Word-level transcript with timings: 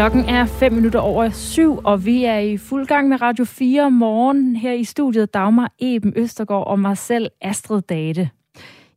Klokken 0.00 0.24
er 0.24 0.46
5 0.46 0.72
minutter 0.72 0.98
over 1.00 1.30
syv, 1.30 1.80
og 1.84 2.04
vi 2.04 2.24
er 2.24 2.38
i 2.38 2.56
fuld 2.56 2.86
gang 2.86 3.08
med 3.08 3.22
Radio 3.22 3.44
4 3.44 3.90
morgen 3.90 4.56
her 4.56 4.72
i 4.72 4.84
studiet 4.84 5.34
Dagmar 5.34 5.72
Eben 5.78 6.12
Østergaard 6.16 6.66
og 6.66 6.78
mig 6.78 6.98
selv 6.98 7.30
Astrid 7.40 7.82
Date. 7.82 8.30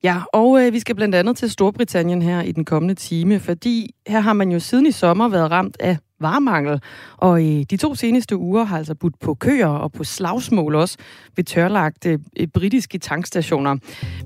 Ja, 0.03 0.21
og 0.34 0.66
øh, 0.66 0.73
vi 0.73 0.79
skal 0.79 0.95
blandt 0.95 1.16
andet 1.16 1.38
til 1.38 1.49
Storbritannien 1.49 2.21
her 2.21 2.41
i 2.41 2.52
den 2.52 2.66
kommende 2.66 2.93
time, 2.93 3.39
fordi 3.39 3.95
her 4.07 4.20
har 4.20 4.34
man 4.34 4.52
jo 4.52 4.59
siden 4.59 4.85
i 4.85 4.91
sommer 4.91 5.27
været 5.27 5.52
ramt 5.52 5.77
af 5.79 5.98
varemangel, 6.20 6.81
og 7.17 7.43
i 7.43 7.63
de 7.63 7.77
to 7.77 7.95
seneste 7.95 8.38
uger 8.38 8.63
har 8.63 8.77
altså 8.77 8.95
budt 8.95 9.20
på 9.20 9.34
køer 9.34 9.67
og 9.67 9.91
på 9.91 10.04
slagsmål 10.04 10.76
også 10.76 10.98
ved 11.35 11.43
tørlagte 11.43 12.20
øh, 12.40 12.48
britiske 12.48 12.98
tankstationer. 12.98 13.76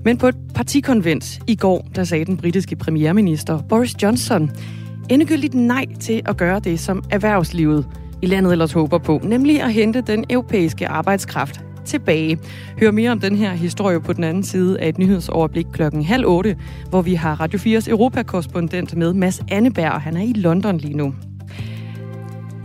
Men 0.04 0.18
på 0.18 0.28
et 0.28 0.36
partikonvent 0.54 1.40
i 1.46 1.56
går, 1.56 1.86
der 1.94 2.04
sagde 2.04 2.24
den 2.24 2.36
britiske 2.36 2.76
premierminister 2.76 3.62
Boris 3.68 4.02
Johnson 4.02 4.50
endegyldigt 5.10 5.54
nej 5.54 5.84
til 6.00 6.22
at 6.26 6.36
gøre 6.36 6.60
det, 6.60 6.80
som 6.80 7.04
erhvervslivet 7.10 7.86
i 8.22 8.26
landet 8.26 8.52
ellers 8.52 8.72
håber 8.72 8.98
på, 8.98 9.20
nemlig 9.24 9.62
at 9.62 9.72
hente 9.72 10.00
den 10.00 10.24
europæiske 10.30 10.88
arbejdskraft 10.88 11.60
tilbage. 11.84 12.38
Hør 12.80 12.90
mere 12.90 13.10
om 13.10 13.20
den 13.20 13.36
her 13.36 13.52
historie 13.52 14.00
på 14.00 14.12
den 14.12 14.24
anden 14.24 14.42
side 14.42 14.80
af 14.80 14.88
et 14.88 14.98
nyhedsoverblik 14.98 15.66
klokken 15.72 16.04
halv 16.04 16.26
otte, 16.26 16.56
hvor 16.90 17.02
vi 17.02 17.14
har 17.14 17.40
Radio 17.40 17.58
4's 17.58 17.90
Europakorrespondent 17.90 18.96
med 18.96 19.12
Mads 19.12 19.42
Anneberg, 19.50 19.92
og 19.92 20.00
han 20.00 20.16
er 20.16 20.22
i 20.22 20.32
London 20.32 20.78
lige 20.78 20.96
nu. 20.96 21.14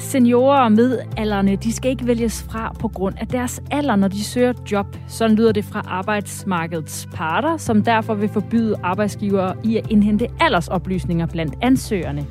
Seniorer 0.04 0.60
og 0.60 0.72
midalderne, 0.72 1.56
de 1.56 1.74
skal 1.74 1.92
ikke 1.92 2.08
vælges 2.08 2.44
fra 2.44 2.76
på 2.80 2.88
grund 2.88 3.16
af 3.18 3.28
deres 3.28 3.62
alder, 3.72 3.96
når 3.96 4.08
de 4.08 4.24
søger 4.24 4.54
job. 4.72 4.98
Sådan 5.08 5.36
lyder 5.36 5.52
det 5.52 5.66
fra 5.66 5.82
arbejdsmarkedets 5.88 7.08
parter, 7.14 7.58
som 7.58 7.84
derfor 7.84 8.14
vil 8.14 8.30
forbyde 8.30 8.76
arbejdsgivere 8.84 9.56
i 9.64 9.78
at 9.78 9.92
indhente 9.92 10.28
aldersoplysninger 10.40 11.26
blandt 11.26 11.56
ansøgerne. 11.62 12.26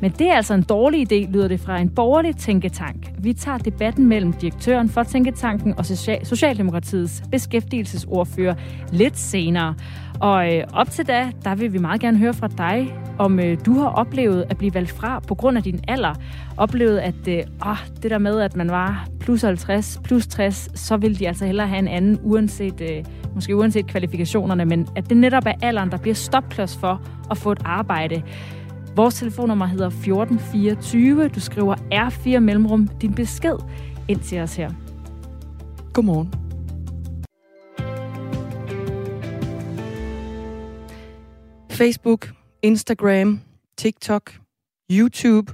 Men 0.00 0.10
det 0.10 0.28
er 0.28 0.34
altså 0.34 0.54
en 0.54 0.62
dårlig 0.62 1.12
idé, 1.12 1.30
lyder 1.30 1.48
det 1.48 1.60
fra 1.60 1.78
en 1.78 1.88
borgerlig 1.88 2.36
tænketank. 2.36 3.12
Vi 3.18 3.32
tager 3.32 3.58
debatten 3.58 4.06
mellem 4.06 4.32
direktøren 4.32 4.88
for 4.88 5.02
tænketanken 5.02 5.74
og 5.78 5.86
Socialdemokratiets 6.22 7.22
beskæftigelsesordfører 7.30 8.54
lidt 8.92 9.18
senere. 9.18 9.74
Og 10.20 10.54
øh, 10.54 10.64
op 10.72 10.90
til 10.90 11.06
da, 11.06 11.30
der 11.44 11.54
vil 11.54 11.72
vi 11.72 11.78
meget 11.78 12.00
gerne 12.00 12.18
høre 12.18 12.34
fra 12.34 12.48
dig, 12.48 12.94
om 13.18 13.40
øh, 13.40 13.58
du 13.66 13.72
har 13.78 13.88
oplevet 13.88 14.44
at 14.50 14.58
blive 14.58 14.74
valgt 14.74 14.90
fra 14.90 15.20
på 15.20 15.34
grund 15.34 15.56
af 15.56 15.62
din 15.62 15.80
alder. 15.88 16.14
Oplevet, 16.56 16.98
at 16.98 17.28
øh, 17.28 17.42
åh, 17.66 17.76
det 18.02 18.10
der 18.10 18.18
med, 18.18 18.40
at 18.40 18.56
man 18.56 18.70
var 18.70 19.08
plus 19.20 19.42
50, 19.42 20.00
plus 20.04 20.26
60, 20.26 20.68
så 20.74 20.96
vil 20.96 21.18
de 21.18 21.28
altså 21.28 21.46
hellere 21.46 21.68
have 21.68 21.78
en 21.78 21.88
anden, 21.88 22.20
uanset, 22.22 22.80
øh, 22.80 23.04
måske 23.34 23.56
uanset 23.56 23.86
kvalifikationerne, 23.86 24.64
men 24.64 24.88
at 24.96 25.08
det 25.08 25.16
netop 25.16 25.46
er 25.46 25.52
alderen, 25.62 25.90
der 25.90 25.98
bliver 25.98 26.14
stopklods 26.14 26.76
for 26.76 27.02
at 27.30 27.38
få 27.38 27.52
et 27.52 27.60
arbejde. 27.64 28.22
Vores 28.96 29.14
telefonnummer 29.14 29.66
hedder 29.66 29.86
1424. 29.86 31.28
Du 31.28 31.40
skriver 31.40 31.74
R4 31.92 32.38
mellemrum 32.38 32.88
din 32.88 33.14
besked 33.14 33.56
ind 34.08 34.20
til 34.20 34.40
os 34.40 34.56
her. 34.56 34.70
Godmorgen. 35.92 36.43
Facebook, 41.74 42.28
Instagram, 42.62 43.40
TikTok, 43.78 44.32
YouTube 44.90 45.52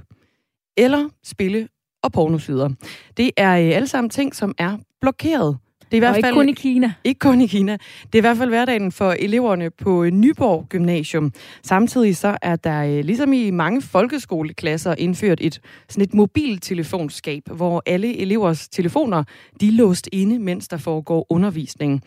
eller 0.77 1.09
spille 1.23 1.67
og 2.03 2.11
pornosider. 2.11 2.69
Det 3.17 3.31
er 3.37 3.51
øh, 3.51 3.75
alle 3.75 3.87
sammen 3.87 4.09
ting, 4.09 4.35
som 4.35 4.55
er 4.57 4.77
blokeret 5.01 5.57
det 5.91 5.97
er 5.97 6.01
i 6.01 6.11
hvert 6.11 6.15
fald, 6.15 6.25
ikke 6.25 6.35
kun 6.35 6.49
i 6.49 6.53
Kina. 6.53 6.93
Ikke 7.03 7.19
kun 7.19 7.41
i 7.41 7.47
Kina. 7.47 7.71
Det 8.03 8.15
er 8.15 8.17
i 8.17 8.21
hvert 8.21 8.37
fald 8.37 8.49
hverdagen 8.49 8.91
for 8.91 9.11
eleverne 9.11 9.69
på 9.69 10.05
Nyborg 10.05 10.65
Gymnasium. 10.69 11.33
Samtidig 11.63 12.17
så 12.17 12.37
er 12.41 12.55
der, 12.55 12.83
øh, 12.83 13.05
ligesom 13.05 13.33
i 13.33 13.51
mange 13.51 13.81
folkeskoleklasser, 13.81 14.95
indført 14.97 15.37
et, 15.41 15.61
sådan 15.89 16.03
et 16.03 16.13
mobiltelefonskab, 16.13 17.43
hvor 17.45 17.83
alle 17.85 18.17
elevers 18.17 18.69
telefoner 18.69 19.23
de 19.61 19.67
er 19.67 19.71
låst 19.71 20.09
inde, 20.11 20.39
mens 20.39 20.67
der 20.67 20.77
foregår 20.77 21.25
undervisning. 21.29 22.03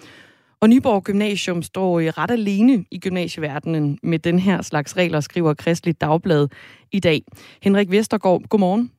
Og 0.65 0.71
Nyborg 0.71 1.03
Gymnasium 1.05 1.63
står 1.63 2.01
i 2.01 2.11
ret 2.11 2.31
alene 2.31 2.85
i 2.91 2.99
gymnasieverdenen 3.05 3.99
med 4.03 4.19
den 4.19 4.39
her 4.39 4.63
slags 4.63 4.97
regler, 4.97 5.21
skriver 5.21 5.55
Kristligt 5.55 6.01
Dagblad 6.01 6.49
i 6.93 7.01
dag. 7.01 7.21
Henrik 7.63 7.91
Vestergaard, 7.91 8.43
godmorgen. 8.51 8.91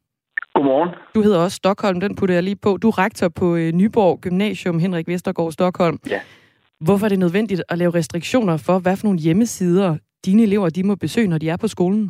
Godmorgen. 0.53 0.89
Du 1.15 1.21
hedder 1.21 1.39
også 1.43 1.55
Stockholm, 1.55 1.99
den 1.99 2.15
putter 2.15 2.35
jeg 2.35 2.43
lige 2.43 2.61
på. 2.65 2.77
Du 2.81 2.87
er 2.87 2.97
rektor 3.05 3.29
på 3.39 3.55
øh, 3.55 3.69
Nyborg 3.79 4.19
Gymnasium, 4.21 4.79
Henrik 4.79 5.07
Vestergaard 5.07 5.51
Stockholm. 5.51 5.97
Ja. 6.09 6.19
Hvorfor 6.85 7.05
er 7.05 7.09
det 7.09 7.19
nødvendigt 7.19 7.61
at 7.69 7.77
lave 7.77 7.93
restriktioner 7.99 8.57
for, 8.67 8.75
hvad 8.83 8.95
for 8.97 9.05
nogle 9.07 9.19
hjemmesider 9.19 9.97
dine 10.25 10.43
elever 10.43 10.69
de 10.69 10.83
må 10.83 10.95
besøge, 10.95 11.27
når 11.27 11.37
de 11.37 11.49
er 11.49 11.57
på 11.57 11.67
skolen? 11.67 12.03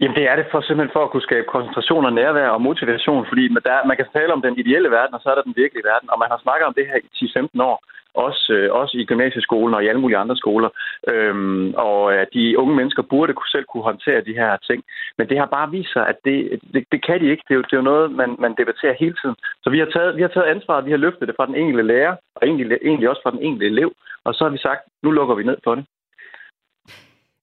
Jamen 0.00 0.16
det 0.18 0.24
er 0.30 0.36
det 0.36 0.46
for 0.52 0.60
simpelthen 0.60 0.96
for 0.96 1.02
at 1.04 1.10
kunne 1.10 1.28
skabe 1.28 1.46
koncentration 1.54 2.04
og 2.08 2.12
nærvær 2.20 2.48
og 2.56 2.62
motivation, 2.68 3.26
fordi 3.30 3.44
der, 3.68 3.86
man 3.90 3.96
kan 3.96 4.08
tale 4.16 4.32
om 4.36 4.42
den 4.46 4.54
ideelle 4.62 4.90
verden, 4.90 5.14
og 5.14 5.20
så 5.20 5.28
er 5.30 5.36
der 5.36 5.48
den 5.48 5.56
virkelige 5.62 5.88
verden, 5.90 6.10
og 6.12 6.18
man 6.22 6.30
har 6.32 6.40
snakket 6.44 6.66
om 6.66 6.74
det 6.78 6.86
her 6.90 6.98
i 7.04 7.08
10-15 7.16 7.62
år 7.70 7.78
også, 8.16 8.52
øh, 8.52 8.72
også 8.72 8.98
i 8.98 9.04
gymnasieskolen 9.04 9.74
og 9.74 9.84
i 9.84 9.88
alle 9.88 10.00
mulige 10.00 10.18
andre 10.18 10.36
skoler. 10.36 10.68
Øhm, 11.08 11.74
og 11.76 12.14
at 12.14 12.28
de 12.34 12.58
unge 12.58 12.74
mennesker 12.76 13.02
burde 13.02 13.34
selv 13.52 13.64
kunne 13.64 13.82
håndtere 13.90 14.26
de 14.28 14.38
her 14.40 14.56
ting. 14.68 14.84
Men 15.18 15.28
det 15.28 15.38
har 15.38 15.46
bare 15.46 15.70
vist 15.70 15.92
sig, 15.92 16.08
at 16.08 16.18
det, 16.24 16.60
det, 16.72 16.84
det 16.92 17.00
kan 17.06 17.20
de 17.20 17.30
ikke. 17.30 17.44
Det 17.48 17.54
er, 17.54 17.58
jo, 17.58 17.62
det 17.62 17.72
er 17.72 17.82
jo 17.82 17.90
noget, 17.92 18.12
man, 18.20 18.36
man 18.38 18.54
debatterer 18.58 19.00
hele 19.00 19.16
tiden. 19.22 19.36
Så 19.62 19.70
vi 19.70 19.78
har, 19.78 19.86
taget, 19.94 20.16
vi 20.16 20.22
har 20.22 20.28
taget 20.28 20.52
ansvaret, 20.54 20.86
vi 20.86 20.90
har 20.90 21.04
løftet 21.06 21.28
det 21.28 21.36
fra 21.36 21.46
den 21.46 21.54
enkelte 21.54 21.82
lærer, 21.82 22.16
og 22.36 22.46
egentlig, 22.46 22.78
egentlig 22.82 23.08
også 23.08 23.22
fra 23.22 23.30
den 23.30 23.42
enkelte 23.42 23.66
elev. 23.66 23.92
Og 24.24 24.34
så 24.34 24.44
har 24.44 24.50
vi 24.50 24.58
sagt, 24.58 24.80
nu 25.02 25.10
lukker 25.10 25.34
vi 25.34 25.44
ned 25.44 25.58
for 25.64 25.74
det. 25.74 25.84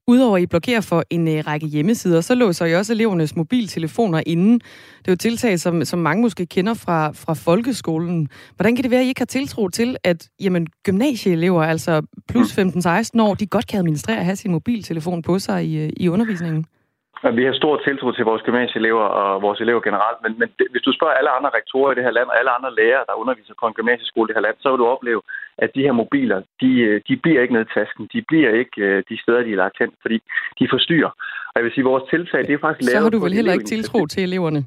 Udover 0.07 0.37
at 0.37 0.43
I 0.43 0.45
blokerer 0.45 0.81
for 0.81 1.03
en 1.09 1.27
øh, 1.27 1.43
række 1.47 1.67
hjemmesider, 1.67 2.21
så 2.21 2.35
låser 2.35 2.65
I 2.65 2.75
også 2.75 2.93
elevernes 2.93 3.35
mobiltelefoner 3.35 4.23
inden. 4.25 4.53
Det 4.99 5.07
er 5.07 5.11
jo 5.11 5.15
tiltag, 5.15 5.59
som, 5.59 5.85
som 5.85 5.99
mange 5.99 6.21
måske 6.21 6.45
kender 6.45 6.73
fra, 6.73 7.11
fra 7.11 7.33
folkeskolen. 7.33 8.27
Hvordan 8.55 8.75
kan 8.75 8.83
det 8.83 8.91
være, 8.91 8.99
at 8.99 9.05
I 9.05 9.07
ikke 9.07 9.21
har 9.21 9.25
tiltro 9.25 9.69
til, 9.69 9.97
at 10.03 10.29
jamen, 10.39 10.67
gymnasieelever, 10.83 11.63
altså 11.63 12.01
plus 12.27 12.59
15-16 12.59 13.09
mm. 13.13 13.19
år, 13.19 13.33
de 13.33 13.47
godt 13.47 13.67
kan 13.67 13.79
administrere 13.79 14.17
at 14.17 14.25
have 14.25 14.35
sin 14.35 14.51
mobiltelefon 14.51 15.21
på 15.21 15.39
sig 15.39 15.65
i, 15.65 15.77
øh, 15.77 15.89
i 15.97 16.07
undervisningen? 16.07 16.65
Vi 17.31 17.43
har 17.45 17.53
stor 17.53 17.75
tiltro 17.87 18.11
til 18.11 18.25
vores 18.25 18.43
gymnasieelever 18.47 19.05
og 19.19 19.41
vores 19.41 19.59
elever 19.61 19.81
generelt, 19.87 20.19
men, 20.23 20.31
men 20.39 20.49
det, 20.57 20.67
hvis 20.71 20.85
du 20.87 20.91
spørger 20.93 21.13
alle 21.19 21.31
andre 21.37 21.51
rektorer 21.59 21.91
i 21.91 21.95
det 21.95 22.03
her 22.03 22.17
land, 22.17 22.27
og 22.31 22.39
alle 22.39 22.51
andre 22.57 22.75
lærere, 22.79 23.05
der 23.07 23.21
underviser 23.21 23.53
på 23.61 23.65
en 23.67 23.77
gymnasieskole 23.79 24.25
i 24.25 24.29
det 24.29 24.37
her 24.37 24.47
land, 24.47 24.57
så 24.59 24.67
vil 24.69 24.81
du 24.83 24.87
opleve, 24.95 25.21
at 25.57 25.69
de 25.75 25.85
her 25.87 25.91
mobiler, 26.01 26.39
de, 26.61 26.71
de 27.07 27.13
bliver 27.23 27.41
ikke 27.41 27.53
ned 27.53 27.65
i 27.65 27.73
tasken. 27.79 28.03
De 28.13 28.21
bliver 28.29 28.51
ikke 28.61 28.81
øh, 28.87 29.03
de 29.09 29.21
steder, 29.23 29.41
de 29.43 29.51
er 29.51 29.61
lagt 29.65 29.77
hen, 29.79 29.91
fordi 30.01 30.17
de 30.59 30.65
forstyrrer. 30.73 31.11
Og 31.51 31.55
jeg 31.55 31.63
vil 31.63 31.71
sige, 31.73 31.85
at 31.85 31.91
vores 31.93 32.05
tiltag, 32.13 32.41
det 32.47 32.53
er 32.53 32.63
faktisk 32.65 32.85
lavet... 32.87 32.97
Så 32.97 33.03
har 33.05 33.13
du 33.15 33.19
vel 33.25 33.33
heller 33.39 33.53
ikke 33.53 33.71
tiltro 33.75 33.99
til 34.05 34.23
eleverne? 34.23 34.61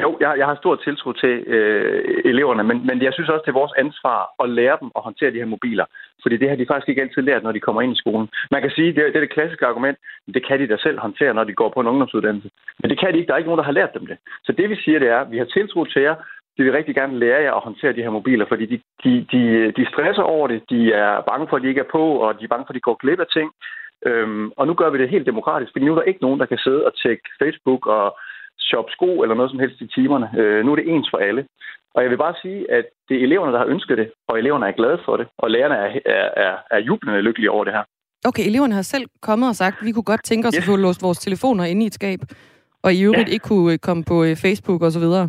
Jo, 0.00 0.16
jeg, 0.20 0.34
jeg 0.38 0.46
har 0.46 0.54
stor 0.54 0.76
tiltro 0.76 1.12
til 1.12 1.34
øh, 1.46 2.22
eleverne, 2.24 2.64
men, 2.64 2.86
men 2.86 3.02
jeg 3.02 3.12
synes 3.12 3.28
også, 3.28 3.42
det 3.44 3.52
er 3.52 3.62
vores 3.62 3.78
ansvar 3.78 4.18
at 4.42 4.48
lære 4.48 4.76
dem 4.80 4.90
at 4.96 5.02
håndtere 5.02 5.30
de 5.30 5.42
her 5.42 5.54
mobiler. 5.54 5.84
Fordi 6.22 6.36
det 6.36 6.48
har 6.48 6.56
de 6.56 6.66
faktisk 6.70 6.88
ikke 6.88 7.02
altid 7.02 7.22
lært, 7.22 7.42
når 7.42 7.52
de 7.52 7.60
kommer 7.60 7.82
ind 7.82 7.92
i 7.92 8.00
skolen. 8.02 8.28
Man 8.50 8.62
kan 8.62 8.70
sige, 8.70 8.88
det, 8.88 8.96
det 8.96 9.16
er 9.16 9.20
det 9.20 9.34
klassiske 9.36 9.66
argument, 9.66 9.98
det 10.34 10.46
kan 10.46 10.60
de 10.60 10.66
da 10.66 10.76
selv 10.76 10.98
håndtere, 10.98 11.34
når 11.34 11.44
de 11.44 11.54
går 11.54 11.68
på 11.74 11.80
en 11.80 11.86
ungdomsuddannelse. 11.86 12.50
Men 12.80 12.90
det 12.90 12.98
kan 12.98 13.12
de 13.12 13.18
ikke, 13.18 13.28
der 13.28 13.34
er 13.34 13.38
ikke 13.38 13.50
nogen, 13.50 13.62
der 13.62 13.70
har 13.70 13.78
lært 13.80 13.94
dem 13.94 14.06
det. 14.06 14.16
Så 14.44 14.52
det 14.52 14.70
vi 14.70 14.76
siger, 14.76 14.98
det 14.98 15.08
er, 15.08 15.20
at 15.20 15.30
vi 15.30 15.38
har 15.38 15.44
tiltro 15.44 15.84
til 15.84 16.02
jer, 16.02 16.14
de 16.56 16.62
vil 16.62 16.72
rigtig 16.72 16.94
gerne 16.94 17.18
lære 17.18 17.42
jer 17.42 17.54
at 17.54 17.62
håndtere 17.62 17.92
de 17.92 18.02
her 18.02 18.10
mobiler, 18.10 18.46
fordi 18.48 18.66
de, 18.66 18.80
de, 19.04 19.26
de, 19.32 19.72
de 19.76 19.86
stresser 19.92 20.22
over 20.22 20.48
det, 20.48 20.62
de 20.70 20.92
er 20.92 21.20
bange 21.20 21.46
for, 21.48 21.56
at 21.56 21.62
de 21.62 21.68
ikke 21.68 21.80
er 21.80 21.92
på, 21.92 22.04
og 22.24 22.38
de 22.38 22.44
er 22.44 22.48
bange 22.48 22.64
for, 22.64 22.72
at 22.72 22.74
de 22.74 22.88
går 22.88 23.00
glip 23.02 23.20
af 23.20 23.26
ting. 23.32 23.50
Øhm, 24.06 24.52
og 24.56 24.66
nu 24.66 24.74
gør 24.74 24.90
vi 24.90 24.98
det 24.98 25.08
helt 25.08 25.26
demokratisk, 25.26 25.72
fordi 25.72 25.84
nu 25.84 25.92
er 25.92 25.98
der 25.98 26.10
ikke 26.10 26.22
nogen, 26.22 26.40
der 26.40 26.46
kan 26.46 26.58
sidde 26.58 26.86
og 26.86 26.92
tjekke 27.02 27.22
Facebook 27.42 27.86
og 27.86 28.16
shop 28.58 28.86
sko 28.90 29.22
eller 29.22 29.34
noget 29.34 29.50
som 29.50 29.58
helst 29.58 29.80
i 29.80 29.86
timerne. 29.86 30.30
Øh, 30.40 30.64
nu 30.64 30.72
er 30.72 30.76
det 30.76 30.88
ens 30.88 31.08
for 31.10 31.18
alle. 31.18 31.46
Og 31.94 32.02
jeg 32.02 32.10
vil 32.10 32.24
bare 32.26 32.34
sige, 32.42 32.70
at 32.70 32.84
det 33.08 33.16
er 33.16 33.22
eleverne, 33.22 33.52
der 33.52 33.58
har 33.58 33.66
ønsket 33.66 33.98
det, 33.98 34.10
og 34.28 34.38
eleverne 34.38 34.66
er 34.66 34.72
glade 34.72 34.98
for 35.04 35.16
det, 35.16 35.26
og 35.38 35.50
lærerne 35.50 35.74
er, 35.74 35.90
er, 36.06 36.28
er, 36.46 36.54
er 36.70 36.80
jublende 36.80 37.22
lykkelige 37.22 37.50
over 37.50 37.64
det 37.64 37.72
her. 37.72 37.84
Okay, 38.24 38.44
eleverne 38.46 38.74
har 38.74 38.82
selv 38.82 39.06
kommet 39.22 39.48
og 39.48 39.54
sagt, 39.54 39.76
at 39.80 39.86
vi 39.86 39.92
kunne 39.92 40.10
godt 40.12 40.24
tænke 40.24 40.48
os 40.48 40.54
yes. 40.54 40.62
at 40.62 40.70
få 40.70 40.76
låst 40.76 41.02
vores 41.02 41.18
telefoner 41.18 41.64
inde 41.64 41.82
i 41.82 41.86
et 41.86 41.94
skab, 41.94 42.20
og 42.84 42.90
i 42.94 43.02
øvrigt 43.02 43.28
ja. 43.28 43.32
ikke 43.34 43.48
kunne 43.48 43.72
øh, 43.72 43.78
komme 43.78 44.02
på 44.04 44.16
øh, 44.24 44.36
Facebook 44.44 44.82
og 44.82 44.92
så 44.92 45.00
videre. 45.00 45.26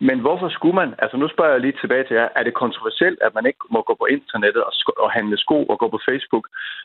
Men 0.00 0.18
hvorfor 0.20 0.48
skulle 0.48 0.74
man, 0.74 0.94
altså 0.98 1.16
nu 1.16 1.28
spørger 1.28 1.52
jeg 1.52 1.60
lige 1.60 1.80
tilbage 1.80 2.04
til 2.04 2.16
jer, 2.16 2.28
er 2.36 2.42
det 2.42 2.54
kontroversielt, 2.54 3.18
at 3.26 3.34
man 3.34 3.46
ikke 3.46 3.62
må 3.70 3.80
gå 3.88 3.94
på 4.00 4.06
internettet 4.16 4.62
og, 4.68 4.72
og 5.04 5.10
handle 5.10 5.38
sko 5.38 5.58
og 5.72 5.78
gå 5.78 5.88
på 5.88 6.00
Facebook 6.08 6.44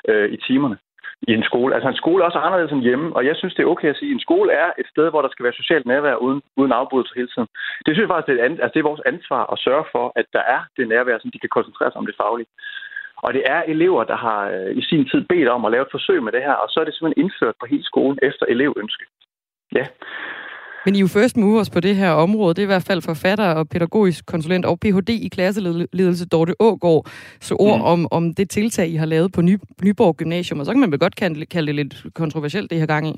øh, 0.10 0.30
i 0.36 0.38
timerne? 0.48 0.78
I 1.28 1.32
en 1.34 1.44
skole. 1.44 1.76
Altså 1.76 1.90
en 1.90 2.02
skole 2.04 2.22
er 2.22 2.28
også 2.28 2.40
anderledes 2.40 2.72
end 2.72 2.88
hjemme, 2.88 3.16
og 3.16 3.26
jeg 3.26 3.36
synes, 3.36 3.54
det 3.56 3.64
er 3.64 3.74
okay 3.74 3.90
at 3.90 3.98
sige, 3.98 4.12
at 4.12 4.14
en 4.14 4.28
skole 4.28 4.52
er 4.52 4.70
et 4.82 4.88
sted, 4.94 5.10
hvor 5.10 5.22
der 5.22 5.30
skal 5.32 5.44
være 5.44 5.60
socialt 5.62 5.86
nærvær 5.86 6.16
uden, 6.16 6.42
uden 6.58 6.72
afbrydelse 6.72 7.14
hele 7.16 7.32
tiden. 7.34 7.48
Det 7.86 7.92
synes 7.92 8.06
jeg 8.06 8.14
faktisk, 8.14 8.30
det 8.30 8.40
er, 8.40 8.46
altså, 8.64 8.72
det 8.74 8.80
er 8.80 8.92
vores 8.92 9.08
ansvar 9.12 9.44
at 9.54 9.60
sørge 9.66 9.86
for, 9.92 10.06
at 10.16 10.26
der 10.34 10.44
er 10.56 10.62
det 10.78 10.88
nærvær, 10.88 11.18
som 11.20 11.32
de 11.32 11.40
kan 11.40 11.56
koncentrere 11.58 11.92
sig 11.92 12.00
om 12.02 12.06
det 12.10 12.20
faglige. 12.22 12.52
Og 13.26 13.34
det 13.34 13.44
er 13.46 13.62
elever, 13.74 14.04
der 14.04 14.16
har 14.16 14.42
øh, 14.56 14.72
i 14.80 14.84
sin 14.90 15.10
tid 15.10 15.22
bedt 15.32 15.50
om 15.56 15.66
at 15.66 15.72
lave 15.72 15.86
et 15.86 15.96
forsøg 15.96 16.24
med 16.24 16.32
det 16.32 16.44
her, 16.48 16.54
og 16.64 16.68
så 16.70 16.80
er 16.80 16.86
det 16.86 16.94
simpelthen 16.94 17.24
indført 17.24 17.56
på 17.60 17.66
hele 17.66 17.86
skolen 17.92 18.20
efter 18.22 18.46
elevønske. 18.46 19.06
Ja. 19.76 19.86
Men 20.86 20.96
I 20.96 20.98
er 20.98 21.02
jo 21.02 21.08
first 21.08 21.38
movers 21.38 21.70
på 21.70 21.80
det 21.80 21.96
her 21.96 22.12
område. 22.12 22.54
Det 22.56 22.62
er 22.62 22.70
i 22.70 22.76
hvert 22.76 22.88
fald 22.90 23.02
forfatter 23.02 23.50
og 23.60 23.70
pædagogisk 23.70 24.26
konsulent 24.26 24.66
og 24.66 24.80
Ph.D. 24.80 25.10
i 25.10 25.30
klasseledelse 25.36 26.26
Dorte 26.28 26.54
Ågård. 26.60 27.06
Så 27.40 27.56
ord 27.60 27.80
mm. 27.80 27.92
om, 27.94 28.08
om 28.12 28.34
det 28.34 28.50
tiltag, 28.50 28.88
I 28.88 28.96
har 28.96 29.06
lavet 29.06 29.32
på 29.36 29.42
Ny, 29.42 29.56
Nyborg 29.84 30.16
Gymnasium. 30.18 30.60
Og 30.60 30.66
så 30.66 30.72
kan 30.72 30.82
man 30.82 30.92
vel 30.92 31.00
godt 31.00 31.16
kalde, 31.16 31.46
kalde 31.46 31.68
det 31.68 31.76
lidt 31.76 31.96
kontroversielt, 32.16 32.70
det 32.72 32.80
her 32.80 32.86
gang 32.86 33.08
i. 33.08 33.16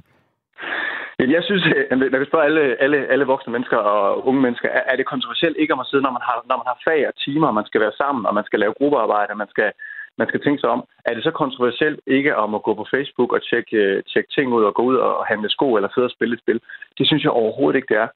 Jeg 1.19 1.43
synes, 1.43 1.63
at 1.91 1.97
man 1.97 2.19
kan 2.21 2.31
spørge 2.31 2.45
alle, 2.49 2.63
alle, 2.83 2.97
alle 3.13 3.25
voksne 3.25 3.51
mennesker 3.53 3.77
og 3.77 4.27
unge 4.27 4.41
mennesker, 4.41 4.69
er 4.91 4.95
det 4.95 5.05
kontroversielt 5.13 5.57
ikke 5.59 5.73
om 5.73 5.79
at 5.79 5.87
sidde, 5.89 6.03
når 6.03 6.15
man 6.17 6.25
har, 6.29 6.37
når 6.49 6.57
man 6.61 6.69
har 6.71 6.77
fag 6.87 7.07
og 7.09 7.15
timer, 7.25 7.47
og 7.47 7.53
man 7.59 7.65
skal 7.69 7.81
være 7.81 7.99
sammen, 8.01 8.25
og 8.25 8.33
man 8.33 8.45
skal 8.47 8.59
lave 8.59 8.77
gruppearbejde, 8.79 9.31
og 9.31 9.37
man 9.43 9.51
skal, 9.53 9.69
man 10.17 10.27
skal 10.27 10.41
tænke 10.43 10.59
sig 10.59 10.69
om. 10.69 10.81
Er 11.05 11.13
det 11.13 11.23
så 11.23 11.31
kontroversielt 11.31 11.99
ikke 12.07 12.35
om 12.35 12.55
at 12.55 12.63
gå 12.63 12.73
på 12.73 12.85
Facebook 12.93 13.33
og 13.33 13.41
tjekke, 13.49 13.77
øh, 13.77 14.03
tjekke 14.11 14.29
ting 14.35 14.53
ud 14.53 14.63
og 14.63 14.73
gå 14.73 14.83
ud 14.83 14.95
og 14.95 15.25
handle 15.25 15.49
sko 15.49 15.75
eller 15.75 15.89
sidde 15.89 16.09
og 16.09 16.15
spille 16.17 16.33
et 16.33 16.43
spil? 16.43 16.59
Det 16.97 17.07
synes 17.07 17.23
jeg 17.23 17.31
overhovedet 17.31 17.77
ikke, 17.77 17.93
det 17.93 17.99
er. 18.05 18.07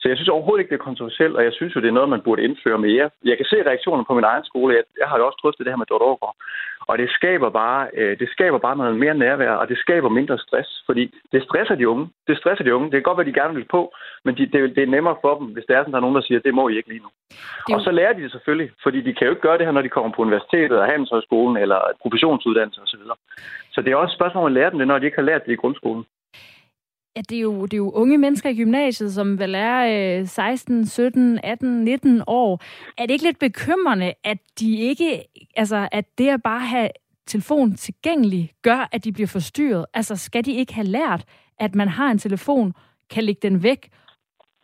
Så 0.00 0.08
jeg 0.08 0.16
synes 0.16 0.28
overhovedet 0.28 0.60
ikke, 0.60 0.72
det 0.72 0.80
er 0.80 0.88
kontroversielt, 0.88 1.36
og 1.36 1.44
jeg 1.44 1.52
synes 1.54 1.76
jo, 1.76 1.80
det 1.80 1.88
er 1.88 1.98
noget, 1.98 2.14
man 2.14 2.24
burde 2.26 2.42
indføre 2.42 2.78
mere. 2.78 3.10
Jeg 3.24 3.36
kan 3.36 3.46
se 3.52 3.68
reaktionen 3.70 4.04
på 4.04 4.14
min 4.14 4.30
egen 4.32 4.44
skole. 4.44 4.74
Jeg, 4.74 4.84
jeg 5.00 5.08
har 5.08 5.16
jo 5.18 5.26
også 5.26 5.40
drøftet 5.42 5.64
det 5.64 5.72
her 5.72 5.82
med 5.82 5.90
Dorte 5.90 6.04
Aargaard. 6.04 6.36
Og 6.88 6.98
det 6.98 7.10
skaber, 7.10 7.50
bare, 7.50 7.88
øh, 7.94 8.18
det 8.18 8.28
skaber 8.28 8.58
bare 8.58 8.76
noget 8.76 8.96
mere 8.96 9.14
nærvær, 9.14 9.50
og 9.50 9.68
det 9.68 9.78
skaber 9.78 10.08
mindre 10.08 10.38
stress, 10.38 10.82
fordi 10.86 11.14
det 11.32 11.42
stresser 11.42 11.74
de 11.74 11.88
unge. 11.88 12.08
Det 12.28 12.38
stresser 12.38 12.64
de 12.64 12.74
unge. 12.74 12.86
Det 12.90 12.92
kan 12.92 13.02
godt 13.02 13.18
være, 13.18 13.26
de 13.26 13.40
gerne 13.40 13.54
vil 13.54 13.68
på, 13.70 13.94
men 14.24 14.36
de, 14.36 14.46
det, 14.46 14.76
det 14.76 14.82
er 14.82 14.94
nemmere 14.96 15.16
for 15.20 15.38
dem, 15.38 15.46
hvis 15.46 15.64
der 15.68 15.74
er 15.74 15.82
sådan, 15.82 15.92
der 15.92 15.98
er 15.98 16.06
nogen, 16.06 16.16
der 16.16 16.22
siger, 16.22 16.40
det 16.40 16.54
må 16.54 16.68
I 16.68 16.76
ikke 16.76 16.88
lige 16.88 17.04
nu. 17.06 17.10
Det... 17.66 17.74
Og 17.74 17.80
så 17.80 17.90
lærer 17.90 18.12
de 18.12 18.22
det 18.22 18.30
selvfølgelig, 18.30 18.70
fordi 18.82 19.00
de 19.00 19.14
kan 19.14 19.26
jo 19.26 19.30
ikke 19.30 19.46
gøre 19.48 19.58
det 19.58 19.66
her, 19.66 19.72
når 19.72 19.82
de 19.82 19.94
kommer 19.96 20.10
på 20.12 20.22
universitetet 20.22 20.78
og 20.78 20.86
handelshøjskolen 20.86 21.56
eller 21.56 21.78
professionsuddannelse 22.02 22.80
osv. 22.82 23.00
Så 23.74 23.82
det 23.82 23.92
er 23.92 23.96
også 23.96 24.12
et 24.12 24.18
spørgsmål 24.18 24.42
om 24.42 24.46
at 24.46 24.52
lære 24.58 24.70
dem 24.70 24.78
det, 24.78 24.88
når 24.88 24.98
de 24.98 25.06
ikke 25.06 25.20
har 25.22 25.30
lært 25.30 25.46
det 25.46 25.52
i 25.52 25.62
grundskolen. 25.62 26.04
Ja, 27.16 27.20
det 27.20 27.36
er, 27.36 27.42
jo, 27.42 27.62
det 27.62 27.72
er 27.72 27.76
jo 27.76 27.90
unge 27.90 28.18
mennesker 28.18 28.50
i 28.50 28.56
gymnasiet, 28.56 29.14
som 29.14 29.38
vel 29.38 29.54
er 29.54 30.18
øh, 30.20 30.28
16, 30.28 30.86
17, 30.86 31.40
18, 31.42 31.84
19 31.84 32.22
år. 32.26 32.62
Er 32.98 33.06
det 33.06 33.10
ikke 33.10 33.24
lidt 33.24 33.38
bekymrende, 33.38 34.14
at 34.24 34.38
de 34.60 34.76
ikke, 34.76 35.22
altså, 35.56 35.88
at 35.92 36.04
det 36.18 36.28
at 36.28 36.42
bare 36.42 36.60
have 36.60 36.88
telefon 37.26 37.76
tilgængelig, 37.76 38.52
gør, 38.62 38.88
at 38.92 39.04
de 39.04 39.12
bliver 39.12 39.26
forstyrret? 39.26 39.86
Altså, 39.94 40.16
skal 40.16 40.44
de 40.44 40.52
ikke 40.52 40.74
have 40.74 40.86
lært, 40.86 41.24
at 41.60 41.74
man 41.74 41.88
har 41.88 42.10
en 42.10 42.18
telefon, 42.18 42.72
kan 43.10 43.24
lægge 43.24 43.40
den 43.42 43.62
væk, 43.62 43.88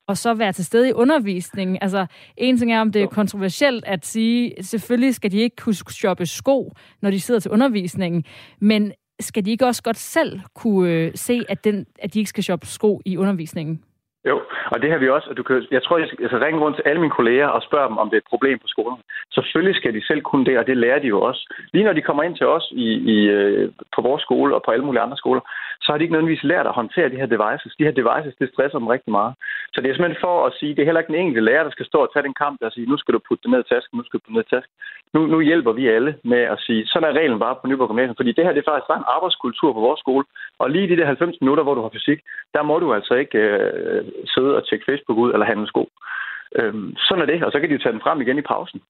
og 0.07 0.19
så 0.19 0.35
være 0.35 0.53
til 0.53 0.65
stede 0.65 0.89
i 0.89 0.93
undervisningen. 0.93 1.79
Altså, 1.81 2.07
en 2.37 2.59
ting 2.59 2.73
er, 2.73 2.81
om 2.81 2.93
det 2.93 3.03
er 3.03 3.07
kontroversielt 3.07 3.85
at 3.85 4.07
sige, 4.07 4.55
selvfølgelig 4.61 5.15
skal 5.15 5.33
de 5.33 5.39
ikke 5.39 5.57
kunne 5.57 5.75
shoppe 5.75 6.27
sko, 6.27 6.73
når 7.03 7.11
de 7.11 7.21
sidder 7.21 7.41
til 7.41 7.51
undervisningen, 7.51 8.25
men 8.61 8.93
skal 9.23 9.45
de 9.45 9.51
ikke 9.51 9.67
også 9.67 9.83
godt 9.83 9.99
selv 9.99 10.41
kunne 10.55 10.91
øh, 10.91 11.13
se, 11.15 11.43
at, 11.49 11.65
den, 11.65 11.87
at 11.99 12.15
de 12.15 12.19
ikke 12.19 12.29
skal 12.29 12.45
shoppe 12.45 12.67
sko 12.67 13.01
i 13.05 13.17
undervisningen? 13.17 13.83
Jo, 14.31 14.37
og 14.73 14.83
det 14.83 14.91
har 14.91 14.99
vi 14.99 15.09
også. 15.09 15.29
Du 15.37 15.43
kan, 15.43 15.67
jeg 15.71 15.83
tror, 15.83 15.99
jeg 15.99 16.07
skal, 16.07 16.17
altså, 16.17 16.25
jeg 16.25 16.31
skal 16.31 16.45
ringe 16.47 16.61
rundt 16.61 16.77
til 16.77 16.87
alle 16.87 17.01
mine 17.01 17.19
kolleger 17.19 17.47
og 17.47 17.63
spørge 17.63 17.89
dem, 17.89 17.99
om 17.99 18.09
det 18.11 18.17
er 18.17 18.25
et 18.25 18.33
problem 18.33 18.59
på 18.59 18.69
skolen. 18.75 18.99
Selvfølgelig 19.37 19.77
skal 19.77 19.95
de 19.95 20.07
selv 20.07 20.23
kunne 20.23 20.45
det, 20.45 20.59
og 20.59 20.67
det 20.67 20.77
lærer 20.77 20.99
de 20.99 21.09
jo 21.15 21.21
også. 21.21 21.43
Lige 21.73 21.85
når 21.85 21.93
de 21.93 22.07
kommer 22.09 22.23
ind 22.23 22.37
til 22.37 22.47
os 22.47 22.67
i, 22.85 22.89
i, 23.15 23.17
øh, 23.37 23.71
på 23.95 24.01
vores 24.03 24.23
skole 24.23 24.55
og 24.55 24.63
på 24.65 24.71
alle 24.71 24.85
mulige 24.85 25.03
andre 25.03 25.17
skoler, 25.17 25.43
så 25.83 25.87
har 25.93 25.97
de 25.99 26.05
ikke 26.05 26.15
nødvendigvis 26.15 26.51
lært 26.53 26.67
at 26.67 26.79
håndtere 26.81 27.09
de 27.13 27.21
her 27.23 27.31
devices. 27.35 27.73
De 27.79 27.85
her 27.85 27.97
devices, 28.01 28.35
det 28.41 28.53
stresser 28.53 28.79
dem 28.79 28.93
rigtig 28.95 29.13
meget. 29.19 29.35
Så 29.73 29.81
det 29.81 29.89
er 29.89 29.95
simpelthen 29.95 30.27
for 30.27 30.47
at 30.47 30.53
sige, 30.59 30.75
det 30.75 30.81
er 30.83 30.89
heller 30.89 31.03
ikke 31.03 31.13
den 31.13 31.23
enkelte 31.23 31.47
lærer, 31.49 31.65
der 31.65 31.75
skal 31.75 31.87
stå 31.87 31.99
og 32.03 32.11
tage 32.13 32.27
den 32.29 32.35
kamp 32.43 32.57
og 32.63 32.73
sige, 32.73 32.91
nu 32.91 32.97
skal 32.99 33.15
du 33.15 33.21
putte 33.29 33.43
det 33.43 33.51
ned 33.51 33.61
i 33.65 33.71
tasken, 33.75 33.97
nu 33.99 34.05
skal 34.05 34.19
du 34.19 34.23
putte 34.23 34.33
det 34.33 34.39
ned 34.39 34.47
i 34.49 34.55
tasken. 34.55 34.75
Nu, 35.15 35.21
nu 35.33 35.39
hjælper 35.41 35.73
vi 35.73 35.85
alle 35.97 36.13
med 36.25 36.43
at 36.55 36.59
sige, 36.67 36.87
sådan 36.87 37.09
er 37.09 37.19
reglen 37.21 37.39
bare 37.39 37.57
på 37.61 37.67
Nyborg 37.67 37.89
Gymnasium, 37.89 38.17
fordi 38.17 38.33
det 38.33 38.45
her 38.45 38.53
det 38.53 38.63
er 38.63 38.71
faktisk 38.71 38.91
en 38.91 39.13
arbejdskultur 39.17 39.73
på 39.73 39.81
vores 39.81 40.01
skole. 40.01 40.25
Og 40.59 40.71
lige 40.71 40.89
de 40.89 40.97
der 40.97 41.07
90 41.07 41.41
minutter, 41.41 41.65
hvor 41.65 41.75
du 41.75 41.83
har 41.83 41.93
fysik, 41.97 42.21
der 42.55 42.63
må 42.63 42.79
du 42.79 42.95
altså 42.95 43.15
ikke 43.15 43.39
øh, 43.39 44.05
sidde 44.35 44.57
og 44.57 44.69
tjekke 44.69 44.85
Facebook 44.89 45.19
ud 45.19 45.33
eller 45.33 45.47
handle 45.47 45.67
sko. 45.67 45.89
Øhm, 46.59 46.97
sådan 46.97 47.23
er 47.23 47.27
det, 47.27 47.45
og 47.45 47.53
så 47.53 47.61
kan 47.61 47.69
de 47.69 47.75
jo 47.75 47.83
tage 47.83 47.93
den 47.93 48.05
frem 48.07 48.21
igen 48.21 48.39
i 48.39 48.49
pausen. 48.53 48.81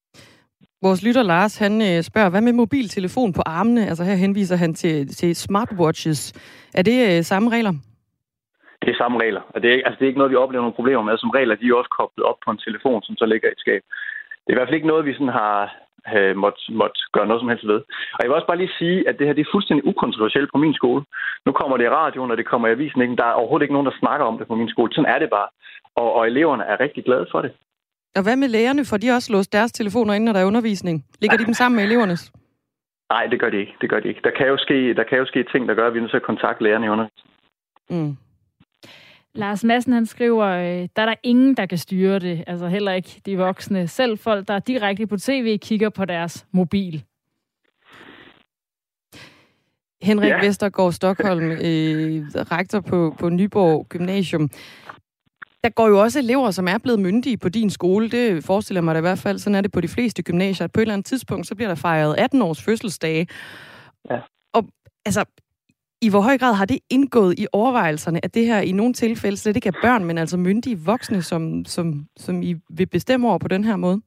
Vores 0.83 1.05
lytter 1.07 1.23
Lars, 1.23 1.59
han 1.59 1.75
øh, 1.89 2.03
spørger, 2.03 2.31
hvad 2.31 2.41
med 2.41 2.53
mobiltelefon 2.53 3.33
på 3.33 3.43
armene? 3.47 3.87
Altså 3.87 4.05
her 4.05 4.15
henviser 4.15 4.57
han 4.57 4.75
til, 4.75 5.09
til 5.09 5.37
smartwatches. 5.37 6.21
Er 6.75 6.83
det 6.83 6.99
øh, 7.09 7.23
samme 7.23 7.51
regler? 7.51 7.73
Det 8.83 8.91
er 8.91 9.03
samme 9.03 9.19
regler. 9.25 9.43
Og 9.55 9.63
det 9.63 9.69
er, 9.71 9.77
altså, 9.87 9.97
det 9.99 10.05
er 10.05 10.11
ikke 10.13 10.23
noget, 10.23 10.35
vi 10.35 10.43
oplever 10.45 10.63
nogle 10.63 10.81
problemer 10.81 11.03
med. 11.03 11.19
Som 11.19 11.31
regler, 11.31 11.55
de 11.55 11.69
er 11.69 11.75
også 11.75 11.95
koblet 11.99 12.25
op 12.31 12.39
på 12.45 12.51
en 12.51 12.65
telefon, 12.67 13.03
som 13.03 13.17
så 13.17 13.27
ligger 13.27 13.49
i 13.49 13.53
et 13.53 13.65
skab. 13.65 13.83
Det 14.43 14.49
er 14.49 14.55
i 14.55 14.59
hvert 14.59 14.69
fald 14.69 14.81
ikke 14.81 14.93
noget, 14.93 15.07
vi 15.07 15.15
sådan 15.15 15.39
har 15.43 15.77
øh, 16.17 16.37
måtte, 16.37 16.61
måtte 16.81 16.99
gøre 17.15 17.27
noget 17.27 17.41
som 17.41 17.49
helst 17.49 17.67
ved. 17.73 17.81
Og 18.15 18.21
jeg 18.21 18.29
vil 18.29 18.39
også 18.39 18.51
bare 18.51 18.63
lige 18.63 18.79
sige, 18.81 19.09
at 19.09 19.15
det 19.19 19.27
her 19.27 19.35
det 19.37 19.45
er 19.45 19.55
fuldstændig 19.55 19.85
ukontroversielt 19.91 20.51
på 20.53 20.59
min 20.65 20.75
skole. 20.81 21.03
Nu 21.47 21.53
kommer 21.53 21.77
det 21.77 21.85
i 21.85 21.95
radioen, 22.01 22.31
og 22.31 22.37
det 22.37 22.47
kommer 22.51 22.69
i 22.69 22.75
avisen. 22.77 23.03
Ikke? 23.03 23.17
Der 23.17 23.27
er 23.29 23.39
overhovedet 23.41 23.65
ikke 23.65 23.77
nogen, 23.77 23.91
der 23.91 24.01
snakker 24.03 24.25
om 24.27 24.39
det 24.39 24.47
på 24.47 24.55
min 24.55 24.73
skole. 24.75 24.93
Sådan 24.93 25.13
er 25.15 25.19
det 25.19 25.31
bare. 25.31 25.49
Og, 26.01 26.09
og 26.17 26.27
eleverne 26.27 26.65
er 26.65 26.81
rigtig 26.81 27.05
glade 27.05 27.27
for 27.33 27.43
det. 27.43 27.53
Og 28.17 28.23
hvad 28.23 28.37
med 28.37 28.49
lærerne? 28.49 28.85
Får 28.85 28.97
de 28.97 29.11
også 29.17 29.33
låst 29.33 29.53
deres 29.53 29.73
telefoner 29.73 30.15
ind, 30.15 30.25
når 30.25 30.33
der 30.33 30.41
er 30.41 30.51
undervisning? 30.53 31.05
Ligger 31.21 31.37
de 31.37 31.45
dem 31.45 31.55
sammen 31.55 31.77
med 31.77 31.85
elevernes? 31.85 32.33
Nej, 33.11 33.27
det 33.27 33.41
gør 33.41 33.51
de 33.51 33.59
ikke. 33.59 33.75
Det 33.81 33.91
gør 33.91 34.01
de 34.01 34.09
ikke. 34.09 34.21
Der 34.25 34.31
kan 34.39 34.47
jo 34.47 34.57
ske, 34.57 34.95
der 34.95 35.05
kan 35.05 35.19
jo 35.19 35.27
ske 35.27 35.45
ting, 35.53 35.69
der 35.69 35.75
gør, 35.75 35.87
at 35.87 35.93
vi 35.95 35.99
er 35.99 36.03
nødt 36.03 36.11
til 36.11 36.23
at 36.23 36.31
kontakte 36.31 36.65
lærerne 36.65 36.87
i 36.87 36.89
undervisningen. 36.89 37.33
Mm. 37.91 38.17
Lars 39.35 39.65
Madsen, 39.65 39.93
han 39.93 40.07
skriver, 40.07 40.47
øh, 40.47 40.89
der 40.97 41.03
er 41.03 41.07
der 41.07 41.15
ingen, 41.23 41.57
der 41.57 41.67
kan 41.67 41.79
styre 41.79 42.19
det. 42.19 42.45
Altså 42.47 42.69
heller 42.69 42.93
ikke 42.93 43.21
de 43.27 43.37
voksne. 43.37 43.89
Selv 43.89 44.19
folk, 44.19 44.49
der 44.49 44.55
er 44.55 44.59
direkte 44.59 45.07
på 45.07 45.17
tv, 45.17 45.59
kigger 45.59 45.89
på 45.89 46.05
deres 46.05 46.47
mobil. 46.53 47.05
Henrik 50.03 50.29
ja. 50.29 50.47
Vestergaard 50.47 50.93
Stockholm, 50.93 51.51
øh, 51.67 52.27
rektor 52.35 52.81
på, 52.81 53.15
på 53.19 53.29
Nyborg 53.29 53.87
Gymnasium. 53.89 54.51
Der 55.65 55.69
går 55.69 55.89
jo 55.89 56.01
også 56.01 56.19
elever, 56.19 56.51
som 56.51 56.69
er 56.69 56.79
blevet 56.79 57.01
myndige 57.01 57.37
på 57.37 57.49
din 57.49 57.71
skole. 57.71 58.11
Det 58.11 58.45
forestiller 58.45 58.81
mig 58.81 58.95
da 58.95 58.99
i 58.99 59.01
hvert 59.01 59.19
fald. 59.19 59.39
Sådan 59.39 59.55
er 59.55 59.61
det 59.61 59.73
på 59.73 59.81
de 59.81 59.89
fleste 59.89 60.23
gymnasier. 60.23 60.65
At 60.65 60.73
på 60.73 60.81
et 60.81 60.83
eller 60.83 60.95
andet 60.95 61.07
tidspunkt, 61.07 61.47
så 61.47 61.55
bliver 61.55 61.69
der 61.69 61.75
fejret 61.75 62.15
18 62.19 62.43
års 62.43 62.63
fødselsdage. 62.63 63.27
Ja. 64.11 64.21
Og 64.53 64.65
altså, 65.05 65.25
i 66.07 66.09
hvor 66.11 66.23
høj 66.29 66.39
grad 66.39 66.55
har 66.55 66.65
det 66.73 66.79
indgået 66.91 67.35
i 67.39 67.47
overvejelserne, 67.53 68.25
at 68.25 68.35
det 68.35 68.45
her 68.47 68.61
i 68.61 68.73
nogle 68.73 68.93
tilfælde 68.93 69.37
slet 69.37 69.57
ikke 69.57 69.69
er 69.69 69.83
børn, 69.83 70.05
men 70.05 70.19
altså 70.19 70.37
myndige 70.39 70.79
voksne, 70.87 71.23
som, 71.23 71.65
som, 71.65 71.87
som 72.17 72.43
I 72.43 72.53
vil 72.79 72.87
bestemme 72.87 73.29
over 73.29 73.39
på 73.39 73.49
den 73.49 73.65
her 73.65 73.77
måde? 73.77 74.01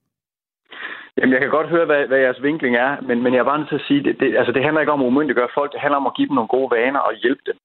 Jamen, 1.17 1.33
jeg 1.33 1.41
kan 1.41 1.49
godt 1.57 1.69
høre, 1.69 1.85
hvad, 1.85 2.07
hvad 2.07 2.19
jeres 2.25 2.41
vinkling 2.41 2.75
er, 2.75 2.91
men, 3.07 3.17
men 3.23 3.33
jeg 3.33 3.39
er 3.39 3.49
bare 3.51 3.59
nødt 3.59 3.69
til 3.69 3.81
at 3.81 3.87
sige, 3.87 4.03
det, 4.03 4.19
det, 4.19 4.37
altså, 4.39 4.51
det 4.51 4.63
handler 4.63 4.81
ikke 4.81 4.95
om 4.95 5.01
at 5.01 5.09
umyndiggøre 5.11 5.55
folk, 5.57 5.71
det 5.73 5.81
handler 5.83 5.97
om 5.97 6.09
at 6.09 6.15
give 6.17 6.27
dem 6.27 6.35
nogle 6.35 6.53
gode 6.55 6.71
vaner 6.77 6.99
og 6.99 7.13
hjælpe 7.23 7.43
dem. 7.45 7.57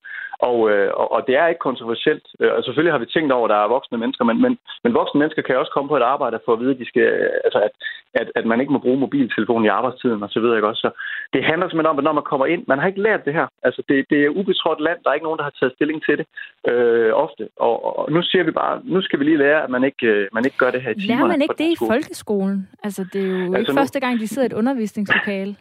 Og, 0.48 0.58
øh, 0.70 0.90
og, 1.00 1.06
og 1.12 1.20
det 1.26 1.34
er 1.36 1.46
ikke 1.46 1.66
kontroversielt. 1.68 2.26
Øh, 2.40 2.52
og 2.56 2.64
selvfølgelig 2.64 2.94
har 2.94 3.04
vi 3.04 3.12
tænkt 3.14 3.32
over, 3.32 3.46
at 3.48 3.52
der 3.54 3.60
er 3.64 3.74
voksne 3.76 3.98
mennesker, 3.98 4.24
men, 4.24 4.36
men, 4.44 4.52
men 4.84 4.94
voksne 4.94 5.18
mennesker 5.18 5.42
kan 5.42 5.58
også 5.58 5.72
komme 5.74 5.88
på 5.88 5.96
et 5.96 6.10
arbejde 6.14 6.38
for 6.44 6.52
at 6.52 6.60
vide, 6.60 6.74
at, 6.74 6.80
de 6.82 6.86
skal, 6.90 7.06
altså 7.46 7.60
at, 7.68 7.72
at, 8.20 8.28
at 8.38 8.44
man 8.50 8.60
ikke 8.60 8.72
må 8.72 8.78
bruge 8.78 9.00
mobiltelefonen 9.04 9.64
i 9.66 9.74
arbejdstiden 9.78 10.22
og 10.22 10.30
så 10.30 10.40
videre. 10.40 10.56
Ikke 10.56 10.68
også? 10.68 10.80
Så 10.86 10.90
det 11.34 11.44
handler 11.44 11.66
simpelthen 11.66 11.92
om, 11.92 11.98
at 11.98 12.04
når 12.04 12.12
man 12.12 12.30
kommer 12.30 12.46
ind, 12.46 12.62
man 12.68 12.78
har 12.78 12.86
ikke 12.88 13.02
lært 13.02 13.24
det 13.24 13.34
her. 13.38 13.46
Altså 13.62 13.82
det, 13.88 13.96
det 14.10 14.18
er 14.24 14.36
ubetrådt 14.38 14.80
land, 14.80 14.98
der 15.02 15.10
er 15.10 15.14
ikke 15.14 15.28
nogen, 15.28 15.38
der 15.38 15.48
har 15.48 15.56
taget 15.60 15.74
stilling 15.76 15.98
til 16.06 16.16
det 16.20 16.26
øh, 16.70 17.12
ofte. 17.24 17.48
Og, 17.56 17.74
og 17.98 18.12
nu 18.12 18.22
siger 18.22 18.44
vi 18.44 18.50
bare, 18.50 18.80
nu 18.84 19.02
skal 19.02 19.18
vi 19.18 19.24
lige 19.24 19.42
lære, 19.44 19.64
at 19.64 19.70
man 19.70 19.84
ikke, 19.84 20.06
øh, 20.06 20.28
man 20.32 20.44
ikke 20.44 20.58
gør 20.58 20.70
det 20.70 20.82
her 20.82 20.90
i 20.90 20.94
timer. 20.94 21.16
Lærer 21.16 21.26
man 21.26 21.42
ikke 21.42 21.58
det 21.58 21.70
i 21.76 21.76
folkeskolen? 21.88 22.68
Altså 22.82 23.02
det 23.12 23.22
er 23.22 23.28
jo 23.28 23.34
altså, 23.34 23.58
ikke 23.58 23.72
nu... 23.72 23.78
første 23.80 24.00
gang, 24.00 24.20
de 24.20 24.28
sidder 24.28 24.48
i 24.48 24.52
et 24.52 24.58
undervisningslokale. 24.60 25.56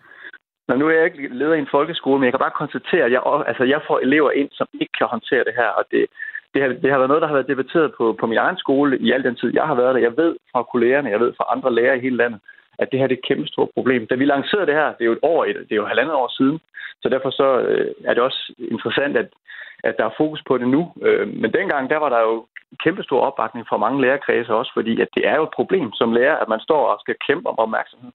Nå, 0.69 0.75
nu 0.75 0.87
er 0.87 0.95
jeg 0.95 1.05
ikke 1.05 1.27
leder 1.39 1.53
i 1.53 1.59
en 1.59 1.73
folkeskole, 1.77 2.19
men 2.19 2.25
jeg 2.25 2.33
kan 2.33 2.45
bare 2.45 2.61
konstatere, 2.61 3.05
at 3.05 3.11
jeg, 3.11 3.21
altså, 3.49 3.63
jeg 3.63 3.81
får 3.87 3.99
elever 3.99 4.31
ind, 4.31 4.49
som 4.51 4.67
ikke 4.81 4.95
kan 4.97 5.07
håndtere 5.07 5.43
det 5.43 5.55
her, 5.55 5.69
og 5.79 5.83
det, 5.91 6.05
det, 6.53 6.61
har, 6.61 6.69
det 6.83 6.91
har 6.91 6.97
været 6.97 7.11
noget, 7.11 7.21
der 7.21 7.27
har 7.27 7.37
været 7.37 7.53
debatteret 7.53 7.93
på, 7.97 8.05
på 8.19 8.25
min 8.27 8.37
egen 8.37 8.57
skole 8.57 8.99
i 8.99 9.11
al 9.11 9.23
den 9.23 9.35
tid, 9.35 9.49
jeg 9.53 9.67
har 9.67 9.75
været 9.75 9.95
der. 9.95 10.01
Jeg 10.01 10.17
ved 10.17 10.35
fra 10.51 10.63
kollegerne, 10.63 11.09
jeg 11.09 11.19
ved 11.19 11.33
fra 11.37 11.45
andre 11.55 11.73
lærere 11.73 11.97
i 11.97 12.01
hele 12.01 12.17
landet, 12.17 12.39
at 12.79 12.87
det 12.91 12.99
her 12.99 13.07
det 13.07 13.15
er 13.15 13.19
et 13.19 13.27
kæmpe 13.29 13.47
stort 13.47 13.69
problem. 13.73 14.07
Da 14.07 14.15
vi 14.15 14.25
lancerede 14.25 14.67
det 14.67 14.75
her, 14.75 14.89
det 14.95 15.01
er 15.01 15.11
jo 15.11 15.17
et 15.19 15.27
år, 15.33 15.45
det 15.45 15.71
er 15.71 15.81
jo 15.81 15.91
halvandet 15.91 16.15
år 16.15 16.29
siden, 16.37 16.59
så 17.01 17.09
derfor 17.09 17.29
så 17.29 17.59
øh, 17.59 17.91
er 18.05 18.13
det 18.13 18.23
også 18.23 18.53
interessant, 18.71 19.17
at, 19.17 19.29
at 19.83 19.97
der 19.97 20.05
er 20.05 20.17
fokus 20.17 20.41
på 20.47 20.57
det 20.57 20.67
nu. 20.67 20.81
Øh, 21.01 21.27
men 21.41 21.53
dengang, 21.53 21.89
der 21.89 21.97
var 21.97 22.09
der 22.09 22.21
jo 22.21 22.45
kæmpe 22.83 23.03
stor 23.03 23.21
opbakning 23.21 23.67
fra 23.67 23.77
mange 23.77 24.01
lærerkredse 24.01 24.53
også, 24.53 24.71
fordi 24.73 25.01
at 25.01 25.07
det 25.15 25.27
er 25.27 25.35
jo 25.35 25.43
et 25.43 25.57
problem 25.59 25.93
som 25.93 26.13
lærer, 26.13 26.35
at 26.37 26.49
man 26.49 26.59
står 26.59 26.87
og 26.87 26.99
skal 26.99 27.15
kæmpe 27.27 27.49
om 27.49 27.59
opmærksomhed. 27.59 28.11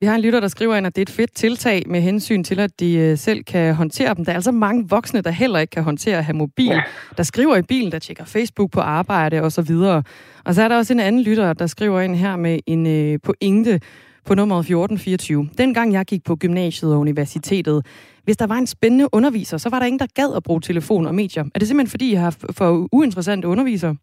Vi 0.00 0.06
har 0.06 0.14
en 0.14 0.20
lytter, 0.20 0.40
der 0.40 0.48
skriver 0.48 0.76
ind, 0.76 0.86
at 0.86 0.96
det 0.96 1.00
er 1.00 1.04
et 1.04 1.16
fedt 1.16 1.34
tiltag 1.34 1.82
med 1.86 2.00
hensyn 2.00 2.44
til, 2.44 2.60
at 2.60 2.80
de 2.80 2.94
øh, 2.94 3.18
selv 3.18 3.44
kan 3.44 3.74
håndtere 3.74 4.14
dem. 4.14 4.24
Der 4.24 4.32
er 4.32 4.36
altså 4.36 4.52
mange 4.52 4.88
voksne, 4.88 5.20
der 5.20 5.30
heller 5.30 5.58
ikke 5.58 5.70
kan 5.70 5.82
håndtere 5.82 6.18
at 6.18 6.24
have 6.24 6.36
mobil, 6.36 6.80
der 7.16 7.22
skriver 7.22 7.56
i 7.56 7.62
bilen, 7.62 7.92
der 7.92 7.98
tjekker 7.98 8.24
Facebook 8.24 8.70
på 8.70 8.80
arbejde 8.80 9.42
og 9.42 9.52
så 9.52 9.62
videre. 9.62 10.02
Og 10.44 10.54
så 10.54 10.62
er 10.62 10.68
der 10.68 10.76
også 10.76 10.92
en 10.92 11.00
anden 11.00 11.22
lytter, 11.22 11.52
der 11.52 11.66
skriver 11.66 12.00
ind 12.00 12.16
her 12.16 12.36
med 12.36 12.58
en 12.66 12.86
øh, 12.86 13.18
pointe 13.22 13.80
på 14.26 14.34
nummer 14.34 14.56
1424. 14.56 15.48
Dengang 15.58 15.92
jeg 15.92 16.04
gik 16.04 16.24
på 16.24 16.36
gymnasiet 16.36 16.92
og 16.94 17.00
universitetet, 17.00 17.86
hvis 18.24 18.36
der 18.36 18.46
var 18.46 18.56
en 18.56 18.66
spændende 18.66 19.08
underviser, 19.12 19.56
så 19.56 19.68
var 19.68 19.78
der 19.78 19.86
ingen, 19.86 19.98
der 19.98 20.06
gad 20.14 20.36
at 20.36 20.42
bruge 20.42 20.60
telefon 20.60 21.06
og 21.06 21.14
medier. 21.14 21.44
Er 21.54 21.58
det 21.58 21.68
simpelthen, 21.68 21.90
fordi 21.90 22.12
jeg 22.12 22.20
har 22.20 22.36
for 22.50 22.88
uinteressante 22.92 23.48
undervisere? 23.48 23.96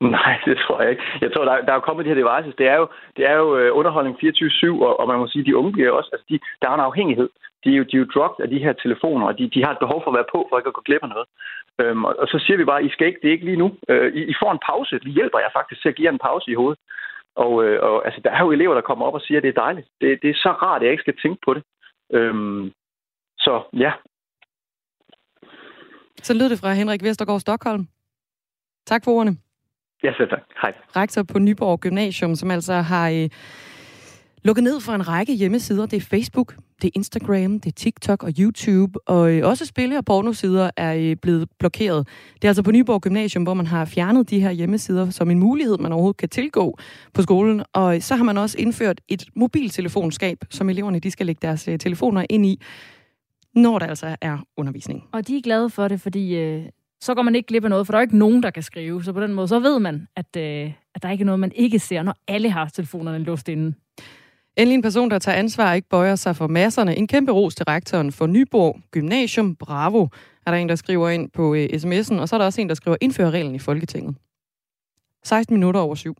Nej, 0.16 0.40
det 0.46 0.56
tror 0.58 0.82
jeg 0.82 0.90
ikke. 0.90 1.02
Jeg 1.20 1.30
tror, 1.32 1.44
der, 1.44 1.64
der 1.66 1.72
er 1.72 1.80
kommet 1.80 2.04
de 2.04 2.10
her 2.10 2.22
devices. 2.22 2.54
Det 2.58 2.66
er 2.66 2.76
jo, 2.76 2.86
det 3.16 3.24
er 3.30 3.36
jo 3.42 3.58
øh, 3.58 3.76
underholdning 3.78 4.16
24-7, 4.16 4.68
og, 4.88 5.00
og 5.00 5.08
man 5.08 5.18
må 5.18 5.26
sige, 5.26 5.44
de 5.44 5.56
unge 5.56 5.72
bliver 5.72 5.90
også, 5.90 6.10
altså 6.12 6.26
de, 6.30 6.38
der 6.60 6.70
er 6.70 6.74
en 6.74 6.88
afhængighed. 6.90 7.28
De 7.64 7.68
er 7.72 7.76
jo, 7.80 7.84
de 7.90 7.96
er 7.96 8.02
jo 8.02 8.12
drugged 8.14 8.40
af 8.44 8.50
de 8.50 8.58
her 8.64 8.72
telefoner, 8.72 9.26
og 9.26 9.38
de, 9.38 9.50
de 9.54 9.64
har 9.64 9.72
et 9.72 9.84
behov 9.84 9.98
for 10.02 10.10
at 10.10 10.18
være 10.18 10.32
på, 10.32 10.46
for 10.48 10.58
ikke 10.58 10.72
at 10.72 10.78
gå 10.78 10.82
glip 10.84 11.02
af 11.02 11.08
noget. 11.08 11.28
Øhm, 11.80 12.04
og, 12.04 12.14
og 12.18 12.26
så 12.28 12.38
siger 12.44 12.56
vi 12.56 12.64
bare, 12.64 12.84
I 12.84 12.90
skal 12.90 13.06
ikke, 13.06 13.20
det 13.22 13.28
er 13.28 13.36
ikke 13.36 13.44
lige 13.50 13.62
nu. 13.62 13.68
Øh, 13.88 14.14
I, 14.18 14.20
I 14.32 14.34
får 14.42 14.52
en 14.52 14.64
pause. 14.70 15.00
Vi 15.04 15.10
hjælper 15.10 15.38
jer 15.38 15.56
faktisk 15.58 15.80
til 15.82 15.88
at 15.88 15.96
give 15.96 16.06
jer 16.06 16.12
en 16.12 16.26
pause 16.28 16.50
i 16.50 16.58
hovedet. 16.60 16.78
Og, 17.44 17.52
øh, 17.64 17.78
og 17.82 18.06
altså, 18.06 18.20
der 18.24 18.30
er 18.30 18.42
jo 18.44 18.50
elever, 18.50 18.74
der 18.74 18.88
kommer 18.88 19.06
op 19.06 19.14
og 19.14 19.20
siger, 19.20 19.38
at 19.38 19.42
det 19.42 19.48
er 19.48 19.62
dejligt. 19.66 19.88
Det, 20.00 20.18
det 20.22 20.30
er 20.30 20.34
så 20.44 20.50
rart, 20.62 20.80
at 20.80 20.84
jeg 20.84 20.92
ikke 20.92 21.06
skal 21.06 21.18
tænke 21.22 21.40
på 21.46 21.54
det. 21.54 21.62
Øhm, 22.12 22.72
så 23.38 23.62
ja, 23.72 23.92
Så 26.22 26.34
lød 26.34 26.48
det 26.48 26.58
fra 26.58 26.72
Henrik 26.72 27.02
Vestergaard 27.02 27.40
Stockholm. 27.40 27.88
Tak 28.86 29.04
for 29.04 29.12
ordene. 29.12 29.36
Ja, 30.02 30.12
selv 30.16 30.28
tak. 30.30 30.40
Hej. 30.62 30.72
Rektor 30.96 31.22
på 31.22 31.38
Nyborg 31.38 31.80
Gymnasium, 31.80 32.34
som 32.34 32.50
altså 32.50 32.72
har 32.72 33.10
øh, 33.10 33.28
lukket 34.44 34.64
ned 34.64 34.80
for 34.80 34.92
en 34.92 35.08
række 35.08 35.34
hjemmesider. 35.34 35.86
Det 35.86 35.96
er 35.96 36.00
Facebook, 36.00 36.54
det 36.82 36.88
er 36.88 36.92
Instagram, 36.94 37.60
det 37.60 37.66
er 37.66 37.76
TikTok 37.76 38.22
og 38.22 38.32
YouTube, 38.38 39.08
og 39.08 39.32
øh, 39.32 39.46
også 39.48 39.66
spille- 39.66 39.98
og 39.98 40.04
pornosider 40.04 40.70
er 40.76 40.94
øh, 40.94 41.16
blevet 41.16 41.48
blokeret. 41.58 42.08
Det 42.34 42.44
er 42.44 42.48
altså 42.48 42.62
på 42.62 42.72
Nyborg 42.72 43.00
Gymnasium, 43.00 43.42
hvor 43.42 43.54
man 43.54 43.66
har 43.66 43.84
fjernet 43.84 44.30
de 44.30 44.40
her 44.40 44.50
hjemmesider 44.50 45.10
som 45.10 45.30
en 45.30 45.38
mulighed, 45.38 45.78
man 45.78 45.92
overhovedet 45.92 46.16
kan 46.16 46.28
tilgå 46.28 46.78
på 47.14 47.22
skolen. 47.22 47.64
Og 47.72 48.02
så 48.02 48.16
har 48.16 48.24
man 48.24 48.38
også 48.38 48.56
indført 48.58 49.00
et 49.08 49.24
mobiltelefonskab, 49.36 50.38
som 50.50 50.70
eleverne 50.70 50.98
de 50.98 51.10
skal 51.10 51.26
lægge 51.26 51.40
deres 51.42 51.68
øh, 51.68 51.78
telefoner 51.78 52.24
ind 52.30 52.46
i, 52.46 52.60
når 53.54 53.78
der 53.78 53.86
altså 53.86 54.16
er 54.20 54.38
undervisning. 54.56 55.04
Og 55.12 55.28
de 55.28 55.36
er 55.36 55.42
glade 55.42 55.70
for 55.70 55.88
det, 55.88 56.00
fordi 56.00 56.36
øh, 56.36 56.64
så 57.00 57.14
går 57.14 57.22
man 57.22 57.34
ikke 57.34 57.46
glip 57.46 57.64
af 57.64 57.70
noget, 57.70 57.86
for 57.86 57.92
der 57.92 57.98
er 57.98 58.02
ikke 58.02 58.18
nogen, 58.18 58.42
der 58.42 58.50
kan 58.50 58.62
skrive. 58.62 59.04
Så 59.04 59.12
på 59.12 59.20
den 59.20 59.34
måde, 59.34 59.48
så 59.48 59.58
ved 59.58 59.78
man, 59.78 60.06
at, 60.16 60.36
øh, 60.36 60.72
at 60.94 61.02
der 61.02 61.10
ikke 61.10 61.22
er 61.22 61.26
noget, 61.26 61.40
man 61.40 61.52
ikke 61.54 61.78
ser, 61.78 62.02
når 62.02 62.14
alle 62.28 62.50
har 62.50 62.68
telefonerne 62.68 63.18
låst 63.18 63.48
inde. 63.48 63.74
Endelig 64.56 64.74
en 64.74 64.82
person, 64.82 65.10
der 65.10 65.18
tager 65.18 65.38
ansvar 65.38 65.70
og 65.70 65.76
ikke 65.76 65.88
bøjer 65.88 66.14
sig 66.14 66.36
for 66.36 66.46
masserne. 66.46 66.96
En 66.96 67.06
kæmpe 67.06 67.32
ros 67.32 67.54
til 67.54 67.64
rektoren 67.64 68.12
for 68.12 68.26
Nyborg 68.26 68.80
Gymnasium. 68.90 69.56
Bravo, 69.56 70.06
er 70.46 70.50
der 70.50 70.58
en, 70.58 70.68
der 70.68 70.74
skriver 70.74 71.08
ind 71.08 71.30
på 71.30 71.54
øh, 71.54 71.68
sms'en. 71.72 72.20
Og 72.20 72.28
så 72.28 72.36
er 72.36 72.38
der 72.38 72.44
også 72.44 72.60
en, 72.60 72.68
der 72.68 72.74
skriver, 72.74 72.96
indfør 73.00 73.30
reglen 73.30 73.54
i 73.54 73.58
Folketinget. 73.58 74.16
16 75.24 75.56
minutter 75.56 75.80
over 75.80 75.94
syv. 75.94 76.16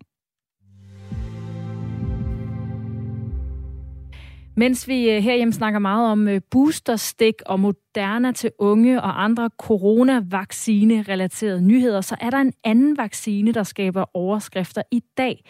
Mens 4.58 4.88
vi 4.88 5.10
øh, 5.10 5.22
herhjemme 5.22 5.52
snakker 5.52 5.78
meget 5.78 6.12
om 6.12 6.28
øh, 6.28 6.40
boosterstik 6.50 7.34
og 7.46 7.60
Moderna 7.60 8.32
til 8.32 8.50
unge 8.58 9.02
og 9.02 9.24
andre 9.24 9.50
coronavaccine-relaterede 9.58 11.62
nyheder, 11.62 12.00
så 12.00 12.16
er 12.20 12.30
der 12.30 12.38
en 12.38 12.52
anden 12.64 12.96
vaccine, 12.96 13.52
der 13.52 13.62
skaber 13.62 14.16
overskrifter 14.16 14.82
i 14.90 15.02
dag. 15.18 15.44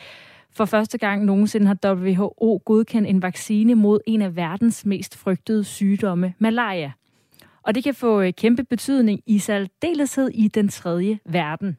For 0.51 0.65
første 0.65 0.99
gang 0.99 1.25
nogensinde 1.25 1.67
har 1.67 1.79
WHO 1.85 2.63
godkendt 2.65 3.09
en 3.09 3.23
vaccine 3.23 3.75
mod 3.75 4.01
en 4.07 4.23
af 4.23 4.37
verdens 4.37 4.87
mest 4.87 5.17
frygtede 5.17 5.65
sygdomme, 5.65 6.35
malaria. 6.39 6.93
Og 7.63 7.75
det 7.75 7.85
kan 7.85 7.95
få 7.95 8.21
øh, 8.21 8.33
kæmpe 8.33 8.65
betydning 8.65 9.21
i 9.27 9.39
særdeleshed 9.39 10.29
i 10.29 10.49
den 10.49 10.69
tredje 10.69 11.19
verden. 11.25 11.79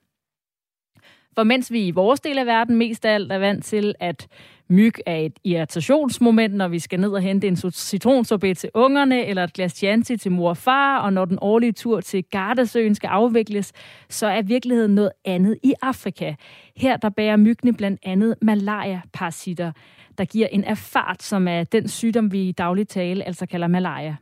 For 1.36 1.44
mens 1.44 1.72
vi 1.72 1.88
i 1.88 1.92
vores 1.92 2.20
del 2.20 2.38
af 2.38 2.46
verden 2.46 2.76
mest 2.76 3.06
af 3.06 3.14
alt 3.14 3.32
er 3.32 3.38
vant 3.38 3.66
til, 3.66 3.96
at 4.00 4.28
myg 4.70 4.94
er 5.06 5.16
et 5.16 5.40
irritationsmoment, 5.44 6.54
når 6.54 6.68
vi 6.68 6.80
skal 6.80 7.00
ned 7.00 7.10
og 7.10 7.22
hente 7.22 7.48
en 7.48 7.56
citronsorbet 7.72 8.58
til 8.58 8.70
ungerne, 8.74 9.26
eller 9.26 9.44
et 9.44 9.54
glas 9.54 9.72
Chianti 9.72 10.18
til 10.18 10.32
mor 10.32 10.50
og 10.50 10.58
far, 10.58 11.00
og 11.00 11.14
når 11.14 11.26
den 11.26 11.38
årlige 11.42 11.72
tur 11.72 12.02
til 12.02 12.24
Gardasøen 12.24 12.96
skal 12.96 13.08
afvikles, 13.08 13.74
så 14.10 14.28
er 14.28 14.42
virkeligheden 14.42 14.96
noget 14.96 15.12
andet 15.26 15.58
i 15.64 15.74
Afrika. 15.82 16.34
Her 16.76 16.98
der 16.98 17.10
bærer 17.10 17.38
myggene 17.38 17.74
blandt 17.74 18.00
andet 18.04 18.36
malaria-parasitter, 18.42 19.72
der 20.18 20.26
giver 20.26 20.48
en 20.48 20.64
erfart, 20.64 21.24
som 21.24 21.48
er 21.48 21.64
den 21.64 21.88
sygdom, 21.88 22.32
vi 22.32 22.42
i 22.42 22.52
daglig 22.52 22.88
tale 22.88 23.24
altså 23.24 23.46
kalder 23.46 23.68
malaria. 23.68 24.16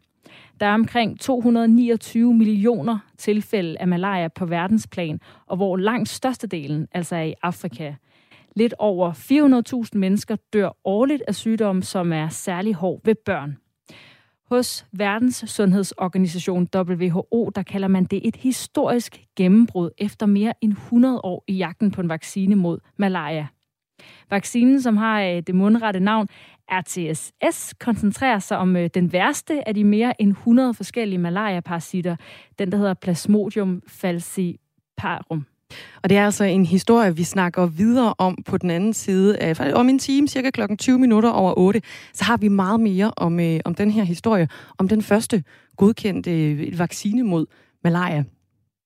Der 0.59 0.65
er 0.65 0.73
omkring 0.73 1.19
229 1.19 2.33
millioner 2.33 2.99
tilfælde 3.17 3.79
af 3.79 3.87
malaria 3.87 4.27
på 4.27 4.45
verdensplan, 4.45 5.19
og 5.47 5.57
hvor 5.57 5.77
langt 5.77 6.09
størstedelen 6.09 6.87
altså 6.91 7.15
er 7.15 7.21
i 7.21 7.33
Afrika. 7.41 7.93
Lidt 8.55 8.73
over 8.79 9.11
400.000 9.93 9.97
mennesker 9.97 10.35
dør 10.53 10.69
årligt 10.85 11.23
af 11.27 11.35
sygdomme, 11.35 11.83
som 11.83 12.13
er 12.13 12.29
særlig 12.29 12.73
hård 12.73 13.01
ved 13.03 13.15
børn. 13.15 13.57
Hos 14.49 14.85
Verdens 14.91 15.43
Sundhedsorganisation 15.47 16.67
WHO, 16.75 17.51
der 17.55 17.63
kalder 17.63 17.87
man 17.87 18.05
det 18.05 18.27
et 18.27 18.35
historisk 18.35 19.25
gennembrud 19.35 19.89
efter 19.97 20.25
mere 20.25 20.53
end 20.61 20.71
100 20.71 21.21
år 21.23 21.43
i 21.47 21.53
jagten 21.53 21.91
på 21.91 22.01
en 22.01 22.09
vaccine 22.09 22.55
mod 22.55 22.79
malaria. 22.97 23.47
Vaccinen, 24.29 24.81
som 24.81 24.97
har 24.97 25.21
øh, 25.21 25.43
det 25.47 25.55
mundrette 25.55 25.99
navn 25.99 26.27
RTSS, 26.71 27.73
koncentrerer 27.79 28.39
sig 28.39 28.57
om 28.57 28.75
øh, 28.75 28.89
den 28.93 29.13
værste 29.13 29.67
af 29.67 29.73
de 29.73 29.83
mere 29.83 30.21
end 30.21 30.31
100 30.31 30.73
forskellige 30.73 31.19
malaria-parasitter, 31.19 32.15
den 32.59 32.71
der 32.71 32.77
hedder 32.77 32.93
Plasmodium 32.93 33.81
falciparum. 33.87 35.45
Og 36.03 36.09
det 36.09 36.17
er 36.17 36.25
altså 36.25 36.43
en 36.43 36.65
historie, 36.65 37.15
vi 37.15 37.23
snakker 37.23 37.65
videre 37.65 38.13
om 38.17 38.37
på 38.45 38.57
den 38.57 38.69
anden 38.69 38.93
side 38.93 39.37
af, 39.37 39.73
om 39.73 39.89
en 39.89 39.99
time, 39.99 40.27
cirka 40.27 40.49
klokken 40.49 40.77
20 40.77 40.99
minutter 40.99 41.29
over 41.29 41.53
8, 41.57 41.81
så 42.13 42.23
har 42.23 42.37
vi 42.37 42.47
meget 42.47 42.79
mere 42.79 43.11
om, 43.17 43.39
øh, 43.39 43.59
om 43.65 43.75
den 43.75 43.91
her 43.91 44.03
historie, 44.03 44.47
om 44.77 44.87
den 44.87 45.01
første 45.01 45.43
godkendte 45.77 46.31
øh, 46.31 46.79
vaccine 46.79 47.23
mod 47.23 47.45
malaria. 47.83 48.23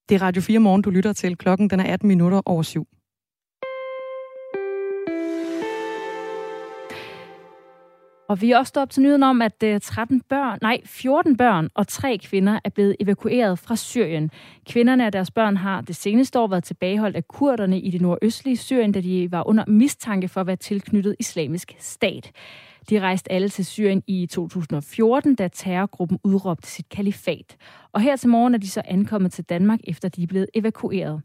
Det 0.09 0.15
er 0.15 0.21
Radio 0.21 0.41
4 0.41 0.59
morgen, 0.59 0.81
du 0.81 0.89
lytter 0.89 1.13
til. 1.13 1.37
Klokken 1.37 1.69
den 1.69 1.79
er 1.79 1.93
18 1.93 2.07
minutter 2.07 2.41
over 2.45 2.63
7. 2.63 2.87
Og 8.31 8.41
vi 8.41 8.51
er 8.51 8.57
også 8.57 8.69
stået 8.69 8.81
op 8.81 8.89
til 8.89 9.03
nyheden 9.03 9.23
om, 9.23 9.41
at 9.41 9.63
øh, 9.63 9.81
13 9.81 10.21
børn, 10.21 10.59
nej, 10.61 10.81
14 10.85 11.37
børn 11.37 11.69
og 11.73 11.87
tre 11.87 12.17
kvinder 12.23 12.59
er 12.63 12.69
blevet 12.69 12.95
evakueret 12.99 13.59
fra 13.59 13.75
Syrien. 13.75 14.31
Kvinderne 14.65 15.07
og 15.07 15.13
deres 15.13 15.31
børn 15.31 15.57
har 15.57 15.81
det 15.81 15.95
seneste 15.95 16.39
år 16.39 16.47
været 16.47 16.63
tilbageholdt 16.63 17.15
af 17.15 17.27
kurderne 17.27 17.79
i 17.79 17.91
det 17.91 18.01
nordøstlige 18.01 18.57
Syrien, 18.57 18.91
da 18.91 19.01
de 19.01 19.31
var 19.31 19.47
under 19.47 19.63
mistanke 19.67 20.27
for 20.27 20.41
at 20.41 20.47
være 20.47 20.55
tilknyttet 20.55 21.15
islamisk 21.19 21.75
stat. 21.79 22.31
De 22.89 22.99
rejste 22.99 23.31
alle 23.31 23.49
til 23.49 23.65
Syrien 23.65 24.03
i 24.07 24.25
2014, 24.25 25.35
da 25.35 25.47
terrorgruppen 25.47 26.19
udråbte 26.23 26.67
sit 26.67 26.89
kalifat. 26.89 27.57
Og 27.91 28.01
her 28.01 28.15
til 28.15 28.29
morgen 28.29 28.53
er 28.53 28.59
de 28.59 28.69
så 28.69 28.81
ankommet 28.85 29.31
til 29.31 29.43
Danmark, 29.43 29.79
efter 29.83 30.09
de 30.09 30.23
er 30.23 30.27
blevet 30.27 30.47
evakueret. 30.53 31.21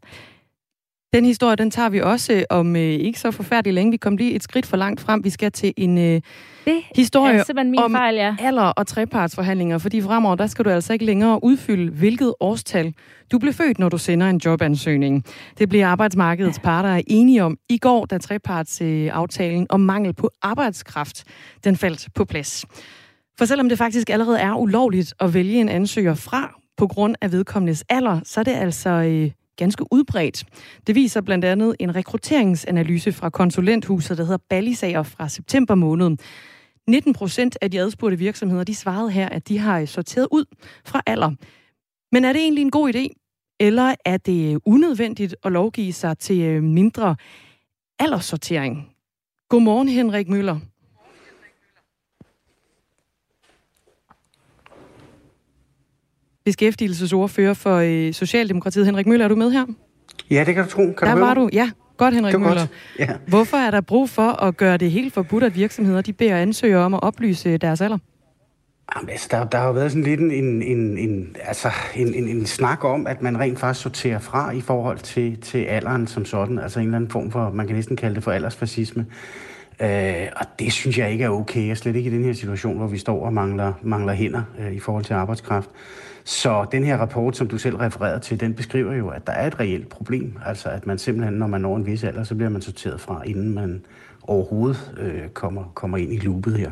Den 1.17 1.25
historie, 1.25 1.55
den 1.55 1.71
tager 1.71 1.89
vi 1.89 2.01
også 2.01 2.45
om 2.49 2.75
øh, 2.75 2.81
ikke 2.81 3.19
så 3.19 3.31
forfærdeligt 3.31 3.73
længe. 3.73 3.91
Vi 3.91 3.97
kom 3.97 4.17
lige 4.17 4.33
et 4.33 4.43
skridt 4.43 4.65
for 4.65 4.77
langt 4.77 5.01
frem. 5.01 5.23
Vi 5.23 5.29
skal 5.29 5.51
til 5.51 5.73
en 5.77 5.97
øh, 5.97 6.03
det 6.03 6.21
historie 6.95 7.43
min 7.65 7.79
om 7.79 7.91
fejl, 7.91 8.15
ja. 8.15 8.35
alder- 8.39 8.63
og 8.63 8.87
trepartsforhandlinger, 8.87 9.77
fordi 9.77 10.01
fremover, 10.01 10.35
der 10.35 10.47
skal 10.47 10.65
du 10.65 10.69
altså 10.69 10.93
ikke 10.93 11.05
længere 11.05 11.43
udfylde, 11.43 11.91
hvilket 11.91 12.33
årstal 12.39 12.93
du 13.31 13.37
blev 13.39 13.53
født, 13.53 13.79
når 13.79 13.89
du 13.89 13.97
sender 13.97 14.29
en 14.29 14.41
jobansøgning. 14.45 15.23
Det 15.57 15.69
bliver 15.69 15.87
arbejdsmarkedets 15.87 16.59
parter 16.59 16.89
er 16.89 17.01
enige 17.07 17.43
om 17.43 17.57
i 17.69 17.77
går, 17.77 18.05
da 18.05 18.17
trepartsaftalen 18.17 19.61
øh, 19.61 19.67
om 19.69 19.79
mangel 19.79 20.13
på 20.13 20.29
arbejdskraft, 20.41 21.23
den 21.63 21.75
faldt 21.75 22.07
på 22.15 22.25
plads. 22.25 22.65
For 23.37 23.45
selvom 23.45 23.69
det 23.69 23.77
faktisk 23.77 24.09
allerede 24.09 24.39
er 24.39 24.53
ulovligt 24.53 25.13
at 25.19 25.33
vælge 25.33 25.61
en 25.61 25.69
ansøger 25.69 26.15
fra 26.15 26.51
på 26.77 26.87
grund 26.87 27.15
af 27.21 27.31
vedkommendes 27.31 27.83
alder, 27.89 28.19
så 28.23 28.39
er 28.39 28.43
det 28.43 28.55
altså 28.55 28.89
øh, 28.89 29.31
ganske 29.57 29.85
udbredt. 29.91 30.43
Det 30.87 30.95
viser 30.95 31.21
blandt 31.21 31.45
andet 31.45 31.75
en 31.79 31.95
rekrutteringsanalyse 31.95 33.11
fra 33.11 33.29
konsulenthuset, 33.29 34.17
der 34.17 34.23
hedder 34.23 34.43
Ballisager 34.49 35.03
fra 35.03 35.29
september 35.29 35.75
måned. 35.75 36.17
19 36.87 37.13
procent 37.13 37.57
af 37.61 37.71
de 37.71 37.79
adspurgte 37.79 38.17
virksomheder, 38.17 38.63
de 38.63 38.75
svarede 38.75 39.11
her, 39.11 39.29
at 39.29 39.47
de 39.47 39.57
har 39.57 39.85
sorteret 39.85 40.27
ud 40.31 40.45
fra 40.85 41.01
alder. 41.05 41.31
Men 42.11 42.25
er 42.25 42.33
det 42.33 42.41
egentlig 42.41 42.61
en 42.61 42.71
god 42.71 42.93
idé? 42.93 43.07
Eller 43.59 43.95
er 44.05 44.17
det 44.17 44.59
unødvendigt 44.65 45.35
at 45.43 45.51
lovgive 45.51 45.93
sig 45.93 46.17
til 46.17 46.41
øh, 46.41 46.63
mindre 46.63 47.15
alderssortering? 47.99 48.89
Godmorgen, 49.49 49.89
Henrik 49.89 50.29
Møller. 50.29 50.59
Beskæftigelsesordfører 56.47 57.53
for 57.53 57.75
øh, 57.75 58.13
Socialdemokratiet. 58.13 58.85
Henrik 58.85 59.07
Møller, 59.07 59.25
er 59.25 59.29
du 59.29 59.35
med 59.35 59.51
her? 59.51 59.65
Ja, 60.31 60.43
det 60.43 60.55
kan 60.55 60.63
du 60.63 60.69
tro. 60.69 60.81
Kan 60.81 61.07
der 61.07 61.15
du 61.15 61.19
var 61.19 61.33
du, 61.33 61.49
ja. 61.53 61.69
Godt, 61.97 62.13
Henrik 62.13 62.31
det 62.31 62.41
Møller. 62.41 62.55
Godt. 62.55 62.69
Ja. 62.99 63.07
Hvorfor 63.27 63.57
er 63.57 63.71
der 63.71 63.81
brug 63.81 64.09
for 64.09 64.43
at 64.43 64.57
gøre 64.57 64.77
det 64.77 64.91
helt 64.91 65.13
forbudt, 65.13 65.43
at 65.43 65.55
virksomheder 65.55 66.01
de 66.01 66.13
beder 66.13 66.37
ansøgere 66.37 66.83
om 66.83 66.93
at 66.93 67.03
oplyse 67.03 67.57
deres 67.57 67.81
alder? 67.81 67.97
Jamen, 68.95 69.09
altså, 69.09 69.27
der, 69.31 69.43
der 69.43 69.57
har 69.57 69.67
jo 69.67 69.71
været 69.71 69.91
sådan 69.91 70.03
lidt 70.03 70.19
en, 70.19 70.31
en, 70.31 70.61
en, 70.61 70.97
en, 70.97 71.35
altså, 71.43 71.69
en, 71.95 72.13
en, 72.13 72.27
en 72.27 72.45
snak 72.45 72.83
om, 72.83 73.07
at 73.07 73.21
man 73.21 73.39
rent 73.39 73.59
faktisk 73.59 73.83
sorterer 73.83 74.19
fra 74.19 74.51
i 74.51 74.61
forhold 74.61 74.97
til, 74.97 75.41
til 75.41 75.57
alderen 75.57 76.07
som 76.07 76.25
sådan. 76.25 76.59
Altså 76.59 76.79
en 76.79 76.85
eller 76.85 76.95
anden 76.95 77.11
form 77.11 77.31
for, 77.31 77.51
man 77.51 77.67
kan 77.67 77.75
næsten 77.75 77.95
kalde 77.95 78.15
det 78.15 78.23
for 78.23 78.31
aldersfascisme. 78.31 79.05
Øh, 79.81 80.27
og 80.35 80.45
det 80.59 80.73
synes 80.73 80.97
jeg 80.97 81.11
ikke 81.11 81.23
er 81.23 81.29
okay, 81.29 81.71
og 81.71 81.77
slet 81.77 81.95
ikke 81.95 82.09
i 82.09 82.13
den 82.13 82.23
her 82.23 82.33
situation, 82.33 82.77
hvor 82.77 82.87
vi 82.87 82.97
står 82.97 83.25
og 83.25 83.33
mangler, 83.33 83.73
mangler 83.83 84.13
hænder 84.13 84.41
øh, 84.59 84.73
i 84.73 84.79
forhold 84.79 85.03
til 85.03 85.13
arbejdskraft. 85.13 85.69
Så 86.27 86.65
den 86.71 86.83
her 86.83 86.97
rapport, 86.97 87.37
som 87.37 87.47
du 87.47 87.57
selv 87.57 87.75
refererede 87.75 88.19
til, 88.19 88.39
den 88.39 88.53
beskriver 88.53 88.93
jo, 88.93 89.09
at 89.09 89.27
der 89.27 89.33
er 89.33 89.47
et 89.47 89.59
reelt 89.59 89.89
problem. 89.89 90.37
Altså 90.45 90.69
at 90.69 90.87
man 90.87 90.97
simpelthen, 90.97 91.33
når 91.33 91.47
man 91.47 91.61
når 91.61 91.75
en 91.75 91.85
vis 91.85 92.03
alder, 92.03 92.23
så 92.23 92.35
bliver 92.35 92.49
man 92.49 92.61
sorteret 92.61 93.01
fra, 93.01 93.23
inden 93.25 93.53
man 93.53 93.85
overhovedet 94.23 94.95
øh, 94.97 95.29
kommer, 95.29 95.71
kommer 95.73 95.97
ind 95.97 96.13
i 96.13 96.17
loopet 96.17 96.57
her. 96.57 96.71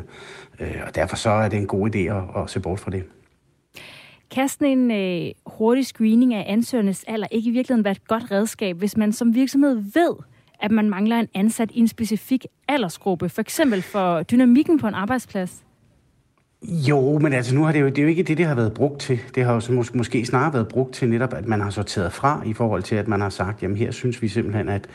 Øh, 0.60 0.76
og 0.86 0.94
derfor 0.94 1.16
så 1.16 1.30
er 1.30 1.48
det 1.48 1.58
en 1.58 1.66
god 1.66 1.94
idé 1.94 1.98
at, 1.98 2.42
at 2.42 2.50
se 2.50 2.60
bort 2.60 2.80
fra 2.80 2.90
det. 2.90 3.04
Kan 4.30 4.48
sådan 4.48 4.78
en 4.78 4.90
øh, 4.90 5.32
hurtig 5.46 5.86
screening 5.86 6.34
af 6.34 6.44
ansøgernes 6.48 7.04
alder 7.08 7.26
ikke 7.30 7.50
i 7.50 7.52
virkeligheden 7.52 7.84
være 7.84 7.92
et 7.92 8.08
godt 8.08 8.30
redskab, 8.30 8.76
hvis 8.76 8.96
man 8.96 9.12
som 9.12 9.34
virksomhed 9.34 9.74
ved, 9.74 10.14
at 10.60 10.70
man 10.70 10.90
mangler 10.90 11.18
en 11.18 11.28
ansat 11.34 11.70
i 11.70 11.78
en 11.78 11.88
specifik 11.88 12.46
aldersgruppe, 12.68 13.28
for 13.28 13.40
eksempel 13.40 13.82
for 13.82 14.22
dynamikken 14.22 14.78
på 14.78 14.86
en 14.88 14.94
arbejdsplads? 14.94 15.65
Jo, 16.62 17.18
men 17.18 17.32
altså 17.32 17.54
nu 17.54 17.64
har 17.64 17.72
det 17.72 17.80
jo, 17.80 17.86
det 17.86 17.98
er 17.98 18.02
jo 18.02 18.08
ikke 18.08 18.22
det, 18.22 18.38
det 18.38 18.46
har 18.46 18.54
været 18.54 18.74
brugt 18.74 19.00
til. 19.00 19.20
Det 19.34 19.44
har 19.44 19.54
jo 19.54 19.60
så 19.60 19.72
mås- 19.72 19.90
måske 19.94 20.26
snarere 20.26 20.52
været 20.52 20.68
brugt 20.68 20.94
til 20.94 21.08
netop, 21.08 21.34
at 21.34 21.46
man 21.46 21.60
har 21.60 21.70
sorteret 21.70 22.12
fra 22.12 22.42
i 22.46 22.52
forhold 22.52 22.82
til, 22.82 22.96
at 22.96 23.08
man 23.08 23.20
har 23.20 23.28
sagt, 23.28 23.62
jamen 23.62 23.76
her 23.76 23.90
synes 23.90 24.22
vi 24.22 24.28
simpelthen, 24.28 24.68
at, 24.68 24.86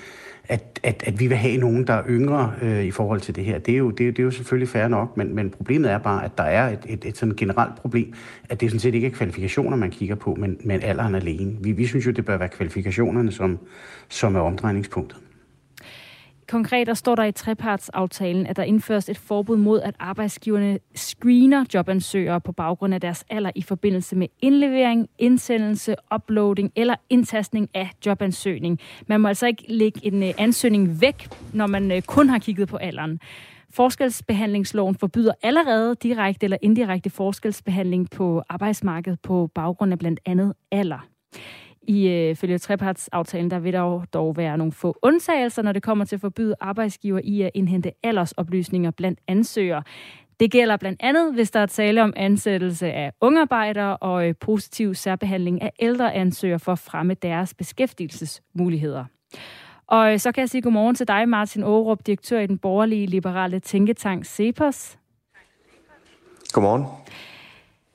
at, 0.48 0.80
at, 0.84 1.04
at 1.08 1.20
vi 1.20 1.28
vil 1.28 1.38
have 1.38 1.58
nogen, 1.58 1.88
der 1.88 1.94
er 1.94 2.04
yngre 2.10 2.54
øh, 2.62 2.84
i 2.84 2.92
forhold 2.92 3.22
til 3.22 3.36
det 3.36 3.46
her. 3.46 3.60
Det 3.60 3.74
er 3.74 3.78
jo, 3.78 3.90
det, 3.90 4.00
det 4.00 4.20
er 4.20 4.24
jo 4.24 4.32
selvfølgelig 4.32 4.70
fair 4.70 4.88
nok, 4.88 5.18
men, 5.18 5.36
men 5.36 5.50
problemet 5.50 5.92
er 5.92 5.98
bare, 5.98 6.26
at 6.26 6.38
der 6.38 6.44
er 6.44 6.70
et, 6.70 6.86
et, 6.90 7.06
et 7.06 7.18
sådan 7.18 7.36
generelt 7.36 7.76
problem, 7.76 8.14
at 8.50 8.62
det 8.62 8.70
sådan 8.70 8.80
set 8.80 8.96
ikke 8.96 9.08
er 9.08 9.12
kvalifikationer, 9.12 9.78
man 9.78 9.92
kigger 9.92 10.16
på, 10.16 10.36
men, 10.40 10.58
men 10.64 10.82
alderen 10.84 11.16
alene. 11.16 11.58
Vi, 11.62 11.72
vi 11.72 11.86
synes 11.88 12.06
jo, 12.06 12.12
det 12.12 12.26
bør 12.26 12.38
være 12.38 12.50
kvalifikationerne, 12.50 13.32
som, 13.32 13.60
som 14.10 14.36
er 14.36 14.40
omdrejningspunktet. 14.40 15.18
Konkret 16.52 16.88
der 16.88 16.94
står 16.94 17.16
der 17.16 17.24
i 17.24 17.32
trepartsaftalen, 17.32 18.48
at 18.48 18.56
der 18.56 18.64
indføres 18.64 19.10
et 19.10 19.18
forbud 19.18 19.58
mod, 19.58 19.82
at 19.82 19.96
arbejdsgiverne 20.00 20.80
screener 20.96 21.66
jobansøgere 21.74 22.42
på 22.42 22.52
baggrund 22.52 22.94
af 22.94 23.02
deres 23.02 23.26
alder 23.30 23.52
i 23.56 23.62
forbindelse 23.62 24.16
med 24.16 24.28
indlevering, 24.42 25.10
indsendelse, 25.18 25.96
uploading 26.16 26.72
eller 26.76 26.96
indtastning 27.10 27.70
af 27.74 27.90
jobansøgning. 28.06 28.80
Man 29.08 29.22
må 29.22 29.28
altså 29.28 29.48
ikke 29.48 29.64
lægge 29.68 30.06
en 30.06 30.24
øh, 30.24 30.34
ansøgning 30.38 31.02
væk, 31.02 31.30
når 31.54 31.68
man 31.68 31.92
øh, 31.92 32.02
kun 32.02 32.30
har 32.30 32.40
kigget 32.40 32.68
på 32.68 32.78
alderen. 32.78 33.20
Forskelsbehandlingsloven 33.70 34.96
forbyder 34.96 35.34
allerede 35.44 35.96
direkte 36.04 36.44
eller 36.44 36.58
indirekte 36.62 37.10
forskelsbehandling 37.10 38.10
på 38.10 38.44
arbejdsmarkedet 38.50 39.20
på 39.22 39.52
baggrund 39.56 39.92
af 39.92 40.00
blandt 40.00 40.20
andet 40.26 40.54
alder. 40.72 41.08
I 41.88 42.08
øh, 42.08 42.36
følge 42.36 42.58
trepartsaftalen, 42.58 43.52
der 43.52 43.60
vil 43.60 43.74
der 43.74 44.06
dog 44.14 44.38
være 44.38 44.58
nogle 44.58 44.74
få 44.74 45.00
undtagelser, 45.02 45.62
når 45.62 45.72
det 45.72 45.84
kommer 45.84 46.06
til 46.06 46.16
at 46.16 46.22
forbyde 46.22 46.56
arbejdsgiver 46.60 47.20
i 47.24 47.42
at 47.42 47.52
indhente 47.54 47.92
aldersoplysninger 48.04 48.92
blandt 48.92 49.20
ansøgere. 49.28 49.84
Det 50.40 50.52
gælder 50.52 50.78
blandt 50.78 51.02
andet, 51.04 51.34
hvis 51.34 51.52
der 51.52 51.60
er 51.60 51.66
tale 51.66 52.04
om 52.04 52.14
ansættelse 52.16 52.92
af 52.92 53.12
ungarbejdere 53.22 53.98
og 53.98 54.28
øh, 54.28 54.36
positiv 54.40 54.96
særbehandling 54.96 55.62
af 55.62 55.72
ældre 55.80 56.14
ansøgere 56.14 56.60
for 56.60 56.72
at 56.72 56.80
fremme 56.80 57.14
deres 57.14 57.54
beskæftigelsesmuligheder. 57.54 59.06
Og 59.88 60.14
øh, 60.14 60.20
så 60.20 60.32
kan 60.32 60.42
jeg 60.42 60.50
sige 60.50 60.62
godmorgen 60.62 60.96
til 60.96 61.08
dig, 61.08 61.30
Martin 61.30 61.64
Aarup, 61.64 62.06
direktør 62.06 62.40
i 62.40 62.48
den 62.48 62.58
borgerlige 62.58 63.08
liberale 63.08 63.60
tænketank 63.60 64.26
CEPOS. 64.26 64.98
Godmorgen. 66.54 66.86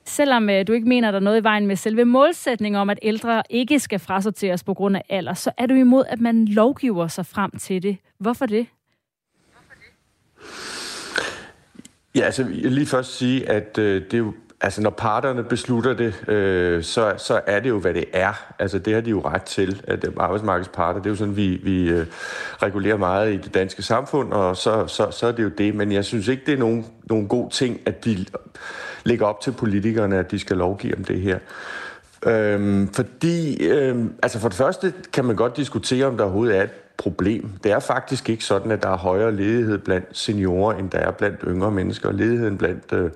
Selvom 0.06 0.50
øh, 0.50 0.66
du 0.66 0.72
ikke 0.72 0.88
mener, 0.88 1.10
der 1.10 1.18
er 1.18 1.22
noget 1.22 1.40
i 1.40 1.42
vejen 1.42 1.66
med 1.66 1.76
selve 1.76 2.04
målsætningen 2.04 2.80
om, 2.80 2.90
at 2.90 2.98
ældre 3.02 3.42
ikke 3.50 3.80
skal 3.80 3.98
frasorteres 3.98 4.64
på 4.64 4.74
grund 4.74 4.96
af 4.96 5.02
alder, 5.08 5.34
så 5.34 5.50
er 5.58 5.66
du 5.66 5.74
imod, 5.74 6.04
at 6.08 6.20
man 6.20 6.44
lovgiver 6.44 7.08
sig 7.08 7.26
frem 7.26 7.50
til 7.50 7.82
det. 7.82 7.96
Hvorfor 8.18 8.46
det? 8.46 8.66
Ja, 12.14 12.20
altså 12.20 12.42
jeg 12.42 12.62
vil 12.62 12.72
lige 12.72 12.86
først 12.86 13.16
sige, 13.18 13.48
at 13.48 13.78
øh, 13.78 14.04
det 14.04 14.14
er 14.14 14.18
jo 14.18 14.34
Altså, 14.66 14.82
når 14.82 14.90
parterne 14.90 15.44
beslutter 15.44 15.94
det, 15.94 16.28
øh, 16.28 16.82
så, 16.82 17.14
så 17.16 17.40
er 17.46 17.60
det 17.60 17.68
jo, 17.68 17.78
hvad 17.78 17.94
det 17.94 18.04
er. 18.12 18.52
Altså, 18.58 18.78
det 18.78 18.94
har 18.94 19.00
de 19.00 19.10
jo 19.10 19.20
ret 19.20 19.42
til, 19.42 19.82
at 19.84 20.04
øh, 20.04 20.12
arbejdsmarkedsparter, 20.16 21.00
det 21.00 21.06
er 21.06 21.10
jo 21.10 21.16
sådan, 21.16 21.36
vi, 21.36 21.60
vi 21.62 21.88
øh, 21.88 22.06
regulerer 22.62 22.96
meget 22.96 23.34
i 23.34 23.36
det 23.36 23.54
danske 23.54 23.82
samfund, 23.82 24.32
og 24.32 24.56
så, 24.56 24.86
så, 24.86 25.10
så 25.10 25.26
er 25.26 25.32
det 25.32 25.42
jo 25.42 25.48
det. 25.48 25.74
Men 25.74 25.92
jeg 25.92 26.04
synes 26.04 26.28
ikke, 26.28 26.42
det 26.46 26.54
er 26.54 26.58
nogen, 26.58 26.86
nogen 27.04 27.28
god 27.28 27.50
ting, 27.50 27.80
at 27.86 28.04
de 28.04 28.24
lægger 29.04 29.26
op 29.26 29.40
til 29.40 29.52
politikerne, 29.52 30.18
at 30.18 30.30
de 30.30 30.38
skal 30.38 30.56
lovgive 30.56 30.96
om 30.96 31.04
det 31.04 31.20
her. 31.20 31.38
Øhm, 32.26 32.92
fordi, 32.92 33.66
øhm, 33.66 34.12
altså 34.22 34.38
for 34.38 34.48
det 34.48 34.56
første 34.56 34.92
kan 35.12 35.24
man 35.24 35.36
godt 35.36 35.56
diskutere, 35.56 36.06
om 36.06 36.16
der 36.16 36.24
overhovedet 36.24 36.58
er 36.58 36.62
et 36.62 36.96
problem. 36.96 37.50
Det 37.64 37.72
er 37.72 37.78
faktisk 37.78 38.28
ikke 38.28 38.44
sådan, 38.44 38.70
at 38.70 38.82
der 38.82 38.88
er 38.88 38.96
højere 38.96 39.36
ledighed 39.36 39.78
blandt 39.78 40.06
seniorer, 40.12 40.78
end 40.78 40.90
der 40.90 40.98
er 40.98 41.10
blandt 41.10 41.40
yngre 41.46 41.70
mennesker. 41.70 42.12
Ledigheden 42.12 42.58
blandt 42.58 42.92
øh, 42.92 43.10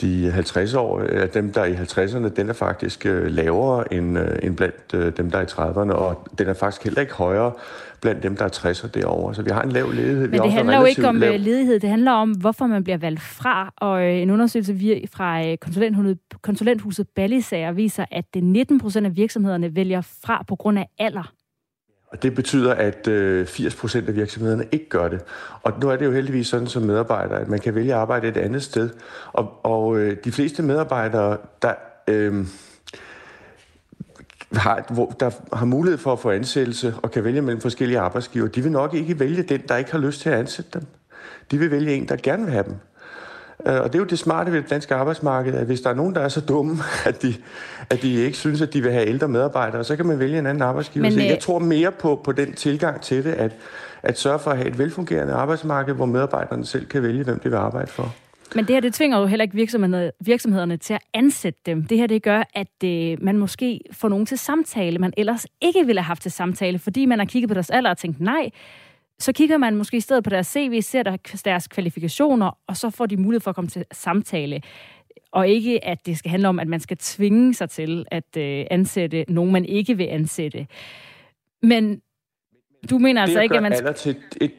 de 0.00 0.30
50 0.30 0.74
år, 0.74 1.02
dem 1.34 1.52
der 1.52 1.60
er 1.60 1.64
i 1.64 1.74
50'erne, 1.74 2.28
den 2.28 2.48
er 2.48 2.52
faktisk 2.52 3.06
øh, 3.06 3.26
lavere 3.26 3.94
end, 3.94 4.18
øh, 4.18 4.38
end 4.42 4.56
blandt 4.56 4.94
øh, 4.94 5.16
dem, 5.16 5.30
der 5.30 5.38
er 5.38 5.42
i 5.42 5.44
30'erne, 5.44 5.92
og 5.92 6.28
den 6.38 6.46
er 6.46 6.54
faktisk 6.54 6.84
heller 6.84 7.00
ikke 7.00 7.14
højere 7.14 7.52
blandt 8.00 8.22
dem, 8.22 8.36
der 8.36 8.44
er 8.44 8.48
60'er 8.48 8.88
derovre. 8.88 9.34
Så 9.34 9.42
vi 9.42 9.50
har 9.50 9.62
en 9.62 9.72
lav 9.72 9.90
ledighed. 9.90 10.28
Men 10.28 10.42
det 10.42 10.52
handler 10.52 10.78
jo 10.78 10.84
ikke 10.84 11.08
om 11.08 11.16
lav... 11.16 11.38
Ledighed, 11.38 11.80
det 11.80 11.90
handler 11.90 12.12
om, 12.12 12.30
hvorfor 12.30 12.66
man 12.66 12.84
bliver 12.84 12.98
valgt 12.98 13.20
fra. 13.20 13.72
Og 13.76 14.12
en 14.12 14.30
undersøgelse 14.30 15.00
fra 15.12 15.56
konsulenthuset, 15.56 16.18
konsulenthuset 16.42 17.06
Ballisager 17.16 17.72
viser, 17.72 18.04
at 18.10 18.24
det 18.34 18.44
19 18.44 18.80
procent 18.80 19.06
af 19.06 19.16
virksomhederne 19.16 19.76
vælger 19.76 20.00
fra 20.00 20.44
på 20.48 20.56
grund 20.56 20.78
af 20.78 20.88
alder. 20.98 21.32
Og 22.14 22.22
det 22.22 22.34
betyder, 22.34 22.74
at 22.74 23.08
øh, 23.08 23.46
80% 23.46 23.96
af 23.96 24.16
virksomhederne 24.16 24.64
ikke 24.72 24.88
gør 24.88 25.08
det. 25.08 25.20
Og 25.62 25.72
nu 25.80 25.88
er 25.88 25.96
det 25.96 26.04
jo 26.04 26.12
heldigvis 26.12 26.46
sådan 26.46 26.66
som 26.66 26.82
medarbejder, 26.82 27.36
at 27.36 27.48
man 27.48 27.58
kan 27.58 27.74
vælge 27.74 27.94
at 27.94 28.00
arbejde 28.00 28.28
et 28.28 28.36
andet 28.36 28.62
sted. 28.62 28.90
Og, 29.32 29.64
og 29.64 29.98
øh, 29.98 30.16
de 30.24 30.32
fleste 30.32 30.62
medarbejdere, 30.62 31.36
der... 31.62 31.74
Øh, 32.08 32.46
har, 34.52 34.92
hvor, 34.92 35.16
der 35.20 35.30
har 35.56 35.66
mulighed 35.66 35.98
for 35.98 36.12
at 36.12 36.18
få 36.18 36.30
ansættelse 36.30 36.94
og 37.02 37.10
kan 37.10 37.24
vælge 37.24 37.42
mellem 37.42 37.60
forskellige 37.60 37.98
arbejdsgiver, 37.98 38.48
de 38.48 38.62
vil 38.62 38.72
nok 38.72 38.94
ikke 38.94 39.20
vælge 39.20 39.42
den, 39.42 39.62
der 39.68 39.76
ikke 39.76 39.92
har 39.92 39.98
lyst 39.98 40.20
til 40.20 40.28
at 40.28 40.38
ansætte 40.38 40.70
dem. 40.74 40.86
De 41.50 41.58
vil 41.58 41.70
vælge 41.70 41.94
en, 41.94 42.08
der 42.08 42.16
gerne 42.16 42.44
vil 42.44 42.52
have 42.52 42.64
dem. 42.64 42.74
Øh, 43.66 43.80
og 43.80 43.92
det 43.92 43.94
er 43.94 43.98
jo 43.98 44.04
det 44.04 44.18
smarte 44.18 44.52
ved 44.52 44.62
det 44.62 44.70
danske 44.70 44.94
arbejdsmarked, 44.94 45.54
at 45.54 45.66
hvis 45.66 45.80
der 45.80 45.90
er 45.90 45.94
nogen, 45.94 46.14
der 46.14 46.20
er 46.20 46.28
så 46.28 46.40
dumme, 46.40 46.76
at 47.08 47.22
de, 47.22 47.34
at 47.90 48.02
de 48.02 48.14
ikke 48.14 48.36
synes, 48.36 48.62
at 48.62 48.72
de 48.72 48.82
vil 48.82 48.92
have 48.92 49.06
ældre 49.06 49.28
medarbejdere, 49.28 49.84
så 49.84 49.96
kan 49.96 50.06
man 50.06 50.18
vælge 50.18 50.38
en 50.38 50.46
anden 50.46 50.62
arbejdsgiver. 50.62 51.02
Men, 51.02 51.12
så 51.12 51.20
jeg 51.20 51.32
øh, 51.32 51.40
tror 51.40 51.58
mere 51.58 51.92
på, 51.92 52.20
på 52.24 52.32
den 52.32 52.52
tilgang 52.52 53.00
til 53.00 53.24
det, 53.24 53.32
at, 53.32 53.52
at 54.02 54.18
sørge 54.18 54.38
for 54.38 54.50
at 54.50 54.56
have 54.56 54.68
et 54.68 54.78
velfungerende 54.78 55.32
arbejdsmarked, 55.32 55.94
hvor 55.94 56.06
medarbejderne 56.06 56.66
selv 56.66 56.86
kan 56.86 57.02
vælge, 57.02 57.24
hvem 57.24 57.38
de 57.38 57.48
vil 57.48 57.56
arbejde 57.56 57.90
for. 57.90 58.14
Men 58.54 58.64
det 58.64 58.74
her, 58.74 58.80
det 58.80 58.94
tvinger 58.94 59.18
jo 59.18 59.26
heller 59.26 59.42
ikke 59.42 59.54
virksomhederne, 59.54 60.10
virksomhederne 60.20 60.76
til 60.76 60.94
at 60.94 61.00
ansætte 61.14 61.60
dem. 61.66 61.84
Det 61.84 61.98
her, 61.98 62.06
det 62.06 62.22
gør, 62.22 62.42
at 62.54 62.84
øh, 62.84 63.16
man 63.20 63.38
måske 63.38 63.80
får 63.92 64.08
nogen 64.08 64.26
til 64.26 64.38
samtale, 64.38 64.98
man 64.98 65.12
ellers 65.16 65.46
ikke 65.60 65.86
ville 65.86 66.00
have 66.00 66.06
haft 66.06 66.22
til 66.22 66.30
samtale, 66.30 66.78
fordi 66.78 67.06
man 67.06 67.18
har 67.18 67.26
kigget 67.26 67.48
på 67.48 67.54
deres 67.54 67.70
alder 67.70 67.90
og 67.90 67.98
tænkt, 67.98 68.20
nej, 68.20 68.50
så 69.24 69.32
kigger 69.32 69.58
man 69.58 69.76
måske 69.76 69.96
i 69.96 70.00
stedet 70.00 70.24
på 70.24 70.30
deres 70.30 70.46
CV, 70.46 70.80
ser 70.82 71.02
der 71.02 71.16
deres 71.44 71.68
kvalifikationer, 71.68 72.58
og 72.66 72.76
så 72.76 72.90
får 72.90 73.06
de 73.06 73.16
mulighed 73.16 73.40
for 73.40 73.50
at 73.50 73.54
komme 73.54 73.70
til 73.70 73.84
samtale. 73.92 74.62
Og 75.32 75.48
ikke, 75.48 75.84
at 75.84 76.06
det 76.06 76.18
skal 76.18 76.30
handle 76.30 76.48
om, 76.48 76.58
at 76.60 76.68
man 76.68 76.80
skal 76.80 76.96
tvinge 76.96 77.54
sig 77.54 77.70
til 77.70 78.04
at 78.10 78.36
øh, 78.36 78.66
ansætte 78.70 79.24
nogen, 79.28 79.52
man 79.52 79.64
ikke 79.64 79.96
vil 79.96 80.04
ansætte. 80.04 80.66
Men 81.62 82.00
du 82.90 82.98
mener 82.98 83.22
altså 83.22 83.40
ikke, 83.40 83.56
at 83.56 83.62
man... 83.62 83.76
Skal... 83.76 83.94
Til 83.94 84.16
et... 84.40 84.52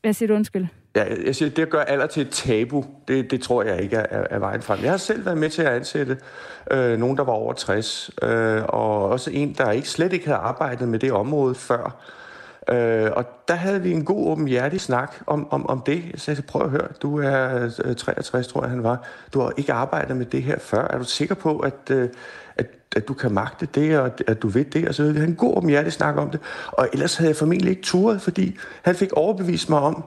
Hvad 0.00 0.12
siger 0.12 0.26
du, 0.26 0.34
undskyld? 0.34 0.66
Ja, 0.96 1.04
jeg 1.26 1.36
siger, 1.36 1.50
det 1.50 1.62
at 1.62 1.70
gøre 1.70 1.90
alder 1.90 2.06
til 2.06 2.22
et 2.22 2.30
tabu, 2.30 2.84
det, 3.08 3.30
det 3.30 3.42
tror 3.42 3.62
jeg 3.62 3.82
ikke 3.82 3.96
er, 3.96 4.26
er 4.30 4.38
vejen 4.38 4.62
frem. 4.62 4.82
Jeg 4.82 4.90
har 4.90 4.96
selv 4.96 5.24
været 5.24 5.38
med 5.38 5.50
til 5.50 5.62
at 5.62 5.72
ansætte 5.72 6.18
øh, 6.70 6.98
nogen, 6.98 7.16
der 7.16 7.24
var 7.24 7.32
over 7.32 7.52
60, 7.52 8.10
øh, 8.22 8.62
og 8.68 9.08
også 9.08 9.30
en, 9.30 9.52
der 9.52 9.70
ikke 9.70 9.88
slet 9.88 10.12
ikke 10.12 10.26
havde 10.26 10.38
arbejdet 10.38 10.88
med 10.88 10.98
det 10.98 11.12
område 11.12 11.54
før. 11.54 12.12
Øh, 12.68 13.10
og 13.12 13.24
der 13.48 13.54
havde 13.54 13.82
vi 13.82 13.92
en 13.92 14.04
god 14.04 14.26
åbenhjertig 14.26 14.80
snak 14.80 15.14
om, 15.26 15.52
om, 15.52 15.66
om 15.66 15.82
det. 15.86 16.02
Så 16.02 16.30
jeg 16.30 16.36
sagde, 16.36 16.42
prøv 16.42 16.62
at 16.62 16.70
høre, 16.70 16.88
du 17.02 17.18
er 17.18 17.70
øh, 17.84 17.96
63, 17.96 18.48
tror 18.48 18.62
jeg 18.62 18.70
han 18.70 18.82
var. 18.82 19.08
Du 19.34 19.40
har 19.40 19.52
ikke 19.56 19.72
arbejdet 19.72 20.16
med 20.16 20.26
det 20.26 20.42
her 20.42 20.58
før. 20.58 20.88
Er 20.88 20.98
du 20.98 21.04
sikker 21.04 21.34
på, 21.34 21.58
at, 21.58 21.90
øh, 21.90 22.08
at, 22.56 22.66
at 22.96 23.08
du 23.08 23.14
kan 23.14 23.32
magte 23.32 23.66
det, 23.74 23.98
og 23.98 24.10
at 24.26 24.42
du 24.42 24.48
ved 24.48 24.64
det? 24.64 24.88
Og 24.88 24.94
så 24.94 25.12
vi 25.12 25.20
en 25.20 25.34
god 25.34 25.56
åbenhjertig 25.56 25.92
snak 25.92 26.16
om 26.16 26.30
det. 26.30 26.40
Og 26.66 26.88
ellers 26.92 27.16
havde 27.16 27.28
jeg 27.28 27.36
formentlig 27.36 27.70
ikke 27.70 27.82
turet, 27.82 28.22
fordi 28.22 28.58
han 28.82 28.94
fik 28.94 29.12
overbevist 29.12 29.70
mig 29.70 29.78
om, 29.78 30.04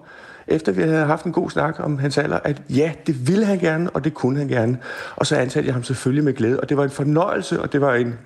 efter 0.48 0.72
vi 0.72 0.82
havde 0.82 1.06
haft 1.06 1.26
en 1.26 1.32
god 1.32 1.50
snak 1.50 1.76
om 1.80 1.98
hans 1.98 2.18
alder, 2.18 2.40
at 2.44 2.62
ja, 2.70 2.92
det 3.08 3.28
ville 3.28 3.46
han 3.46 3.60
gerne, 3.60 3.90
og 3.90 4.04
det 4.04 4.14
kunne 4.14 4.40
han 4.40 4.48
gerne. 4.48 4.78
Og 5.16 5.26
så 5.26 5.36
ansatte 5.36 5.68
jeg 5.68 5.74
ham 5.74 5.84
selvfølgelig 5.84 6.24
med 6.24 6.34
glæde, 6.34 6.60
og 6.60 6.70
det 6.70 6.78
var 6.78 6.84
en 6.84 6.90
fornøjelse, 6.90 7.62
og 7.62 7.74
det 7.74 7.82
var 7.82 7.96
en 7.96 8.20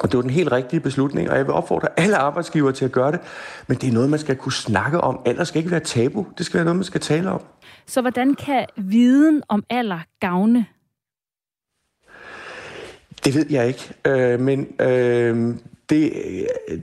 og 0.00 0.10
det 0.10 0.16
var 0.16 0.22
den 0.22 0.30
helt 0.30 0.52
rigtige 0.52 0.80
beslutning, 0.80 1.30
og 1.30 1.36
jeg 1.36 1.46
vil 1.46 1.54
opfordre 1.54 1.88
alle 1.96 2.16
arbejdsgivere 2.16 2.72
til 2.72 2.84
at 2.84 2.92
gøre 2.92 3.12
det. 3.12 3.20
Men 3.66 3.76
det 3.76 3.88
er 3.88 3.92
noget, 3.92 4.10
man 4.10 4.18
skal 4.18 4.36
kunne 4.36 4.52
snakke 4.52 5.00
om. 5.00 5.20
Alder 5.24 5.44
skal 5.44 5.58
ikke 5.58 5.70
være 5.70 5.80
tabu. 5.80 6.26
Det 6.38 6.46
skal 6.46 6.58
være 6.58 6.64
noget, 6.64 6.76
man 6.76 6.84
skal 6.84 7.00
tale 7.00 7.30
om. 7.30 7.42
Så 7.86 8.00
hvordan 8.00 8.34
kan 8.34 8.66
viden 8.76 9.42
om 9.48 9.64
alder 9.70 10.00
gavne? 10.20 10.66
Det 13.24 13.34
ved 13.34 13.46
jeg 13.50 13.68
ikke. 13.68 13.94
Øh, 14.06 14.40
men 14.40 14.66
øh, 14.80 15.54
det, 15.88 16.12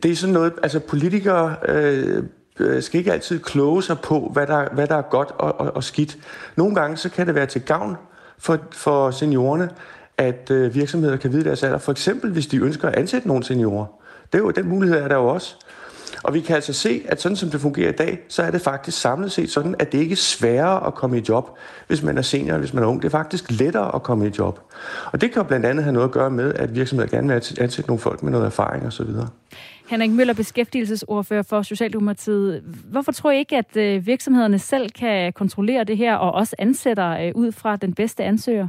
det 0.03 0.11
er 0.11 0.15
sådan 0.15 0.33
noget, 0.33 0.53
altså 0.63 0.79
politikere 0.79 1.55
øh, 1.67 2.23
øh, 2.59 2.83
skal 2.83 2.97
ikke 2.97 3.13
altid 3.13 3.39
kloge 3.39 3.83
sig 3.83 3.99
på, 3.99 4.29
hvad 4.33 4.47
der, 4.47 4.73
hvad 4.73 4.87
der 4.87 4.95
er 4.95 5.01
godt 5.01 5.31
og, 5.31 5.59
og, 5.59 5.75
og 5.75 5.83
skidt. 5.83 6.17
Nogle 6.55 6.75
gange 6.75 6.97
så 6.97 7.09
kan 7.09 7.27
det 7.27 7.35
være 7.35 7.45
til 7.45 7.61
gavn 7.61 7.95
for, 8.37 8.57
for 8.71 9.11
seniorerne, 9.11 9.69
at 10.19 10.51
øh, 10.51 10.75
virksomheder 10.75 11.17
kan 11.17 11.31
vide 11.31 11.43
deres 11.43 11.63
alder. 11.63 11.77
For 11.77 11.91
eksempel, 11.91 12.31
hvis 12.31 12.47
de 12.47 12.57
ønsker 12.57 12.87
at 12.87 12.95
ansætte 12.95 13.27
nogle 13.27 13.43
seniorer. 13.43 13.85
Det 14.33 14.39
er 14.39 14.43
jo, 14.43 14.51
den 14.51 14.69
mulighed 14.69 14.97
er 14.97 15.07
der 15.07 15.15
jo 15.15 15.27
også. 15.27 15.55
Og 16.23 16.33
vi 16.33 16.39
kan 16.39 16.55
altså 16.55 16.73
se, 16.73 17.01
at 17.05 17.21
sådan 17.21 17.35
som 17.35 17.49
det 17.49 17.61
fungerer 17.61 17.89
i 17.89 17.95
dag, 17.95 18.19
så 18.27 18.43
er 18.43 18.51
det 18.51 18.61
faktisk 18.61 19.01
samlet 19.01 19.31
set 19.31 19.51
sådan, 19.51 19.75
at 19.79 19.91
det 19.91 19.97
ikke 19.97 20.13
er 20.13 20.17
sværere 20.17 20.87
at 20.87 20.93
komme 20.93 21.17
i 21.17 21.21
job, 21.29 21.49
hvis 21.87 22.03
man 22.03 22.17
er 22.17 22.21
senior, 22.21 22.57
hvis 22.57 22.73
man 22.73 22.83
er 22.83 22.87
ung. 22.87 23.01
Det 23.01 23.07
er 23.07 23.11
faktisk 23.11 23.51
lettere 23.51 23.95
at 23.95 24.03
komme 24.03 24.27
i 24.27 24.31
job. 24.37 24.59
Og 25.11 25.21
det 25.21 25.31
kan 25.31 25.41
jo 25.41 25.47
blandt 25.47 25.65
andet 25.65 25.83
have 25.83 25.93
noget 25.93 26.07
at 26.07 26.11
gøre 26.11 26.29
med, 26.29 26.53
at 26.53 26.75
virksomheder 26.75 27.09
gerne 27.09 27.27
vil 27.27 27.35
ansætte 27.35 27.89
nogle 27.89 27.99
folk 27.99 28.23
med 28.23 28.31
noget 28.31 28.45
erfaring 28.45 28.85
osv. 28.85 29.07
Henrik 29.89 30.11
Møller, 30.11 30.33
beskæftigelsesordfører 30.33 31.43
for 31.43 31.61
Socialdemokratiet. 31.61 32.63
Hvorfor 32.91 33.11
tror 33.11 33.31
I 33.31 33.37
ikke, 33.37 33.57
at 33.57 33.77
øh, 33.77 34.05
virksomhederne 34.05 34.59
selv 34.59 34.89
kan 34.89 35.33
kontrollere 35.33 35.83
det 35.83 35.97
her 35.97 36.15
og 36.15 36.31
også 36.31 36.55
ansætter 36.59 37.09
øh, 37.09 37.31
ud 37.35 37.51
fra 37.51 37.75
den 37.75 37.93
bedste 37.93 38.23
ansøger? 38.23 38.67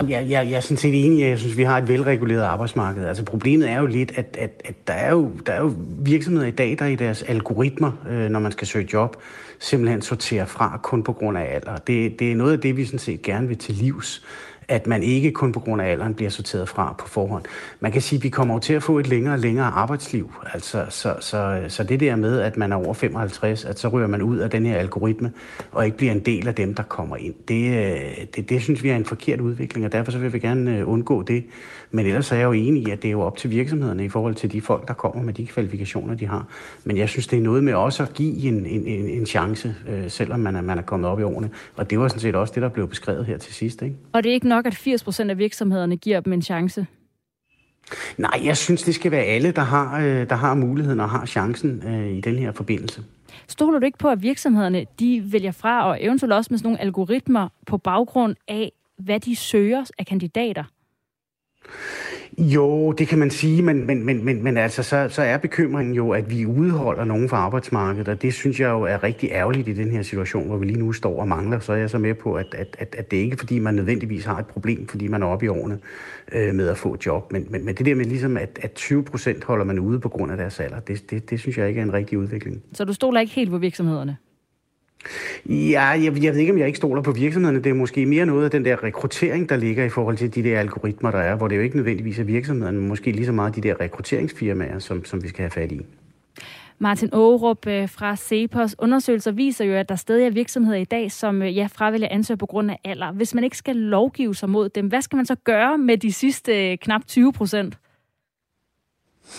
Jeg, 0.00 0.26
jeg, 0.28 0.30
jeg 0.30 0.56
er 0.56 0.60
sådan 0.60 0.76
set 0.76 1.04
enig, 1.04 1.20
jeg 1.20 1.38
synes, 1.38 1.56
vi 1.56 1.62
har 1.62 1.78
et 1.78 1.88
velreguleret 1.88 2.42
arbejdsmarked. 2.42 3.06
Altså 3.06 3.24
problemet 3.24 3.70
er 3.70 3.80
jo 3.80 3.86
lidt, 3.86 4.12
at, 4.16 4.36
at, 4.38 4.62
at 4.64 4.74
der, 4.86 4.92
er 4.92 5.10
jo, 5.10 5.30
der 5.46 5.52
er 5.52 5.60
jo 5.60 5.72
virksomheder 5.98 6.46
i 6.46 6.50
dag, 6.50 6.76
der 6.78 6.86
i 6.86 6.94
deres 6.94 7.22
algoritmer, 7.22 7.92
øh, 8.10 8.28
når 8.28 8.40
man 8.40 8.52
skal 8.52 8.66
søge 8.66 8.88
job, 8.92 9.16
simpelthen 9.58 10.02
sorterer 10.02 10.44
fra 10.44 10.80
kun 10.82 11.02
på 11.02 11.12
grund 11.12 11.38
af 11.38 11.54
alder. 11.54 11.76
Det, 11.76 12.18
det 12.18 12.32
er 12.32 12.36
noget 12.36 12.52
af 12.52 12.60
det, 12.60 12.76
vi 12.76 12.84
sådan 12.84 12.98
set 12.98 13.22
gerne 13.22 13.48
vil 13.48 13.58
til 13.58 13.74
livs 13.74 14.24
at 14.68 14.86
man 14.86 15.02
ikke 15.02 15.32
kun 15.32 15.52
på 15.52 15.60
grund 15.60 15.82
af 15.82 15.90
alderen 15.90 16.14
bliver 16.14 16.30
sorteret 16.30 16.68
fra 16.68 16.94
på 16.98 17.08
forhånd. 17.08 17.44
Man 17.80 17.92
kan 17.92 18.02
sige, 18.02 18.16
at 18.16 18.24
vi 18.24 18.28
kommer 18.28 18.58
til 18.58 18.74
at 18.74 18.82
få 18.82 18.98
et 18.98 19.08
længere 19.08 19.34
og 19.34 19.38
længere 19.38 19.66
arbejdsliv. 19.66 20.32
Altså, 20.54 20.86
så, 20.88 21.14
så, 21.20 21.64
så 21.68 21.84
det 21.84 22.00
der 22.00 22.16
med, 22.16 22.40
at 22.40 22.56
man 22.56 22.72
er 22.72 22.76
over 22.76 22.94
55, 22.94 23.64
at 23.64 23.78
så 23.78 23.88
ryger 23.88 24.06
man 24.06 24.22
ud 24.22 24.38
af 24.38 24.50
den 24.50 24.66
her 24.66 24.76
algoritme, 24.76 25.32
og 25.72 25.84
ikke 25.84 25.96
bliver 25.96 26.12
en 26.12 26.20
del 26.20 26.48
af 26.48 26.54
dem, 26.54 26.74
der 26.74 26.82
kommer 26.82 27.16
ind. 27.16 27.34
Det, 27.48 27.92
øh, 27.94 28.26
det, 28.36 28.50
det 28.50 28.62
synes 28.62 28.82
vi 28.82 28.88
er 28.88 28.96
en 28.96 29.04
forkert 29.04 29.40
udvikling, 29.40 29.86
og 29.86 29.92
derfor 29.92 30.12
så 30.12 30.18
vil 30.18 30.32
vi 30.32 30.38
gerne 30.38 30.78
øh, 30.78 30.88
undgå 30.88 31.22
det. 31.22 31.44
Men 31.90 32.06
ellers 32.06 32.32
er 32.32 32.36
jeg 32.36 32.44
jo 32.44 32.52
enig 32.52 32.88
i, 32.88 32.90
at 32.90 33.02
det 33.02 33.08
er 33.08 33.12
jo 33.12 33.20
op 33.20 33.36
til 33.36 33.50
virksomhederne 33.50 34.04
i 34.04 34.08
forhold 34.08 34.34
til 34.34 34.52
de 34.52 34.60
folk, 34.60 34.88
der 34.88 34.94
kommer 34.94 35.22
med 35.22 35.34
de 35.34 35.46
kvalifikationer, 35.46 36.14
de 36.14 36.26
har. 36.26 36.46
Men 36.84 36.96
jeg 36.96 37.08
synes, 37.08 37.26
det 37.26 37.38
er 37.38 37.42
noget 37.42 37.64
med 37.64 37.74
også 37.74 38.02
at 38.02 38.14
give 38.14 38.48
en, 38.48 38.66
en, 38.66 38.86
en, 38.86 39.08
en 39.08 39.26
chance, 39.26 39.74
øh, 39.88 40.10
selvom 40.10 40.40
man 40.40 40.56
er, 40.56 40.60
man 40.60 40.78
er 40.78 40.82
kommet 40.82 41.10
op 41.10 41.20
i 41.20 41.22
årene. 41.22 41.50
Og 41.76 41.90
det 41.90 41.98
var 41.98 42.08
sådan 42.08 42.20
set 42.20 42.34
også 42.34 42.52
det, 42.54 42.62
der 42.62 42.68
blev 42.68 42.88
beskrevet 42.88 43.26
her 43.26 43.38
til 43.38 43.54
sidst. 43.54 43.82
Ikke? 43.82 43.96
Og 44.12 44.22
det 44.22 44.30
er 44.30 44.34
ikke 44.34 44.48
nok, 44.48 44.57
at 44.66 44.74
80 44.74 45.04
procent 45.04 45.30
af 45.30 45.38
virksomhederne 45.38 45.96
giver 45.96 46.20
dem 46.20 46.32
en 46.32 46.42
chance? 46.42 46.86
Nej, 48.16 48.40
jeg 48.44 48.56
synes, 48.56 48.82
det 48.82 48.94
skal 48.94 49.10
være 49.10 49.22
alle, 49.22 49.50
der 49.52 49.62
har, 49.62 50.00
øh, 50.00 50.28
der 50.28 50.34
har 50.34 50.54
muligheden 50.54 51.00
og 51.00 51.10
har 51.10 51.26
chancen 51.26 51.82
øh, 51.86 52.08
i 52.08 52.20
den 52.20 52.38
her 52.38 52.52
forbindelse. 52.52 53.04
Stoler 53.48 53.78
du 53.78 53.86
ikke 53.86 53.98
på, 53.98 54.08
at 54.08 54.22
virksomhederne 54.22 54.86
de 54.98 55.32
vælger 55.32 55.52
fra, 55.52 55.88
og 55.88 56.04
eventuelt 56.04 56.32
også 56.32 56.48
med 56.50 56.58
sådan 56.58 56.66
nogle 56.68 56.80
algoritmer 56.80 57.48
på 57.66 57.78
baggrund 57.78 58.36
af, 58.48 58.72
hvad 58.98 59.20
de 59.20 59.36
søger 59.36 59.84
af 59.98 60.06
kandidater? 60.06 60.64
Jo, 62.38 62.92
det 62.92 63.08
kan 63.08 63.18
man 63.18 63.30
sige, 63.30 63.62
men, 63.62 63.86
men, 63.86 64.04
men, 64.04 64.24
men, 64.24 64.42
men 64.42 64.56
altså, 64.56 64.82
så, 64.82 65.08
så 65.10 65.22
er 65.22 65.36
bekymringen 65.36 65.94
jo, 65.94 66.10
at 66.10 66.30
vi 66.30 66.46
udholder 66.46 67.04
nogen 67.04 67.28
fra 67.28 67.36
arbejdsmarkedet, 67.36 68.08
og 68.08 68.22
det 68.22 68.34
synes 68.34 68.60
jeg 68.60 68.68
jo 68.68 68.82
er 68.82 69.02
rigtig 69.02 69.30
ærgerligt 69.32 69.68
i 69.68 69.72
den 69.72 69.90
her 69.90 70.02
situation, 70.02 70.46
hvor 70.46 70.56
vi 70.56 70.66
lige 70.66 70.78
nu 70.78 70.92
står 70.92 71.20
og 71.20 71.28
mangler. 71.28 71.58
Så 71.58 71.72
er 71.72 71.76
jeg 71.76 71.90
så 71.90 71.98
med 71.98 72.14
på, 72.14 72.34
at, 72.34 72.54
at, 72.54 72.76
at, 72.78 72.94
at 72.98 73.10
det 73.10 73.16
ikke 73.16 73.34
er, 73.34 73.36
fordi 73.36 73.58
man 73.58 73.74
nødvendigvis 73.74 74.24
har 74.24 74.38
et 74.38 74.46
problem, 74.46 74.86
fordi 74.86 75.08
man 75.08 75.22
er 75.22 75.26
oppe 75.26 75.44
i 75.44 75.48
årene 75.48 75.78
øh, 76.32 76.54
med 76.54 76.68
at 76.68 76.78
få 76.78 76.94
et 76.94 77.06
job. 77.06 77.32
Men, 77.32 77.46
men, 77.50 77.64
men 77.64 77.74
det 77.74 77.86
der 77.86 77.94
med 77.94 78.04
ligesom, 78.04 78.36
at, 78.36 78.58
at 78.62 78.72
20 78.72 79.02
procent 79.02 79.44
holder 79.44 79.64
man 79.64 79.78
ude 79.78 80.00
på 80.00 80.08
grund 80.08 80.32
af 80.32 80.38
deres 80.38 80.60
alder, 80.60 80.80
det, 80.80 81.10
det, 81.10 81.30
det 81.30 81.40
synes 81.40 81.58
jeg 81.58 81.68
ikke 81.68 81.80
er 81.80 81.84
en 81.84 81.92
rigtig 81.92 82.18
udvikling. 82.18 82.62
Så 82.72 82.84
du 82.84 82.92
stoler 82.92 83.20
ikke 83.20 83.32
helt 83.32 83.50
på 83.50 83.58
virksomhederne? 83.58 84.16
Ja, 85.46 85.82
jeg, 85.82 86.22
jeg 86.22 86.32
ved 86.32 86.40
ikke, 86.40 86.52
om 86.52 86.58
jeg 86.58 86.66
ikke 86.66 86.76
stoler 86.76 87.02
på 87.02 87.12
virksomhederne. 87.12 87.64
Det 87.64 87.70
er 87.70 87.74
måske 87.74 88.06
mere 88.06 88.26
noget 88.26 88.44
af 88.44 88.50
den 88.50 88.64
der 88.64 88.82
rekruttering, 88.82 89.48
der 89.48 89.56
ligger 89.56 89.84
i 89.84 89.88
forhold 89.88 90.16
til 90.16 90.34
de 90.34 90.42
der 90.42 90.60
algoritmer, 90.60 91.10
der 91.10 91.18
er, 91.18 91.36
hvor 91.36 91.48
det 91.48 91.56
jo 91.56 91.60
ikke 91.60 91.76
nødvendigvis 91.76 92.18
er 92.18 92.24
virksomhederne, 92.24 92.78
men 92.78 92.88
måske 92.88 93.12
lige 93.12 93.26
så 93.26 93.32
meget 93.32 93.56
de 93.56 93.60
der 93.60 93.80
rekrutteringsfirmaer, 93.80 94.78
som, 94.78 95.04
som 95.04 95.22
vi 95.22 95.28
skal 95.28 95.42
have 95.42 95.50
fat 95.50 95.72
i. 95.72 95.86
Martin 96.78 97.08
Aarup 97.12 97.66
øh, 97.66 97.88
fra 97.88 98.16
Cepos 98.16 98.74
undersøgelser 98.78 99.30
viser 99.30 99.64
jo, 99.64 99.74
at 99.74 99.88
der 99.88 99.96
stadig 99.96 100.26
er 100.26 100.30
virksomheder 100.30 100.78
i 100.78 100.84
dag, 100.84 101.12
som 101.12 101.42
øh, 101.42 101.56
ja, 101.56 101.68
fravælger 101.72 102.08
ansøger 102.10 102.36
på 102.36 102.46
grund 102.46 102.70
af 102.70 102.78
alder. 102.84 103.12
Hvis 103.12 103.34
man 103.34 103.44
ikke 103.44 103.56
skal 103.56 103.76
lovgive 103.76 104.34
sig 104.34 104.50
mod 104.50 104.68
dem, 104.68 104.86
hvad 104.86 105.02
skal 105.02 105.16
man 105.16 105.26
så 105.26 105.34
gøre 105.34 105.78
med 105.78 105.98
de 105.98 106.12
sidste 106.12 106.72
øh, 106.72 106.78
knap 106.78 107.06
20 107.06 107.32
procent? 107.32 107.78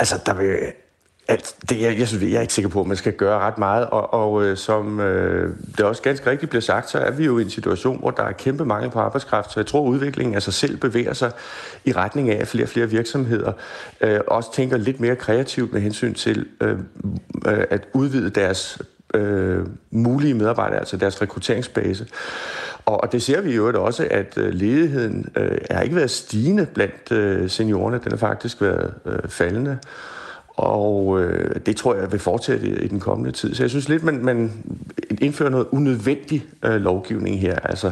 altså, 0.00 0.22
der 0.26 0.34
vil, 0.34 0.58
at 1.30 1.54
det, 1.68 1.80
jeg, 1.80 1.98
jeg, 1.98 2.08
synes, 2.08 2.22
jeg 2.22 2.32
er 2.32 2.40
ikke 2.40 2.52
sikker 2.52 2.68
på, 2.68 2.80
at 2.80 2.86
man 2.86 2.96
skal 2.96 3.12
gøre 3.12 3.38
ret 3.38 3.58
meget, 3.58 3.86
og, 3.86 4.14
og 4.14 4.44
øh, 4.44 4.56
som 4.56 5.00
øh, 5.00 5.54
det 5.76 5.80
også 5.80 6.02
ganske 6.02 6.30
rigtigt 6.30 6.50
bliver 6.50 6.62
sagt, 6.62 6.90
så 6.90 6.98
er 6.98 7.10
vi 7.10 7.24
jo 7.24 7.38
i 7.38 7.42
en 7.42 7.50
situation, 7.50 7.98
hvor 7.98 8.10
der 8.10 8.22
er 8.22 8.32
kæmpe 8.32 8.64
mangel 8.64 8.90
på 8.90 8.98
arbejdskraft, 8.98 9.52
så 9.52 9.60
jeg 9.60 9.66
tror, 9.66 9.86
at 9.86 9.90
udviklingen 9.90 10.34
af 10.34 10.42
sig 10.42 10.54
selv 10.54 10.76
bevæger 10.76 11.12
sig 11.12 11.32
i 11.84 11.92
retning 11.92 12.30
af, 12.30 12.40
at 12.40 12.48
flere 12.48 12.64
og 12.64 12.68
flere 12.68 12.90
virksomheder 12.90 13.52
øh, 14.00 14.20
også 14.26 14.54
tænker 14.54 14.76
lidt 14.76 15.00
mere 15.00 15.16
kreativt 15.16 15.72
med 15.72 15.80
hensyn 15.80 16.14
til 16.14 16.46
øh, 16.60 16.78
øh, 17.46 17.64
at 17.70 17.88
udvide 17.92 18.30
deres 18.30 18.78
øh, 19.14 19.66
mulige 19.90 20.34
medarbejdere, 20.34 20.78
altså 20.78 20.96
deres 20.96 21.22
rekrutteringsbase. 21.22 22.06
Og, 22.86 23.02
og 23.02 23.12
det 23.12 23.22
ser 23.22 23.40
vi 23.40 23.54
jo 23.54 23.84
også, 23.84 24.08
at 24.10 24.38
øh, 24.38 24.52
ledigheden 24.52 25.28
øh, 25.36 25.58
er 25.70 25.80
ikke 25.80 25.96
været 25.96 26.10
stigende 26.10 26.66
blandt 26.66 27.12
øh, 27.12 27.50
seniorerne, 27.50 28.00
den 28.04 28.12
har 28.12 28.18
faktisk 28.18 28.60
været 28.60 28.94
øh, 29.06 29.28
faldende. 29.28 29.78
Og 30.56 31.20
øh, 31.22 31.56
det 31.66 31.76
tror 31.76 31.94
jeg 31.94 32.12
vil 32.12 32.20
fortsætte 32.20 32.66
i, 32.66 32.84
i 32.84 32.88
den 32.88 33.00
kommende 33.00 33.32
tid. 33.32 33.54
Så 33.54 33.62
jeg 33.62 33.70
synes 33.70 33.88
lidt, 33.88 34.02
man, 34.02 34.24
man 34.24 34.52
indfører 35.20 35.50
noget 35.50 35.66
unødvendig 35.70 36.44
øh, 36.64 36.80
lovgivning 36.80 37.40
her. 37.40 37.58
Altså, 37.58 37.90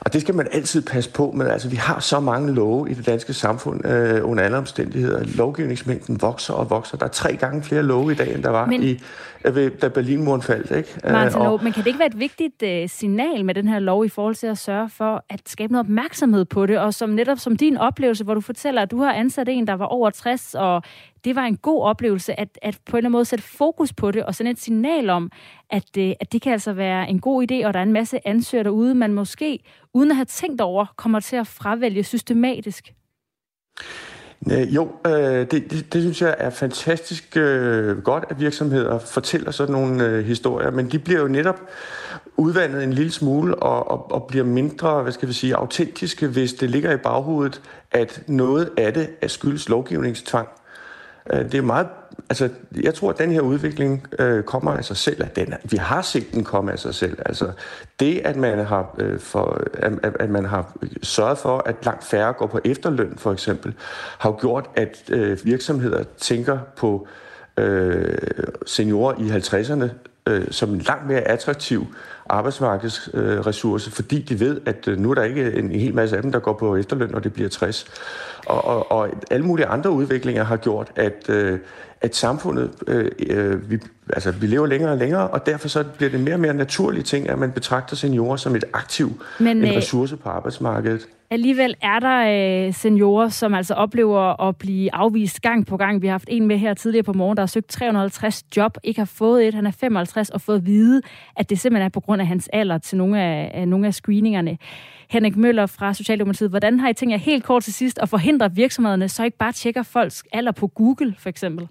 og 0.00 0.12
det 0.12 0.20
skal 0.20 0.34
man 0.34 0.48
altid 0.52 0.82
passe 0.82 1.10
på 1.10 1.32
med. 1.36 1.48
Altså, 1.48 1.68
vi 1.68 1.76
har 1.76 2.00
så 2.00 2.20
mange 2.20 2.54
love 2.54 2.90
i 2.90 2.94
det 2.94 3.06
danske 3.06 3.32
samfund 3.32 3.86
øh, 3.86 4.30
under 4.30 4.44
alle 4.44 4.56
omstændigheder. 4.56 5.24
Lovgivningsmængden 5.36 6.22
vokser 6.22 6.54
og 6.54 6.70
vokser. 6.70 6.96
Der 6.96 7.04
er 7.04 7.10
tre 7.10 7.36
gange 7.36 7.62
flere 7.62 7.82
love 7.82 8.12
i 8.12 8.14
dag, 8.14 8.34
end 8.34 8.42
der 8.42 8.50
var 8.50 8.66
men, 8.66 8.82
i, 8.82 9.00
øh, 9.44 9.70
da 9.82 9.88
Berlinmuren 9.88 10.42
faldt. 10.42 10.70
Ikke? 10.70 11.12
Martin, 11.12 11.40
og, 11.40 11.60
men 11.62 11.72
kan 11.72 11.82
det 11.82 11.86
ikke 11.86 11.98
være 11.98 12.08
et 12.08 12.18
vigtigt 12.18 12.62
øh, 12.62 12.88
signal 12.88 13.44
med 13.44 13.54
den 13.54 13.68
her 13.68 13.78
lov 13.78 14.04
i 14.04 14.08
forhold 14.08 14.34
til 14.34 14.46
at 14.46 14.58
sørge 14.58 14.90
for 14.90 15.24
at 15.28 15.40
skabe 15.46 15.72
noget 15.72 15.86
opmærksomhed 15.86 16.44
på 16.44 16.66
det? 16.66 16.78
Og 16.78 16.94
som 16.94 17.10
netop 17.10 17.38
som 17.38 17.56
din 17.56 17.76
oplevelse, 17.76 18.24
hvor 18.24 18.34
du 18.34 18.40
fortæller, 18.40 18.82
at 18.82 18.90
du 18.90 18.98
har 18.98 19.12
ansat 19.12 19.48
en, 19.48 19.66
der 19.66 19.74
var 19.74 19.86
over 19.86 20.10
60, 20.10 20.54
og 20.54 20.82
det 21.24 21.36
var 21.36 21.42
en 21.42 21.56
god 21.56 21.82
oplevelse 21.82 22.40
at, 22.40 22.58
at 22.62 22.74
på 22.74 22.96
en 22.96 22.98
eller 22.98 23.06
anden 23.06 23.12
måde 23.12 23.24
sætte 23.24 23.44
fokus 23.44 23.92
på 23.92 24.10
det 24.10 24.24
og 24.24 24.34
sende 24.34 24.50
et 24.50 24.60
signal 24.60 25.10
om, 25.10 25.30
at, 25.70 25.96
øh, 25.98 26.12
at 26.20 26.32
det 26.32 26.42
kan 26.42 26.52
altså 26.52 26.72
være 26.72 27.08
en 27.10 27.20
god 27.20 27.42
idé, 27.42 27.66
og 27.66 27.74
der 27.74 27.78
er 27.78 27.82
en 27.82 27.92
masse 27.92 28.28
ansøgere 28.28 28.64
derude, 28.64 28.94
man 28.94 29.12
måske, 29.12 29.58
uden 29.94 30.10
at 30.10 30.16
have 30.16 30.24
tænkt 30.24 30.60
over, 30.60 30.86
kommer 30.96 31.20
til 31.20 31.36
at 31.36 31.46
fravælge 31.46 32.04
systematisk. 32.04 32.92
Øh, 34.52 34.74
jo, 34.74 34.88
øh, 35.06 35.12
det, 35.12 35.50
det, 35.50 35.92
det 35.92 36.02
synes 36.02 36.22
jeg 36.22 36.34
er 36.38 36.50
fantastisk 36.50 37.36
øh, 37.36 38.02
godt, 38.02 38.24
at 38.28 38.40
virksomheder 38.40 38.98
fortæller 38.98 39.50
sådan 39.50 39.72
nogle 39.72 40.04
øh, 40.04 40.24
historier, 40.24 40.70
men 40.70 40.90
de 40.90 40.98
bliver 40.98 41.20
jo 41.20 41.28
netop 41.28 41.60
udvandet 42.36 42.84
en 42.84 42.92
lille 42.92 43.12
smule 43.12 43.54
og, 43.56 43.90
og, 43.90 44.12
og 44.12 44.26
bliver 44.26 44.44
mindre, 44.44 45.02
hvad 45.02 45.12
skal 45.12 45.28
vi 45.28 45.32
sige, 45.32 45.56
autentiske, 45.56 46.28
hvis 46.28 46.52
det 46.52 46.70
ligger 46.70 46.92
i 46.92 46.96
baghovedet, 46.96 47.62
at 47.90 48.22
noget 48.26 48.70
af 48.76 48.94
det 48.94 49.10
er 49.22 49.28
skyldes 49.28 49.68
lovgivningstvang. 49.68 50.48
Øh, 51.32 51.44
det 51.44 51.54
er 51.54 51.62
meget, 51.62 51.86
altså, 52.28 52.48
jeg 52.82 52.94
tror, 52.94 53.10
at 53.10 53.18
den 53.18 53.32
her 53.32 53.40
udvikling 53.40 54.06
øh, 54.18 54.42
kommer 54.42 54.70
af 54.70 54.84
sig 54.84 54.96
selv. 54.96 55.22
At 55.24 55.36
den, 55.36 55.54
vi 55.64 55.76
har 55.76 56.02
set 56.02 56.32
den 56.32 56.44
komme 56.44 56.72
af 56.72 56.78
sig 56.78 56.94
selv. 56.94 57.18
Altså, 57.26 57.52
det, 58.00 58.20
at 58.24 58.36
man 58.36 58.58
har, 58.58 58.94
øh, 58.98 59.18
for, 59.18 59.60
at, 59.72 60.16
at 60.20 60.30
man 60.30 60.44
har 60.44 60.76
sørget 61.02 61.38
for, 61.38 61.62
at 61.66 61.84
langt 61.84 62.04
færre 62.04 62.32
går 62.32 62.46
på 62.46 62.60
efterløn, 62.64 63.14
for 63.16 63.32
eksempel, 63.32 63.74
har 64.18 64.38
gjort, 64.40 64.70
at 64.76 65.02
øh, 65.10 65.44
virksomheder 65.44 66.04
tænker 66.18 66.58
på 66.76 67.06
øh, 67.56 68.18
seniorer 68.66 69.14
i 69.18 69.30
50'erne 69.30 69.88
øh, 70.28 70.46
som 70.50 70.74
en 70.74 70.78
langt 70.78 71.06
mere 71.06 71.20
attraktiv 71.20 71.86
arbejdsmarkedsressource, 72.28 73.90
øh, 73.90 73.94
fordi 73.94 74.22
de 74.22 74.40
ved, 74.40 74.60
at 74.66 74.88
øh, 74.88 74.98
nu 74.98 75.10
er 75.10 75.14
der 75.14 75.22
ikke 75.22 75.52
en, 75.52 75.70
en 75.70 75.80
hel 75.80 75.94
masse 75.94 76.16
af 76.16 76.22
dem, 76.22 76.32
der 76.32 76.38
går 76.38 76.52
på 76.52 76.76
efterløn, 76.76 77.10
når 77.10 77.18
det 77.18 77.32
bliver 77.32 77.48
60. 77.48 77.86
Og, 78.46 78.64
og, 78.64 78.92
og 78.92 79.08
alle 79.30 79.46
mulige 79.46 79.66
andre 79.66 79.90
udviklinger 79.90 80.44
har 80.44 80.56
gjort, 80.56 80.92
at, 80.96 81.30
øh, 81.30 81.58
at 82.00 82.16
samfundet, 82.16 82.70
øh, 82.86 83.10
øh, 83.30 83.70
vi, 83.70 83.78
altså, 84.12 84.32
vi 84.32 84.46
lever 84.46 84.66
længere 84.66 84.90
og 84.90 84.98
længere, 84.98 85.28
og 85.28 85.46
derfor 85.46 85.68
så 85.68 85.84
bliver 85.84 86.10
det 86.10 86.20
mere 86.20 86.34
og 86.34 86.40
mere 86.40 86.54
naturlige 86.54 87.02
ting, 87.02 87.28
at 87.28 87.38
man 87.38 87.52
betragter 87.52 87.96
seniorer 87.96 88.36
som 88.36 88.56
et 88.56 88.64
aktiv, 88.72 89.22
Men, 89.40 89.56
en 89.56 89.64
øh, 89.64 89.76
ressource 89.76 90.16
på 90.16 90.28
arbejdsmarkedet. 90.28 91.06
Alligevel 91.30 91.76
er 91.82 91.98
der 91.98 92.66
øh, 92.66 92.74
seniorer, 92.74 93.28
som 93.28 93.54
altså 93.54 93.74
oplever 93.74 94.48
at 94.48 94.56
blive 94.56 94.94
afvist 94.94 95.42
gang 95.42 95.66
på 95.66 95.76
gang. 95.76 96.02
Vi 96.02 96.06
har 96.06 96.12
haft 96.12 96.28
en 96.28 96.46
med 96.46 96.58
her 96.58 96.74
tidligere 96.74 97.02
på 97.02 97.12
morgen, 97.12 97.36
der 97.36 97.42
har 97.42 97.46
søgt 97.46 97.68
350 97.68 98.42
job, 98.56 98.78
ikke 98.84 99.00
har 99.00 99.10
fået 99.14 99.48
et. 99.48 99.54
Han 99.54 99.66
er 99.66 99.70
55 99.70 100.30
og 100.30 100.40
fået 100.40 100.56
at 100.56 100.66
vide, 100.66 101.02
at 101.36 101.50
det 101.50 101.60
simpelthen 101.60 101.84
er 101.84 101.88
på 101.88 102.00
grund 102.00 102.20
af 102.20 102.26
hans 102.26 102.48
alder 102.52 102.78
til 102.78 102.98
nogle 102.98 103.20
af, 103.20 103.50
af, 103.54 103.68
nogle 103.68 103.86
af 103.86 103.94
screeningerne. 103.94 104.58
Henrik 105.10 105.36
Møller 105.36 105.66
fra 105.66 105.94
Socialdemokratiet, 105.94 106.50
hvordan 106.50 106.80
har 106.80 106.88
I 106.88 106.92
tænkt 106.92 107.12
jer 107.12 107.18
helt 107.18 107.44
kort 107.44 107.62
til 107.62 107.74
sidst 107.74 107.98
at 107.98 108.08
forhindre 108.08 108.54
virksomhederne, 108.54 109.08
så 109.08 109.24
ikke 109.24 109.38
bare 109.38 109.52
tjekker 109.52 109.82
folks 109.82 110.24
alder 110.32 110.52
på 110.52 110.66
Google 110.66 111.14
for 111.18 111.28
eksempel? 111.28 111.68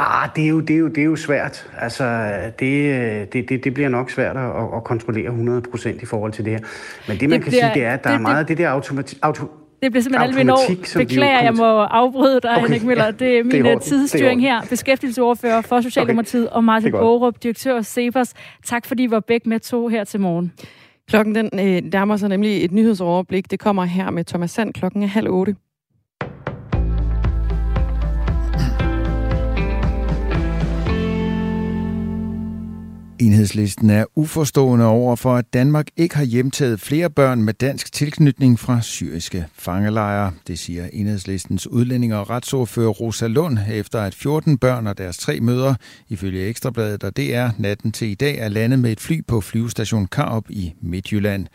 Ah, 0.00 0.28
det 0.36 0.44
er 0.44 0.48
jo, 0.48 0.60
det 0.60 0.74
er 0.74 0.78
jo, 0.78 0.88
det 0.88 0.98
er 0.98 1.04
jo 1.04 1.16
svært. 1.16 1.70
Altså, 1.78 2.30
det, 2.58 3.32
det, 3.32 3.48
det, 3.48 3.64
det 3.64 3.74
bliver 3.74 3.88
nok 3.88 4.10
svært 4.10 4.36
at, 4.36 4.76
at 4.76 4.84
kontrollere 4.84 5.30
100% 5.30 6.02
i 6.02 6.06
forhold 6.06 6.32
til 6.32 6.44
det 6.44 6.52
her. 6.52 6.60
Men 7.08 7.20
det, 7.20 7.28
man 7.28 7.38
det 7.38 7.44
kan 7.44 7.50
bliver, 7.50 7.64
sige, 7.64 7.74
det 7.74 7.84
er, 7.84 7.92
at 7.92 8.04
der 8.04 8.10
det, 8.10 8.16
er 8.16 8.20
meget 8.20 8.48
det, 8.48 8.58
det 8.58 8.64
der 8.64 8.70
automati, 8.70 9.18
auto, 9.22 9.44
Det 9.82 9.92
bliver 9.92 10.02
simpelthen 10.02 10.28
alle 10.28 10.36
mine 10.36 10.52
år. 10.52 10.58
Beklager, 10.96 11.42
jeg 11.42 11.54
må 11.54 11.64
afbryde 11.82 12.40
dig, 12.40 12.50
okay, 12.50 12.62
Henrik 12.62 12.84
Møller. 12.84 13.04
Ja, 13.04 13.10
det 13.10 13.38
er 13.38 13.44
min 13.44 13.64
det 13.64 13.72
er 13.72 13.78
tidsstyring 13.78 14.40
her. 14.40 14.62
Beskæftigelsesordfører 14.70 15.60
for 15.60 15.80
Socialdemokratiet 15.80 16.46
okay. 16.46 16.56
og 16.56 16.64
Martin 16.64 16.92
Borup, 16.92 17.34
direktør 17.42 17.76
af 17.76 17.84
Cepos. 17.84 18.32
Tak 18.64 18.86
fordi 18.86 19.02
I 19.02 19.10
var 19.10 19.20
begge 19.20 19.48
med 19.48 19.60
to 19.60 19.88
her 19.88 20.04
til 20.04 20.20
morgen. 20.20 20.52
Klokken 21.08 21.34
den 21.34 21.50
øh, 21.54 21.92
nærmer 21.92 22.16
sig 22.16 22.28
nemlig 22.28 22.64
et 22.64 22.72
nyhedsoverblik. 22.72 23.50
Det 23.50 23.58
kommer 23.58 23.84
her 23.84 24.10
med 24.10 24.24
Thomas 24.24 24.50
Sand 24.50 24.74
klokken 24.74 25.02
er 25.02 25.06
halv 25.06 25.28
otte. 25.28 25.56
Enhedslisten 33.20 33.90
er 33.90 34.04
uforstående 34.14 34.86
over 34.86 35.16
for, 35.16 35.34
at 35.36 35.52
Danmark 35.52 35.86
ikke 35.96 36.16
har 36.16 36.24
hjemtaget 36.24 36.80
flere 36.80 37.10
børn 37.10 37.42
med 37.42 37.54
dansk 37.54 37.92
tilknytning 37.92 38.58
fra 38.58 38.80
syriske 38.80 39.46
fangelejre. 39.52 40.32
Det 40.46 40.58
siger 40.58 40.88
Enhedslistens 40.92 41.66
udlændinge 41.66 42.16
og 42.16 42.30
retsordfører 42.30 42.88
Rosa 42.88 43.26
Lund, 43.26 43.58
efter 43.72 44.00
at 44.00 44.14
14 44.14 44.58
børn 44.58 44.86
og 44.86 44.98
deres 44.98 45.18
tre 45.18 45.40
mødre, 45.40 45.76
ifølge 46.08 46.46
Ekstrabladet 46.46 47.04
og 47.04 47.16
DR, 47.16 47.48
natten 47.58 47.92
til 47.92 48.08
i 48.08 48.14
dag 48.14 48.38
er 48.38 48.48
landet 48.48 48.78
med 48.78 48.92
et 48.92 49.00
fly 49.00 49.20
på 49.28 49.40
flyvestation 49.40 50.06
Karup 50.06 50.50
i 50.50 50.72
Midtjylland. 50.82 51.46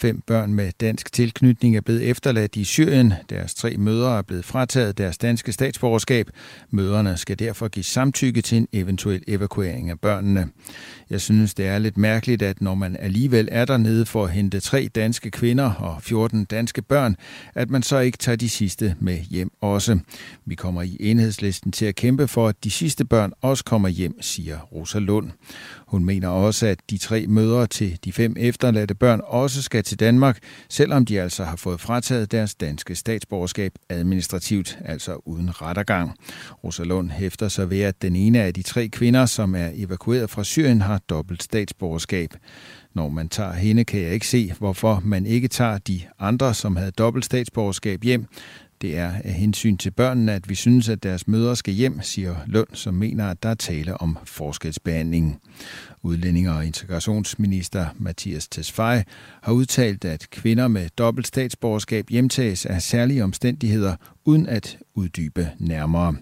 Fem 0.00 0.22
børn 0.26 0.54
med 0.54 0.72
dansk 0.80 1.12
tilknytning 1.12 1.76
er 1.76 1.80
blevet 1.80 2.02
efterladt 2.02 2.56
i 2.56 2.64
Syrien. 2.64 3.14
Deres 3.30 3.54
tre 3.54 3.76
mødre 3.76 4.18
er 4.18 4.22
blevet 4.22 4.44
frataget 4.44 4.98
deres 4.98 5.18
danske 5.18 5.52
statsborgerskab. 5.52 6.30
Mødrene 6.70 7.16
skal 7.16 7.38
derfor 7.38 7.68
give 7.68 7.84
samtykke 7.84 8.42
til 8.42 8.58
en 8.58 8.68
eventuel 8.72 9.22
evakuering 9.28 9.90
af 9.90 10.00
børnene. 10.00 10.48
Jeg 11.10 11.20
synes, 11.20 11.54
det 11.54 11.66
er 11.66 11.78
lidt 11.78 11.96
mærkeligt, 11.96 12.42
at 12.42 12.60
når 12.60 12.74
man 12.74 12.96
alligevel 13.00 13.48
er 13.52 13.64
dernede 13.64 14.06
for 14.06 14.24
at 14.24 14.30
hente 14.30 14.60
tre 14.60 14.88
danske 14.94 15.30
kvinder 15.30 15.72
og 15.72 16.02
14 16.02 16.44
danske 16.44 16.82
børn, 16.82 17.16
at 17.54 17.70
man 17.70 17.82
så 17.82 17.98
ikke 17.98 18.18
tager 18.18 18.36
de 18.36 18.48
sidste 18.48 18.96
med 19.00 19.18
hjem 19.18 19.50
også. 19.60 19.98
Vi 20.46 20.54
kommer 20.54 20.82
i 20.82 20.96
enhedslisten 21.00 21.72
til 21.72 21.86
at 21.86 21.94
kæmpe 21.94 22.28
for, 22.28 22.48
at 22.48 22.64
de 22.64 22.70
sidste 22.70 23.04
børn 23.04 23.32
også 23.40 23.64
kommer 23.64 23.88
hjem, 23.88 24.22
siger 24.22 24.58
Rosa 24.58 24.98
Lund. 24.98 25.30
Hun 25.86 26.04
mener 26.04 26.28
også, 26.28 26.66
at 26.66 26.78
de 26.90 26.98
tre 26.98 27.26
mødre 27.26 27.66
til 27.66 27.98
de 28.04 28.12
fem 28.12 28.36
efterladte 28.38 28.94
børn 28.94 29.20
også 29.24 29.62
skal 29.62 29.84
til 29.90 30.00
Danmark, 30.00 30.38
selvom 30.68 31.04
de 31.04 31.20
altså 31.20 31.44
har 31.44 31.56
fået 31.56 31.80
frataget 31.80 32.32
deres 32.32 32.54
danske 32.54 32.94
statsborgerskab 32.94 33.72
administrativt, 33.88 34.78
altså 34.84 35.20
uden 35.24 35.62
rettergang. 35.62 36.14
Rosalund 36.64 37.10
hæfter 37.10 37.48
sig 37.48 37.70
ved, 37.70 37.80
at 37.80 38.02
den 38.02 38.16
ene 38.16 38.42
af 38.42 38.54
de 38.54 38.62
tre 38.62 38.88
kvinder, 38.88 39.26
som 39.26 39.54
er 39.54 39.70
evakueret 39.74 40.30
fra 40.30 40.44
Syrien, 40.44 40.80
har 40.80 40.98
dobbelt 40.98 41.42
statsborgerskab. 41.42 42.30
Når 42.94 43.08
man 43.08 43.28
tager 43.28 43.52
hende, 43.52 43.84
kan 43.84 44.00
jeg 44.00 44.12
ikke 44.12 44.26
se, 44.26 44.52
hvorfor 44.58 45.00
man 45.04 45.26
ikke 45.26 45.48
tager 45.48 45.78
de 45.78 46.00
andre, 46.18 46.54
som 46.54 46.76
havde 46.76 46.90
dobbelt 46.90 47.24
statsborgerskab 47.24 48.02
hjem. 48.02 48.26
Det 48.80 48.96
er 48.96 49.12
af 49.24 49.32
hensyn 49.32 49.76
til 49.76 49.90
børnene, 49.90 50.32
at 50.32 50.48
vi 50.48 50.54
synes, 50.54 50.88
at 50.88 51.02
deres 51.02 51.28
mødre 51.28 51.56
skal 51.56 51.74
hjem, 51.74 52.00
siger 52.02 52.36
Lund, 52.46 52.68
som 52.72 52.94
mener, 52.94 53.26
at 53.30 53.42
der 53.42 53.48
er 53.48 53.54
tale 53.54 54.00
om 54.00 54.18
forskelsbehandling. 54.24 55.40
Udlændinge- 56.02 56.52
og 56.52 56.66
integrationsminister 56.66 57.86
Mathias 57.98 58.48
Tesfaye 58.48 59.04
har 59.42 59.52
udtalt, 59.52 60.04
at 60.04 60.26
kvinder 60.30 60.68
med 60.68 60.88
dobbelt 60.98 61.26
statsborgerskab 61.26 62.08
hjemtages 62.08 62.66
af 62.66 62.82
særlige 62.82 63.24
omstændigheder, 63.24 63.96
uden 64.24 64.46
at 64.46 64.78
uddybe 64.94 65.48
nærmere. 65.58 66.14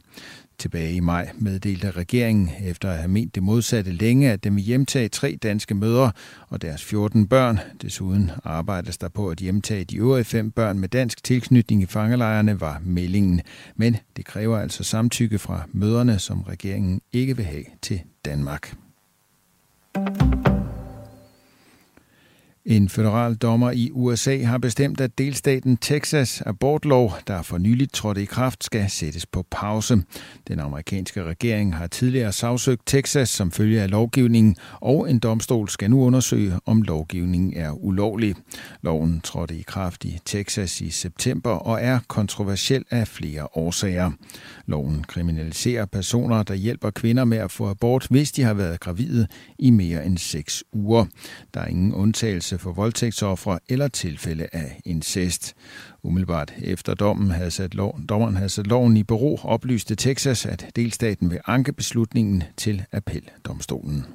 Tilbage 0.59 0.93
i 0.93 1.01
maj 1.01 1.31
meddelte 1.35 1.91
regeringen, 1.91 2.51
efter 2.65 2.91
at 2.91 2.99
have 2.99 3.09
ment 3.09 3.35
det 3.35 3.43
modsatte 3.43 3.93
længe, 3.93 4.31
at 4.31 4.45
den 4.45 4.57
vil 4.57 4.65
hjemtage 4.65 5.09
tre 5.09 5.39
danske 5.43 5.75
mødre 5.75 6.13
og 6.49 6.63
deres 6.63 6.85
14 6.85 7.27
børn. 7.27 7.59
Desuden 7.83 8.31
arbejdes 8.45 8.99
der 8.99 9.09
på 9.09 9.29
at 9.29 9.39
hjemtage 9.39 9.85
de 9.85 9.97
øvrige 9.97 10.25
fem 10.25 10.51
børn 10.51 10.79
med 10.79 10.89
dansk 10.89 11.25
tilknytning 11.25 11.83
i 11.83 11.87
fangelejrene, 11.87 12.61
var 12.61 12.81
meldingen. 12.85 13.41
Men 13.77 13.97
det 14.17 14.25
kræver 14.25 14.59
altså 14.59 14.85
samtykke 14.85 15.39
fra 15.39 15.63
møderne, 15.73 16.19
som 16.19 16.43
regeringen 16.43 17.01
ikke 17.13 17.37
vil 17.37 17.45
have 17.45 17.65
til 17.83 18.01
Danmark. 18.25 18.75
En 22.69 22.89
federal 22.89 23.35
dommer 23.35 23.71
i 23.71 23.91
USA 23.93 24.43
har 24.45 24.59
bestemt, 24.59 25.01
at 25.01 25.19
delstaten 25.19 25.77
Texas 25.77 26.43
abortlov, 26.47 27.13
der 27.27 27.43
for 27.43 27.59
nyligt 27.59 27.93
trådte 27.93 28.23
i 28.23 28.25
kraft, 28.25 28.65
skal 28.65 28.91
sættes 28.91 29.27
på 29.27 29.45
pause. 29.51 30.03
Den 30.49 30.61
amerikanske 30.61 31.25
regering 31.25 31.75
har 31.77 31.87
tidligere 31.87 32.33
sagsøgt 32.33 32.87
Texas 32.87 33.29
som 33.29 33.51
følge 33.51 33.83
af 33.83 33.91
lovgivningen, 33.91 34.57
og 34.81 35.11
en 35.11 35.19
domstol 35.19 35.69
skal 35.69 35.91
nu 35.91 36.03
undersøge, 36.03 36.53
om 36.67 36.83
lovgivningen 36.83 37.53
er 37.57 37.85
ulovlig. 37.85 38.35
Loven 38.83 39.21
trådte 39.21 39.55
i 39.55 39.63
kraft 39.63 40.05
i 40.05 40.19
Texas 40.25 40.81
i 40.81 40.91
september 40.91 41.51
og 41.51 41.79
er 41.83 41.99
kontroversiel 42.09 42.85
af 42.91 43.09
flere 43.09 43.49
årsager. 43.57 44.11
Loven 44.67 45.05
kriminaliserer 45.09 45.87
personer, 45.87 46.43
der 46.43 46.55
hjælper 46.55 46.91
kvinder 46.91 47.25
med 47.25 47.39
at 47.39 47.51
få 47.51 47.71
abort, 47.71 48.07
hvis 48.11 48.33
de 48.33 48.43
har 48.43 48.55
været 48.55 48.81
gravide 48.81 49.27
i 49.59 49.71
mere 49.71 50.07
end 50.07 50.19
seks 50.19 50.65
uger. 50.73 51.05
Der 51.55 51.61
er 51.61 51.67
ingen 51.67 51.95
undtagelse 51.95 52.58
for 52.59 52.73
voldtægtsoffre 52.73 53.59
eller 53.69 53.89
tilfælde 53.89 54.49
af 54.53 54.81
incest. 54.85 55.55
Umiddelbart 56.03 56.55
efter 56.59 56.95
dommen 56.95 57.31
havde 57.31 57.51
sat 57.51 57.75
lov, 57.75 58.01
dommeren 58.09 58.37
havde 58.37 58.49
sat 58.49 58.67
loven 58.67 58.97
i 58.97 59.03
bero, 59.03 59.39
oplyste 59.43 59.95
Texas, 59.95 60.47
at 60.47 60.71
delstaten 60.77 61.31
vil 61.31 61.41
anke 61.47 61.73
beslutningen 61.73 62.43
til 62.57 62.85
appeldomstolen. 62.93 64.07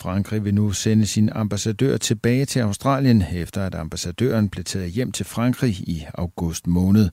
Frankrig 0.00 0.44
vil 0.44 0.54
nu 0.54 0.72
sende 0.72 1.06
sin 1.06 1.28
ambassadør 1.32 1.96
tilbage 1.96 2.44
til 2.44 2.60
Australien, 2.60 3.24
efter 3.32 3.62
at 3.62 3.74
ambassadøren 3.74 4.48
blev 4.48 4.64
taget 4.64 4.90
hjem 4.90 5.12
til 5.12 5.26
Frankrig 5.26 5.70
i 5.70 6.06
august 6.14 6.66
måned. 6.66 7.08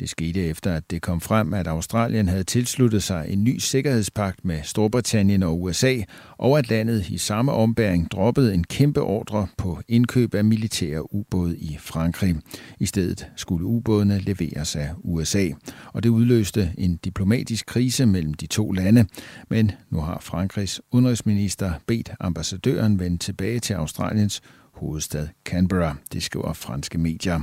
Det 0.00 0.10
skete 0.10 0.44
efter, 0.44 0.74
at 0.74 0.90
det 0.90 1.02
kom 1.02 1.20
frem, 1.20 1.54
at 1.54 1.66
Australien 1.66 2.28
havde 2.28 2.44
tilsluttet 2.44 3.02
sig 3.02 3.26
en 3.28 3.44
ny 3.44 3.58
sikkerhedspagt 3.58 4.44
med 4.44 4.60
Storbritannien 4.62 5.42
og 5.42 5.62
USA, 5.62 5.96
og 6.38 6.58
at 6.58 6.70
landet 6.70 7.08
i 7.08 7.18
samme 7.18 7.52
ombæring 7.52 8.10
droppede 8.10 8.54
en 8.54 8.64
kæmpe 8.64 9.00
ordre 9.00 9.46
på 9.56 9.80
indkøb 9.88 10.34
af 10.34 10.44
militære 10.44 11.14
ubåde 11.14 11.58
i 11.58 11.76
Frankrig. 11.80 12.36
I 12.78 12.86
stedet 12.86 13.26
skulle 13.36 13.66
ubådene 13.66 14.18
leveres 14.18 14.76
af 14.76 14.90
USA, 14.98 15.48
og 15.92 16.02
det 16.02 16.08
udløste 16.08 16.72
en 16.78 16.96
diplomatisk 16.96 17.66
krise 17.66 18.06
mellem 18.06 18.34
de 18.34 18.46
to 18.46 18.72
lande. 18.72 19.06
Men 19.48 19.72
nu 19.90 20.00
har 20.00 20.18
Frankrigs 20.20 20.80
udenrigsminister 20.92 21.72
bedt 21.86 22.10
ambassadøren 22.30 22.98
vende 22.98 23.18
tilbage 23.18 23.60
til 23.60 23.74
Australiens 23.74 24.42
hovedstad 24.72 25.28
Canberra, 25.44 25.96
det 26.12 26.22
skriver 26.22 26.52
franske 26.52 26.98
medier. 26.98 27.40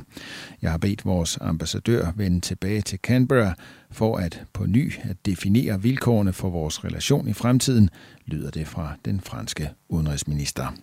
Jeg 0.61 0.71
har 0.71 0.77
bedt 0.77 1.05
vores 1.05 1.37
ambassadør 1.41 2.11
vende 2.15 2.39
tilbage 2.39 2.81
til 2.81 2.99
Canberra 2.99 3.53
for 3.91 4.17
at 4.17 4.43
på 4.53 4.65
ny 4.65 4.93
at 5.03 5.25
definere 5.25 5.81
vilkårene 5.81 6.33
for 6.33 6.49
vores 6.49 6.83
relation 6.83 7.27
i 7.27 7.33
fremtiden, 7.33 7.89
lyder 8.25 8.51
det 8.51 8.67
fra 8.67 8.95
den 9.05 9.21
franske 9.21 9.69
udenrigsminister. 9.89 10.73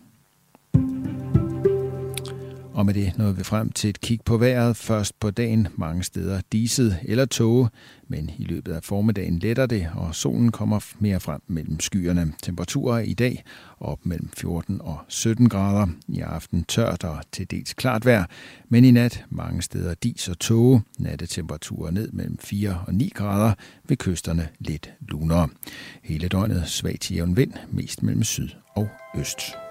Og 2.74 2.86
med 2.86 2.94
det 2.94 3.18
nåede 3.18 3.36
vi 3.36 3.42
frem 3.44 3.72
til 3.72 3.90
et 3.90 4.00
kig 4.00 4.20
på 4.24 4.36
vejret. 4.36 4.76
Først 4.76 5.20
på 5.20 5.30
dagen 5.30 5.68
mange 5.76 6.02
steder 6.02 6.40
diset 6.52 6.98
eller 7.02 7.24
tåge, 7.24 7.68
men 8.08 8.30
i 8.38 8.44
løbet 8.44 8.72
af 8.72 8.82
formiddagen 8.82 9.38
letter 9.38 9.66
det, 9.66 9.88
og 9.94 10.14
solen 10.14 10.52
kommer 10.52 10.80
mere 10.98 11.20
frem 11.20 11.42
mellem 11.46 11.80
skyerne. 11.80 12.32
Temperaturer 12.42 12.98
i 12.98 13.14
dag 13.14 13.44
op 13.80 14.06
mellem 14.06 14.30
14 14.36 14.80
og 14.80 14.98
17 15.08 15.48
grader. 15.48 15.86
I 16.08 16.20
aften 16.20 16.64
tørt 16.64 17.04
og 17.04 17.18
til 17.32 17.50
dels 17.50 17.74
klart 17.74 18.06
vejr, 18.06 18.24
men 18.68 18.84
i 18.84 18.90
nat 18.90 19.24
mange 19.30 19.62
steder 19.62 19.94
dis 19.94 20.28
og 20.28 20.38
tåge. 20.38 20.82
Nattetemperaturer 20.98 21.90
ned 21.90 22.12
mellem 22.12 22.38
4 22.38 22.84
og 22.86 22.94
9 22.94 23.12
grader, 23.14 23.54
ved 23.88 23.96
kysterne 23.96 24.48
lidt 24.58 24.90
lunere. 25.00 25.48
Hele 26.02 26.28
døgnet 26.28 26.68
svag 26.68 26.96
til 27.00 27.16
jævn 27.16 27.36
vind, 27.36 27.52
mest 27.70 28.02
mellem 28.02 28.22
syd 28.22 28.48
og 28.76 28.88
øst. 29.16 29.63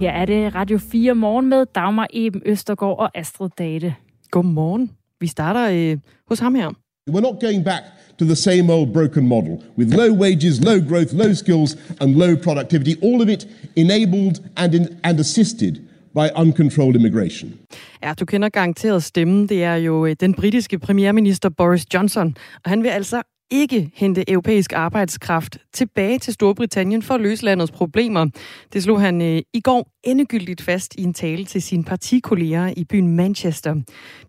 Her 0.00 0.10
er 0.10 0.24
det 0.24 0.54
Radio 0.54 0.78
4 0.78 1.14
morgen 1.14 1.48
med 1.48 1.66
Dagmar 1.74 2.06
Eben 2.12 2.42
Østergaard 2.46 2.98
og 2.98 3.18
Astrid 3.18 3.48
Date. 3.58 3.94
Godmorgen. 4.30 4.90
Vi 5.20 5.26
starter 5.26 5.92
øh, 5.92 5.98
hos 6.28 6.38
ham 6.38 6.54
her. 6.54 6.68
We're 7.10 7.20
not 7.20 7.40
going 7.40 7.64
back 7.64 7.82
to 8.18 8.24
the 8.24 8.36
same 8.36 8.72
old 8.72 8.92
broken 8.92 9.28
model 9.28 9.58
with 9.78 9.96
low 9.96 10.16
wages, 10.22 10.64
low 10.64 10.78
growth, 10.88 11.14
low 11.14 11.32
skills, 11.32 11.76
and 12.00 12.14
low 12.14 12.36
productivity, 12.42 12.94
all 13.02 13.22
of 13.22 13.28
it 13.28 13.48
enabled 13.76 14.36
and, 14.56 14.74
in, 14.74 14.88
and 15.04 15.20
assisted 15.20 15.74
by 16.14 16.26
uncontrolled 16.36 16.96
immigration. 16.96 17.54
Ja, 18.02 18.14
du 18.20 18.24
kender 18.24 18.48
garanteret 18.48 19.02
stemmen. 19.02 19.48
Det 19.48 19.64
er 19.64 19.74
jo 19.74 20.06
øh, 20.06 20.16
den 20.20 20.34
britiske 20.34 20.78
premierminister 20.78 21.48
Boris 21.48 21.94
Johnson, 21.94 22.36
og 22.64 22.70
han 22.70 22.82
vil 22.82 22.88
altså 22.88 23.22
ikke 23.50 23.90
hente 23.94 24.30
europæisk 24.30 24.72
arbejdskraft 24.72 25.58
tilbage 25.72 26.18
til 26.18 26.32
Storbritannien 26.32 27.02
for 27.02 27.14
at 27.14 27.20
løse 27.20 27.44
landets 27.44 27.72
problemer. 27.72 28.26
Det 28.72 28.82
slog 28.82 29.00
han 29.00 29.22
øh, 29.22 29.42
i 29.52 29.60
går 29.60 29.88
endegyldigt 30.04 30.62
fast 30.62 30.94
i 30.98 31.02
en 31.02 31.14
tale 31.14 31.44
til 31.44 31.62
sine 31.62 31.84
partikolleger 31.84 32.74
i 32.76 32.84
byen 32.84 33.16
Manchester. 33.16 33.74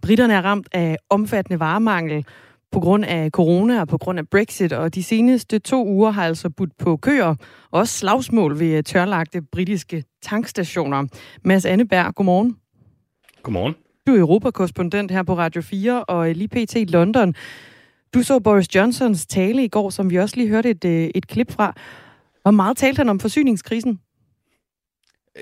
Britterne 0.02 0.34
er 0.34 0.42
ramt 0.42 0.68
af 0.72 0.98
omfattende 1.10 1.60
varemangel. 1.60 2.26
på 2.72 2.80
grund 2.80 3.06
af 3.06 3.30
corona 3.30 3.82
og 3.82 3.88
på 3.88 3.98
grund 3.98 4.20
af 4.20 4.28
Brexit, 4.30 4.74
og 4.74 4.96
de 4.96 5.04
seneste 5.04 5.60
to 5.60 5.88
uger 5.88 6.12
har 6.12 6.26
altså 6.26 6.50
budt 6.50 6.78
på 6.78 6.98
køer, 6.98 7.36
også 7.72 7.98
slagsmål 7.98 8.60
ved 8.60 8.84
tørlagte 8.84 9.42
britiske 9.42 10.04
tankstationer. 10.24 11.04
Mads 11.44 11.66
Anneberg, 11.66 12.16
godmorgen. 12.16 12.56
Godmorgen. 13.44 13.76
Du 14.08 14.16
er 14.16 14.20
Europakorrespondent 14.20 15.12
her 15.12 15.24
på 15.24 15.38
Radio 15.38 15.62
4 15.62 16.04
og 16.04 16.30
lige 16.30 16.48
pt. 16.48 16.76
i 16.76 16.86
London. 16.86 17.36
Du 18.18 18.24
så 18.24 18.40
Boris 18.40 18.76
Johnsons 18.76 19.26
tale 19.26 19.64
i 19.64 19.68
går, 19.68 19.90
som 19.90 20.10
vi 20.10 20.16
også 20.16 20.36
lige 20.36 20.50
hørte 20.50 20.70
et, 20.70 20.86
øh, 20.86 21.10
et 21.16 21.28
klip 21.28 21.52
fra. 21.52 21.76
Hvor 22.42 22.52
meget 22.52 22.78
talte 22.78 22.98
han 22.98 23.10
om 23.10 23.20
forsyningskrisen? 23.20 24.00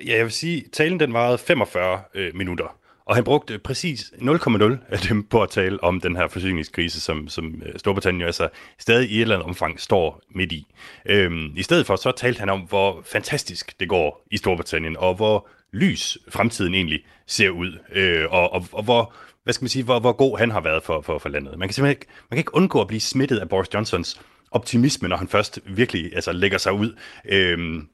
Ja, 0.06 0.16
jeg 0.16 0.24
vil 0.24 0.32
sige, 0.32 0.66
talen 0.74 1.00
den 1.00 1.14
varede 1.14 1.38
45 1.38 2.00
øh, 2.16 2.36
minutter. 2.36 2.78
Og 3.06 3.16
han 3.16 3.24
brugte 3.24 3.60
præcis 3.60 4.14
0,0 4.16 4.64
af 4.90 5.00
dem 5.00 5.24
på 5.24 5.42
at 5.42 5.50
tale 5.50 5.84
om 5.84 6.02
den 6.02 6.16
her 6.16 6.28
forsyningskrise, 6.28 7.02
som, 7.02 7.28
som 7.28 7.62
øh, 7.66 7.80
Storbritannien 7.80 8.22
jo 8.22 8.28
altså 8.28 8.50
stadig 8.80 9.10
i 9.12 9.16
et 9.16 9.22
eller 9.22 9.36
andet 9.36 9.48
omfang 9.48 9.80
står 9.80 10.22
midt 10.30 10.52
i. 10.52 10.68
Øhm, 11.06 11.54
I 11.56 11.64
stedet 11.64 11.86
for 11.86 11.96
så 11.96 12.12
talte 12.12 12.40
han 12.40 12.50
om, 12.50 12.62
hvor 12.62 13.02
fantastisk 13.06 13.80
det 13.80 13.90
går 13.90 14.24
i 14.32 14.38
Storbritannien, 14.38 14.98
og 14.98 15.16
hvor 15.16 15.48
lys 15.74 16.18
fremtiden 16.30 16.76
egentlig 16.76 17.06
ser 17.28 17.50
ud, 17.50 17.80
øh, 17.92 18.26
og, 18.30 18.54
og, 18.54 18.66
og 18.72 18.84
hvor, 18.84 19.14
hvad 19.46 19.54
skal 19.54 19.64
man 19.64 19.70
sige, 19.70 19.84
hvor, 19.84 20.00
hvor 20.00 20.12
god 20.12 20.38
han 20.38 20.52
har 20.52 20.62
været 20.62 20.84
for, 20.84 21.02
for, 21.02 21.20
for 21.20 21.30
landet. 21.30 21.60
Man 21.60 21.68
kan 21.68 21.74
simpelthen 21.74 22.02
ikke, 22.02 22.06
man 22.30 22.36
kan 22.36 22.38
ikke 22.38 22.56
undgå 22.56 22.82
at 22.82 22.88
blive 22.88 23.00
smittet 23.02 23.38
af 23.38 23.50
Boris 23.50 23.74
Johnsons 23.74 24.22
optimisme, 24.52 25.08
når 25.08 25.18
han 25.18 25.28
først 25.28 25.60
virkelig 25.66 26.16
altså, 26.16 26.32
lægger 26.32 26.58
sig 26.58 26.74
ud. 26.74 26.96
Øhm, 27.26 27.88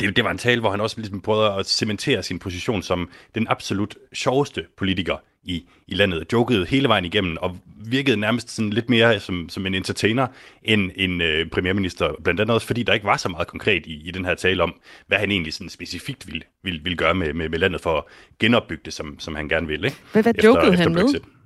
det, 0.00 0.16
det 0.16 0.24
var 0.24 0.30
en 0.30 0.38
tale, 0.38 0.60
hvor 0.60 0.70
han 0.70 0.80
også 0.80 0.96
ligesom 0.96 1.20
prøvede 1.20 1.54
at 1.54 1.66
cementere 1.66 2.22
sin 2.22 2.38
position 2.38 2.82
som 2.82 3.10
den 3.34 3.46
absolut 3.48 3.96
sjoveste 4.14 4.64
politiker 4.76 5.16
i, 5.42 5.64
i 5.86 5.94
landet. 5.94 6.32
Jokede 6.32 6.66
hele 6.66 6.88
vejen 6.88 7.04
igennem 7.04 7.36
og 7.40 7.56
virkede 7.84 8.16
nærmest 8.16 8.50
sådan 8.50 8.70
lidt 8.70 8.90
mere 8.90 9.20
som, 9.20 9.48
som 9.48 9.66
en 9.66 9.74
entertainer 9.74 10.26
end 10.62 10.90
en 10.96 11.20
øh, 11.20 11.50
premierminister. 11.50 12.12
Blandt 12.24 12.40
andet 12.40 12.54
også 12.54 12.66
fordi 12.66 12.82
der 12.82 12.92
ikke 12.92 13.06
var 13.06 13.16
så 13.16 13.28
meget 13.28 13.46
konkret 13.48 13.86
i, 13.86 14.08
i 14.08 14.10
den 14.10 14.24
her 14.24 14.34
tale 14.34 14.62
om, 14.62 14.74
hvad 15.06 15.18
han 15.18 15.30
egentlig 15.30 15.54
sådan 15.54 15.68
specifikt 15.68 16.26
ville, 16.26 16.42
ville, 16.62 16.80
ville 16.82 16.96
gøre 16.96 17.14
med, 17.14 17.34
med, 17.34 17.48
med 17.48 17.58
landet 17.58 17.80
for 17.80 17.96
at 17.96 18.04
genopbygge 18.38 18.82
det, 18.84 18.92
som, 18.92 19.16
som 19.18 19.34
han 19.34 19.48
gerne 19.48 19.66
ville. 19.66 19.86
Ikke? 19.86 19.98
Hvad, 20.12 20.22
hvad 20.22 20.34
efter, 20.34 20.48
jokede 20.48 20.72
efter 20.72 20.82
han 20.82 20.94
Brexit. 20.94 21.12
med? 21.26 21.37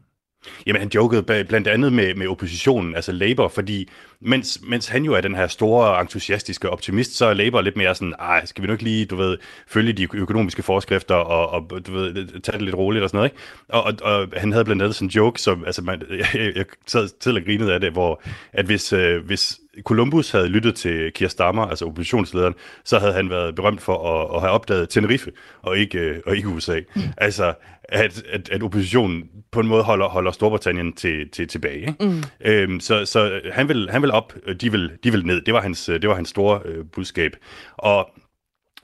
Jamen, 0.66 0.80
han 0.80 0.90
jokede 0.94 1.22
blandt 1.22 1.68
andet 1.68 1.92
med, 1.92 2.14
med 2.14 2.26
oppositionen, 2.26 2.94
altså 2.94 3.12
Labour, 3.12 3.48
fordi 3.48 3.88
mens, 4.20 4.60
mens 4.68 4.88
han 4.88 5.04
jo 5.04 5.12
er 5.12 5.20
den 5.20 5.34
her 5.34 5.46
store, 5.46 6.00
entusiastiske 6.00 6.70
optimist, 6.70 7.16
så 7.16 7.26
er 7.26 7.34
Labour 7.34 7.60
lidt 7.60 7.76
mere 7.76 7.94
sådan, 7.94 8.14
ej, 8.18 8.44
skal 8.44 8.62
vi 8.62 8.66
nu 8.66 8.72
ikke 8.72 8.84
lige, 8.84 9.06
du 9.06 9.16
ved, 9.16 9.38
følge 9.66 9.92
de 9.92 10.08
økonomiske 10.14 10.62
forskrifter 10.62 11.14
og, 11.14 11.48
og 11.48 11.86
du 11.86 11.92
ved, 11.92 12.40
tage 12.40 12.58
det 12.58 12.62
lidt 12.62 12.76
roligt 12.76 13.02
og 13.02 13.10
sådan 13.10 13.18
noget, 13.18 13.30
ikke? 13.30 13.42
Og, 13.68 13.82
og, 13.82 13.94
og 14.02 14.28
han 14.36 14.52
havde 14.52 14.64
blandt 14.64 14.82
andet 14.82 14.94
sådan 14.94 15.06
en 15.06 15.10
joke, 15.10 15.40
som, 15.40 15.64
altså, 15.64 15.82
man, 15.82 16.02
jeg, 16.34 16.52
jeg 16.56 16.64
sad 16.86 17.08
til 17.20 17.36
at 17.36 17.44
grine 17.44 17.72
af 17.72 17.80
det, 17.80 17.92
hvor, 17.92 18.22
at 18.52 18.64
hvis, 18.64 18.92
øh, 18.92 19.24
hvis 19.24 19.58
Columbus 19.80 20.30
havde 20.30 20.48
lyttet 20.48 20.74
til 20.74 21.12
Keir 21.12 21.28
Starmer, 21.28 21.66
altså 21.66 21.84
oppositionslederen, 21.84 22.54
så 22.84 22.98
havde 22.98 23.12
han 23.12 23.30
været 23.30 23.54
berømt 23.54 23.80
for 23.80 24.08
at, 24.08 24.36
at 24.36 24.40
have 24.40 24.52
opdaget 24.52 24.88
Tenerife, 24.88 25.32
og 25.62 25.78
ikke, 25.78 25.98
øh, 25.98 26.20
og 26.26 26.36
ikke 26.36 26.48
USA. 26.48 26.80
Mm. 26.96 27.02
Altså, 27.16 27.54
at, 27.84 28.22
at, 28.30 28.48
at 28.48 28.62
oppositionen 28.62 29.28
på 29.50 29.60
en 29.60 29.66
måde 29.66 29.82
holder, 29.82 30.08
holder 30.08 30.30
Storbritannien 30.30 30.92
til, 30.92 31.28
til, 31.28 31.48
tilbage. 31.48 31.80
Ikke? 31.80 31.94
Mm. 32.00 32.22
Øhm, 32.44 32.80
så 32.80 33.04
så 33.04 33.40
han, 33.52 33.68
vil, 33.68 33.90
han 33.90 34.02
vil 34.02 34.10
op, 34.10 34.34
de 34.60 34.72
vil, 34.72 34.90
de 35.04 35.10
vil 35.10 35.26
ned. 35.26 35.40
Det 35.40 35.54
var 35.54 35.60
hans, 35.60 35.84
det 35.84 36.08
var 36.08 36.14
hans 36.14 36.28
store 36.28 36.60
øh, 36.64 36.84
budskab. 36.92 37.36
Og 37.76 38.10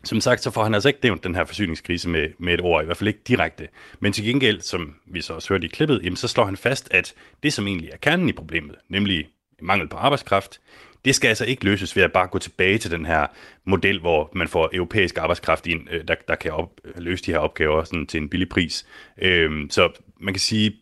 som 0.05 0.21
sagt, 0.21 0.43
så 0.43 0.51
får 0.51 0.63
han 0.63 0.75
altså 0.75 0.89
ikke 0.89 1.01
nævnt 1.03 1.25
den 1.25 1.35
her 1.35 1.45
forsyningskrise 1.45 2.09
med, 2.09 2.29
med 2.39 2.55
et 2.55 2.61
ord, 2.61 2.83
i 2.83 2.85
hvert 2.85 2.97
fald 2.97 3.09
ikke 3.09 3.21
direkte. 3.29 3.69
Men 4.01 4.13
til 4.13 4.25
gengæld, 4.25 4.61
som 4.61 4.95
vi 5.07 5.21
så 5.21 5.33
også 5.33 5.49
hørte 5.49 5.65
i 5.65 5.69
klippet, 5.69 6.01
jamen, 6.05 6.17
så 6.17 6.29
slår 6.29 6.45
han 6.45 6.57
fast, 6.57 6.89
at 6.91 7.15
det, 7.43 7.53
som 7.53 7.67
egentlig 7.67 7.91
er 7.93 7.97
kernen 7.97 8.29
i 8.29 8.33
problemet, 8.33 8.75
nemlig 8.89 9.29
mangel 9.63 9.89
på 9.89 9.97
arbejdskraft, 9.97 10.61
det 11.05 11.15
skal 11.15 11.29
altså 11.29 11.45
ikke 11.45 11.65
løses 11.65 11.97
ved 11.97 12.03
at 12.03 12.13
bare 12.13 12.27
gå 12.27 12.39
tilbage 12.39 12.79
til 12.79 12.91
den 12.91 13.07
her 13.07 13.27
model, 13.65 14.01
hvor 14.01 14.31
man 14.35 14.49
får 14.49 14.71
europæisk 14.73 15.19
arbejdskraft 15.19 15.67
ind, 15.67 15.89
øh, 15.91 16.09
der, 16.09 16.15
der 16.29 16.35
kan 16.35 16.53
op, 16.53 16.71
øh, 16.85 16.93
løse 16.97 17.25
de 17.25 17.31
her 17.31 17.39
opgaver 17.39 17.85
sådan 17.85 18.07
til 18.07 18.21
en 18.21 18.29
billig 18.29 18.49
pris. 18.49 18.87
Øhm, 19.23 19.71
så 19.71 19.89
man 20.21 20.35
kan 20.35 20.41
sige, 20.41 20.73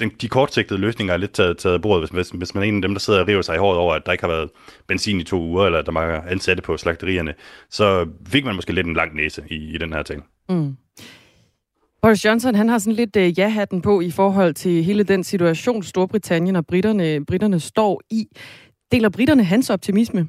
den, 0.00 0.10
de 0.20 0.28
kortsigtede 0.28 0.80
løsninger 0.80 1.14
er 1.14 1.18
lidt 1.18 1.32
taget, 1.32 1.58
taget 1.58 1.74
af 1.74 1.82
bordet, 1.82 2.10
hvis, 2.10 2.30
hvis 2.30 2.54
man 2.54 2.64
er 2.64 2.68
en 2.68 2.76
af 2.76 2.82
dem, 2.82 2.94
der 2.94 2.98
sidder 2.98 3.20
og 3.20 3.28
river 3.28 3.42
sig 3.42 3.54
i 3.54 3.58
håret 3.58 3.78
over, 3.78 3.94
at 3.94 4.06
der 4.06 4.12
ikke 4.12 4.24
har 4.24 4.32
været 4.32 4.50
benzin 4.86 5.20
i 5.20 5.24
to 5.24 5.42
uger, 5.42 5.66
eller 5.66 5.78
at 5.78 5.86
der 5.86 5.92
mangler 5.92 6.22
ansatte 6.22 6.62
på 6.62 6.76
slagterierne, 6.76 7.34
så 7.70 8.08
fik 8.28 8.44
man 8.44 8.54
måske 8.54 8.72
lidt 8.72 8.86
en 8.86 8.94
lang 8.94 9.16
næse 9.16 9.44
i, 9.50 9.74
i 9.74 9.78
den 9.78 9.92
her 9.92 10.02
ting. 10.02 10.24
Mm. 10.48 10.76
Boris 12.02 12.24
Johnson 12.24 12.54
han 12.54 12.68
har 12.68 12.78
sådan 12.78 12.92
lidt 12.92 13.16
øh, 13.16 13.38
ja-hatten 13.38 13.82
på 13.82 14.00
i 14.00 14.10
forhold 14.10 14.54
til 14.54 14.84
hele 14.84 15.02
den 15.02 15.24
situation, 15.24 15.82
Storbritannien 15.82 16.56
og 16.56 16.66
britterne, 16.66 17.24
britterne 17.24 17.60
står 17.60 18.02
i. 18.10 18.26
Deler 18.92 19.08
britterne 19.08 19.44
hans 19.44 19.70
optimisme? 19.70 20.26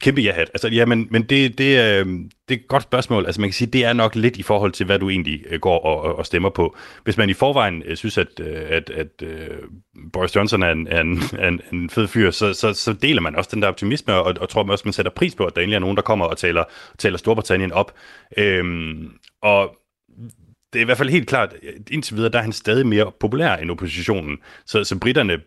Kæmpe 0.00 0.20
ja-hat. 0.20 0.50
Altså, 0.54 0.68
ja, 0.68 0.86
men, 0.86 1.08
men 1.10 1.22
det, 1.22 1.58
det, 1.58 1.78
øh, 1.78 2.06
det 2.48 2.54
er 2.54 2.60
et 2.60 2.68
godt 2.68 2.82
spørgsmål. 2.82 3.26
Altså, 3.26 3.40
man 3.40 3.50
kan 3.50 3.54
sige, 3.54 3.70
det 3.70 3.84
er 3.84 3.92
nok 3.92 4.14
lidt 4.14 4.36
i 4.36 4.42
forhold 4.42 4.72
til, 4.72 4.86
hvad 4.86 4.98
du 4.98 5.10
egentlig 5.10 5.44
øh, 5.50 5.60
går 5.60 5.78
og, 5.78 6.16
og 6.16 6.26
stemmer 6.26 6.50
på. 6.50 6.76
Hvis 7.04 7.16
man 7.16 7.30
i 7.30 7.32
forvejen 7.32 7.82
øh, 7.86 7.96
synes, 7.96 8.18
at, 8.18 8.40
øh, 8.40 8.62
at, 8.68 8.90
at 8.90 9.22
øh, 9.22 9.58
Boris 10.12 10.36
Johnson 10.36 10.62
er 10.62 10.70
en, 10.70 10.88
er 10.88 11.00
en, 11.00 11.18
er 11.38 11.48
en, 11.48 11.60
en 11.72 11.90
fed 11.90 12.08
fyr, 12.08 12.30
så, 12.30 12.52
så, 12.52 12.72
så 12.72 12.92
deler 12.92 13.20
man 13.20 13.36
også 13.36 13.50
den 13.52 13.62
der 13.62 13.68
optimisme, 13.68 14.14
og, 14.14 14.34
og 14.40 14.48
tror 14.48 14.62
man 14.62 14.72
også, 14.72 14.82
man 14.84 14.92
sætter 14.92 15.12
pris 15.12 15.34
på, 15.34 15.44
at 15.44 15.54
der 15.54 15.60
egentlig 15.60 15.76
er 15.76 15.80
nogen, 15.80 15.96
der 15.96 16.02
kommer 16.02 16.24
og 16.24 16.38
taler, 16.38 16.64
taler 16.98 17.18
Storbritannien 17.18 17.72
op. 17.72 17.94
Øhm, 18.36 19.10
og 19.42 19.76
det 20.72 20.78
er 20.78 20.82
i 20.82 20.84
hvert 20.84 20.98
fald 20.98 21.10
helt 21.10 21.28
klart, 21.28 21.54
indtil 21.90 22.16
videre, 22.16 22.32
der 22.32 22.38
er 22.38 22.42
han 22.42 22.52
stadig 22.52 22.86
mere 22.86 23.12
populær 23.20 23.56
end 23.56 23.70
oppositionen. 23.70 24.38
Så, 24.66 24.84
så 24.84 24.98
britterne 24.98 25.40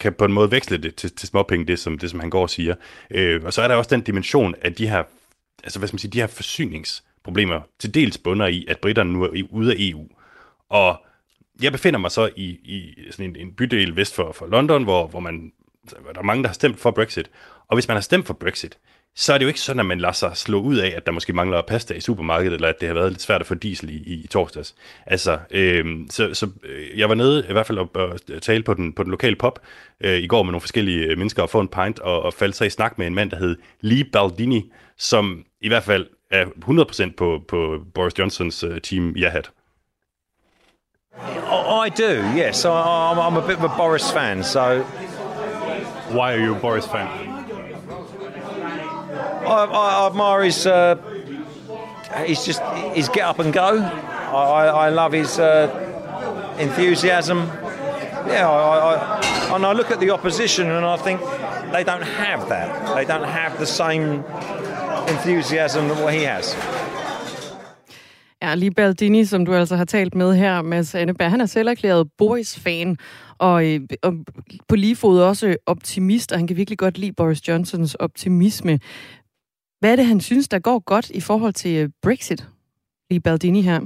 kan 0.00 0.12
på 0.12 0.24
en 0.24 0.32
måde 0.32 0.50
veksle 0.50 0.78
det 0.78 0.94
til, 0.94 1.12
til 1.12 1.28
småpenge, 1.28 1.66
det 1.66 1.78
som, 1.78 1.98
det 1.98 2.10
som 2.10 2.20
han 2.20 2.30
går 2.30 2.42
og 2.42 2.50
siger. 2.50 2.74
Øh, 3.10 3.44
og 3.44 3.52
så 3.52 3.62
er 3.62 3.68
der 3.68 3.74
også 3.74 3.90
den 3.90 4.00
dimension 4.00 4.54
at 4.62 4.78
de 4.78 4.88
her, 4.88 5.02
altså 5.64 5.78
hvad 5.78 5.88
skal 5.88 5.94
man 5.94 5.98
sige, 5.98 6.10
de 6.10 6.20
her 6.20 6.26
forsyningsproblemer 6.26 7.60
til 7.78 7.94
dels 7.94 8.18
bunder 8.18 8.46
i, 8.46 8.64
at 8.68 8.78
britterne 8.78 9.12
nu 9.12 9.22
er 9.22 9.42
ude 9.50 9.72
af 9.72 9.76
EU. 9.78 10.08
Og 10.68 11.04
jeg 11.62 11.72
befinder 11.72 11.98
mig 12.00 12.10
så 12.10 12.30
i, 12.36 12.44
i 12.44 12.94
sådan 13.10 13.30
en, 13.30 13.36
en 13.36 13.52
bydel 13.52 13.96
vest 13.96 14.14
for, 14.14 14.32
for 14.32 14.46
London, 14.46 14.84
hvor, 14.84 15.06
hvor 15.06 15.20
man, 15.20 15.52
altså, 15.82 15.96
der 16.14 16.20
er 16.20 16.24
mange, 16.24 16.42
der 16.42 16.48
har 16.48 16.54
stemt 16.54 16.80
for 16.80 16.90
Brexit. 16.90 17.30
Og 17.68 17.76
hvis 17.76 17.88
man 17.88 17.96
har 17.96 18.02
stemt 18.02 18.26
for 18.26 18.34
Brexit, 18.34 18.78
så 19.16 19.32
er 19.32 19.38
det 19.38 19.44
jo 19.44 19.48
ikke 19.48 19.60
sådan, 19.60 19.80
at 19.80 19.86
man 19.86 20.00
lader 20.00 20.12
sig 20.12 20.36
slå 20.36 20.60
ud 20.60 20.76
af, 20.76 20.94
at 20.96 21.06
der 21.06 21.12
måske 21.12 21.32
mangler 21.32 21.62
pasta 21.62 21.94
i 21.94 22.00
supermarkedet, 22.00 22.54
eller 22.54 22.68
at 22.68 22.80
det 22.80 22.88
har 22.88 22.94
været 22.94 23.12
lidt 23.12 23.22
svært 23.22 23.40
at 23.40 23.46
få 23.46 23.54
diesel 23.54 23.90
i, 23.90 23.96
i, 23.96 24.14
i 24.24 24.26
torsdags. 24.26 24.74
Altså, 25.06 25.38
øh, 25.50 25.84
så, 26.10 26.34
så 26.34 26.48
øh, 26.64 26.98
jeg 26.98 27.08
var 27.08 27.14
nede 27.14 27.46
i 27.48 27.52
hvert 27.52 27.66
fald 27.66 27.78
og, 27.78 27.90
tale 28.42 28.62
på 28.62 28.74
den, 28.74 28.92
på 28.92 29.02
den 29.02 29.10
lokale 29.10 29.36
pop 29.36 29.60
øh, 30.00 30.18
i 30.18 30.26
går 30.26 30.42
med 30.42 30.52
nogle 30.52 30.60
forskellige 30.60 31.06
øh, 31.06 31.18
mennesker 31.18 31.42
og 31.42 31.50
få 31.50 31.60
en 31.60 31.68
pint, 31.68 31.98
og, 31.98 32.22
og 32.22 32.34
faldt 32.34 32.56
så 32.56 32.64
i 32.64 32.70
snak 32.70 32.98
med 32.98 33.06
en 33.06 33.14
mand, 33.14 33.30
der 33.30 33.36
hed 33.36 33.56
Lee 33.80 34.04
Baldini, 34.04 34.72
som 34.98 35.44
i 35.60 35.68
hvert 35.68 35.84
fald 35.84 36.06
er 36.30 36.44
100% 37.08 37.14
på, 37.16 37.40
på 37.48 37.78
Boris 37.94 38.18
Johnsons 38.18 38.64
uh, 38.64 38.78
team 38.78 39.16
ja-hat. 39.16 39.50
I 41.86 41.90
do, 41.90 42.12
yes. 42.36 42.64
I'm, 42.64 43.18
I'm 43.18 43.36
a 43.36 43.46
bit 43.46 43.58
of 43.58 43.64
a 43.64 43.76
Boris 43.76 44.10
fan, 44.12 44.44
so... 44.44 44.84
Why 46.10 46.32
are 46.32 46.38
you 46.38 46.56
a 46.56 46.60
Boris 46.60 46.86
fan? 46.86 47.33
I, 49.46 49.64
I 49.64 50.06
admire 50.06 50.44
his 50.44 50.66
uh, 50.66 50.96
he's 52.26 52.44
just 52.44 52.62
his 52.94 53.08
get 53.08 53.24
up 53.24 53.38
and 53.38 53.52
go. 53.52 53.80
I, 54.32 54.86
I 54.86 54.90
love 54.90 55.12
his 55.12 55.38
uh, 55.38 55.68
enthusiasm. 56.58 57.38
Yeah, 58.26 58.48
I, 58.48 58.94
I, 58.94 59.56
and 59.56 59.66
I 59.66 59.72
look 59.72 59.90
at 59.90 60.00
the 60.00 60.10
opposition 60.10 60.70
and 60.70 60.86
I 60.86 60.96
think 60.96 61.20
they 61.72 61.84
don't 61.84 62.02
have 62.02 62.48
that. 62.48 62.94
They 62.94 63.04
don't 63.04 63.28
have 63.28 63.58
the 63.58 63.66
same 63.66 64.24
enthusiasm 65.08 65.88
that 65.88 66.02
what 66.02 66.14
he 66.14 66.24
has. 66.24 66.56
Ja, 68.42 68.54
lige 68.54 68.70
Baldini, 68.70 69.24
som 69.24 69.46
du 69.46 69.54
altså 69.54 69.76
har 69.76 69.84
talt 69.84 70.14
med 70.14 70.34
her, 70.34 70.62
Mads 70.62 70.94
Anneberg, 70.94 71.30
han 71.30 71.40
er 71.40 71.46
selv 71.46 71.68
erklæret 71.68 72.08
Boris-fan, 72.18 72.96
og, 73.38 73.66
øh, 73.66 73.80
og 74.02 74.14
på 74.68 74.76
lige 74.76 74.96
fod 74.96 75.20
også 75.20 75.56
optimist, 75.66 76.32
og 76.32 76.38
han 76.38 76.46
kan 76.46 76.56
virkelig 76.56 76.78
godt 76.78 76.98
lide 76.98 77.12
Boris 77.12 77.48
Johnsons 77.48 77.94
optimisme. 77.94 78.78
Hvad 79.84 79.92
er 79.92 79.96
det, 79.96 80.06
han 80.06 80.20
synes, 80.20 80.48
der 80.48 80.58
går 80.58 80.78
godt 80.78 81.10
i 81.10 81.20
forhold 81.20 81.52
til 81.52 81.76
øh, 81.76 81.88
Brexit, 82.02 82.46
lige 83.10 83.20
Baldini 83.20 83.62
her? 83.62 83.80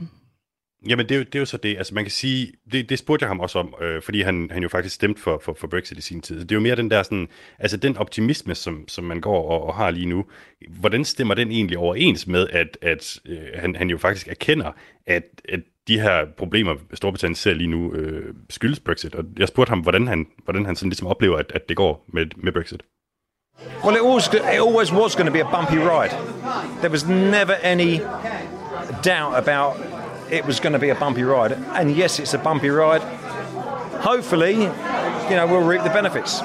Jamen, 0.89 1.09
det 1.09 1.15
er, 1.15 1.19
jo, 1.19 1.25
det 1.25 1.35
er 1.35 1.39
jo 1.39 1.45
så 1.45 1.57
det. 1.57 1.77
Altså, 1.79 1.95
man 1.95 2.05
kan 2.05 2.11
sige, 2.11 2.53
det, 2.73 2.89
det 2.89 2.99
spurgte 2.99 3.23
jeg 3.23 3.31
ham 3.31 3.41
også 3.41 3.59
om, 3.59 3.75
øh, 3.83 4.03
fordi 4.03 4.23
han, 4.23 4.49
han 4.51 4.63
jo 4.63 4.69
faktisk 4.69 4.95
stemte 4.95 5.21
for, 5.21 5.41
for, 5.45 5.55
for 5.61 5.67
Brexit 5.67 5.99
i 5.99 6.01
sin 6.01 6.21
tid. 6.21 6.39
Så 6.39 6.45
Det 6.45 6.53
er 6.53 6.57
jo 6.57 6.61
mere 6.61 6.77
den 6.77 6.91
der 6.91 7.03
sådan, 7.03 7.29
altså 7.59 7.77
den 7.77 7.97
optimisme, 7.97 8.55
som, 8.55 8.89
som 8.89 9.05
man 9.05 9.21
går 9.21 9.51
og, 9.51 9.67
og 9.67 9.75
har 9.75 9.91
lige 9.91 10.07
nu. 10.07 10.25
Hvordan 10.69 11.05
stemmer 11.05 11.35
den 11.35 11.51
egentlig 11.51 11.79
overens 11.79 12.27
med, 12.27 12.49
at, 12.49 12.79
at 12.83 13.21
øh, 13.27 13.39
han, 13.55 13.77
han 13.77 13.91
jo 13.91 13.99
faktisk 13.99 14.29
erkender, 14.29 14.73
at, 15.07 15.25
at 15.49 15.61
de 15.89 16.01
her 16.01 16.27
problemer, 16.37 16.75
Storbritannien 16.95 17.35
ser 17.35 17.55
lige 17.55 17.71
nu, 17.71 17.93
øh, 17.95 18.35
skyldes 18.51 18.81
Brexit. 18.81 19.15
Og 19.15 19.25
jeg 19.39 19.49
spurgte 19.49 19.71
ham, 19.71 19.81
hvordan 19.81 20.07
han, 20.07 20.27
hvordan 20.45 20.67
han 20.67 20.77
sådan 20.77 20.91
ligesom 20.91 21.07
oplever, 21.07 21.37
at, 21.37 21.53
at 21.55 21.69
det 21.69 21.77
går 21.77 22.05
med, 22.09 22.27
med 22.37 22.53
Brexit. 22.53 22.83
Well, 23.83 23.97
it 23.97 24.03
always, 24.03 24.29
it 24.29 24.61
always 24.61 24.93
was 24.93 25.15
going 25.15 25.27
to 25.27 25.33
be 25.33 25.41
a 25.41 25.45
bumpy 25.45 25.79
ride. 25.79 26.11
There 26.81 26.91
was 26.91 27.07
never 27.07 27.55
any 27.55 27.99
doubt 29.03 29.35
about 29.35 29.79
it 30.31 30.45
was 30.45 30.61
going 30.61 30.75
to 30.75 30.79
be 30.79 30.91
a 30.91 30.95
bumpy 30.95 31.23
ride. 31.23 31.53
And 31.53 31.95
yes, 31.97 32.19
it's 32.19 32.35
a 32.35 32.39
bumpy 32.39 32.69
ride. 32.69 33.03
Hopefully, 34.01 34.53
you 34.53 35.37
know, 35.37 35.47
we'll 35.49 35.67
reap 35.67 35.83
the 35.83 35.91
benefits. 35.91 36.41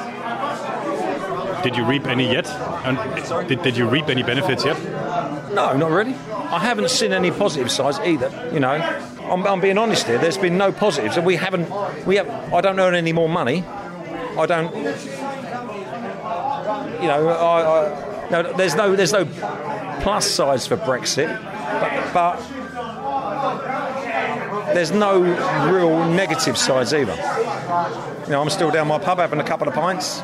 Did 1.64 1.78
you 1.78 1.86
reap 1.86 2.08
any 2.08 2.32
yet? 2.32 2.48
And 2.48 3.48
did, 3.48 3.62
did 3.62 3.78
you 3.78 3.88
reap 3.88 4.10
any 4.10 4.24
benefits 4.24 4.66
yet? 4.66 4.82
No, 5.54 5.78
not 5.78 5.92
really. 5.92 6.16
I 6.32 6.60
haven't 6.60 6.90
seen 6.90 7.14
any 7.14 7.32
positive 7.32 7.72
sides 7.72 8.00
either. 8.00 8.50
You 8.52 8.60
know, 8.60 8.72
I'm, 8.72 9.46
I'm 9.46 9.62
being 9.62 9.78
honest 9.78 10.08
here. 10.08 10.18
There's 10.18 10.38
been 10.38 10.58
no 10.58 10.72
positives, 10.72 11.16
and 11.16 11.26
we 11.26 11.36
haven't. 11.36 11.70
We 12.06 12.18
have. 12.18 12.28
I 12.54 12.62
don't 12.62 12.80
earn 12.80 12.96
any 12.96 13.14
more 13.14 13.30
money. 13.30 13.64
I 13.64 14.46
don't. 14.46 14.74
You 17.04 17.10
know, 17.10 17.28
I, 17.28 17.56
I 17.66 18.32
no, 18.32 18.38
there's 18.60 18.76
no 18.76 18.96
there's 18.96 19.14
no 19.20 19.26
plus 20.04 20.26
sides 20.26 20.68
for 20.70 20.78
Brexit, 20.78 21.30
but, 21.82 21.92
but 22.14 22.36
there's 24.74 24.94
no 24.94 25.14
real 25.74 25.94
negative 26.22 26.58
sides 26.58 26.94
either. 26.94 27.18
You 28.24 28.32
know, 28.32 28.42
I'm 28.42 28.50
still 28.50 28.72
down 28.72 28.88
my 28.88 29.00
pub 29.00 29.18
having 29.20 29.40
a 29.40 29.48
couple 29.52 29.68
of 29.68 29.74
pints. 29.74 30.24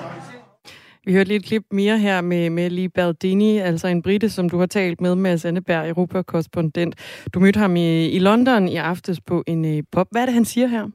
Vi 1.05 1.13
hørte 1.13 1.27
lige 1.27 1.37
et 1.37 1.45
klip 1.45 1.63
mere 1.71 1.97
her 1.97 2.21
med, 2.21 2.49
med 2.49 2.69
Lee 2.69 2.89
Baldini, 2.89 3.57
altså 3.57 3.87
en 3.87 4.01
brite, 4.01 4.29
som 4.29 4.49
du 4.49 4.59
har 4.59 4.65
talt 4.65 5.01
med, 5.01 5.15
med 5.15 5.45
Anneberg, 5.45 5.87
Europakorrespondent. 5.87 6.95
Du 7.33 7.39
mødte 7.39 7.59
ham 7.59 7.75
i, 7.75 8.05
i 8.09 8.19
London 8.19 8.67
i 8.67 8.75
aftes 8.75 9.21
på 9.21 9.43
en 9.47 9.65
øh, 9.65 9.83
pop. 9.91 10.07
Hvad 10.11 10.21
er 10.21 10.25
det, 10.25 10.33
han 10.33 10.45
siger 10.45 10.67
her? 10.67 10.87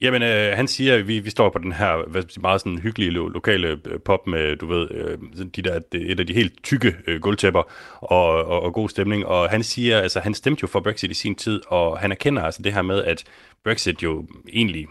Jamen, 0.00 0.22
øh, 0.22 0.56
han 0.56 0.68
siger, 0.68 0.94
at 0.94 1.08
vi, 1.08 1.18
vi 1.18 1.30
står 1.30 1.50
på 1.50 1.58
den 1.58 1.72
her 1.72 2.08
hvad, 2.08 2.22
sige, 2.28 2.40
meget 2.40 2.60
sådan 2.60 2.78
hyggelige 2.78 3.10
lo- 3.10 3.28
lokale 3.28 3.68
øh, 3.68 4.00
pop 4.00 4.26
med, 4.26 4.56
du 4.56 4.66
ved, 4.66 4.88
øh, 4.90 5.18
de 5.56 5.62
der, 5.62 5.80
et 5.92 6.20
af 6.20 6.26
de 6.26 6.34
helt 6.34 6.62
tykke 6.62 6.96
øh, 7.06 7.20
gulvtæpper 7.20 7.62
og, 8.00 8.44
og, 8.44 8.62
og 8.62 8.72
god 8.72 8.88
stemning. 8.88 9.26
Og 9.26 9.50
han 9.50 9.62
siger, 9.62 10.00
altså 10.00 10.20
han 10.20 10.34
stemte 10.34 10.60
jo 10.62 10.66
for 10.66 10.80
Brexit 10.80 11.10
i 11.10 11.14
sin 11.14 11.34
tid, 11.34 11.60
og 11.68 11.98
han 11.98 12.12
erkender 12.12 12.42
altså 12.42 12.62
det 12.62 12.72
her 12.72 12.82
med, 12.82 13.04
at 13.04 13.24
Brexit 13.64 14.02
jo 14.02 14.26
egentlig 14.52 14.86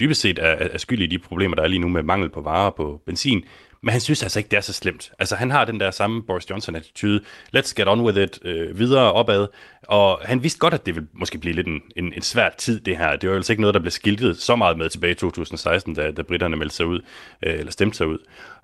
dybest 0.00 0.20
set 0.20 0.38
er, 0.38 0.68
er 0.72 0.78
skyld 0.78 1.02
i 1.02 1.06
de 1.06 1.18
problemer, 1.18 1.56
der 1.56 1.62
er 1.62 1.68
lige 1.68 1.78
nu 1.78 1.88
med 1.88 2.02
mangel 2.02 2.30
på 2.30 2.40
varer 2.40 2.70
på 2.70 3.00
benzin. 3.06 3.44
Men 3.86 3.92
han 3.92 4.00
synes 4.00 4.22
altså 4.22 4.38
ikke, 4.38 4.48
det 4.48 4.56
er 4.56 4.60
så 4.60 4.72
slemt. 4.72 5.12
Altså, 5.18 5.36
han 5.36 5.50
har 5.50 5.64
den 5.64 5.80
der 5.80 5.90
samme 5.90 6.22
Boris 6.22 6.50
Johnson-attitude. 6.50 7.20
Let's 7.56 7.74
get 7.76 7.88
on 7.88 8.00
with 8.00 8.18
it. 8.18 8.38
Øh, 8.44 8.78
videre 8.78 9.12
opad. 9.12 9.46
Og 9.82 10.20
han 10.24 10.42
vidste 10.42 10.58
godt, 10.58 10.74
at 10.74 10.86
det 10.86 10.94
ville 10.94 11.08
måske 11.12 11.38
blive 11.38 11.54
lidt 11.54 11.66
en, 11.66 11.80
en, 11.96 12.12
en 12.12 12.22
svær 12.22 12.50
tid, 12.58 12.80
det 12.80 12.96
her. 12.98 13.16
Det 13.16 13.28
var 13.28 13.34
jo 13.34 13.38
altså 13.38 13.52
ikke 13.52 13.60
noget, 13.60 13.74
der 13.74 13.80
blev 13.80 13.90
skiltet 13.90 14.36
så 14.36 14.56
meget 14.56 14.78
med 14.78 14.88
tilbage 14.88 15.10
i 15.10 15.14
2016, 15.14 15.94
da, 15.94 16.10
da 16.10 16.22
britterne 16.22 16.56
meldte 16.56 16.76
sig 16.76 16.86
ud, 16.86 17.00
øh, 17.42 17.58
eller 17.58 17.72
stemte 17.72 17.96
sig 17.96 18.06
ud. 18.06 18.18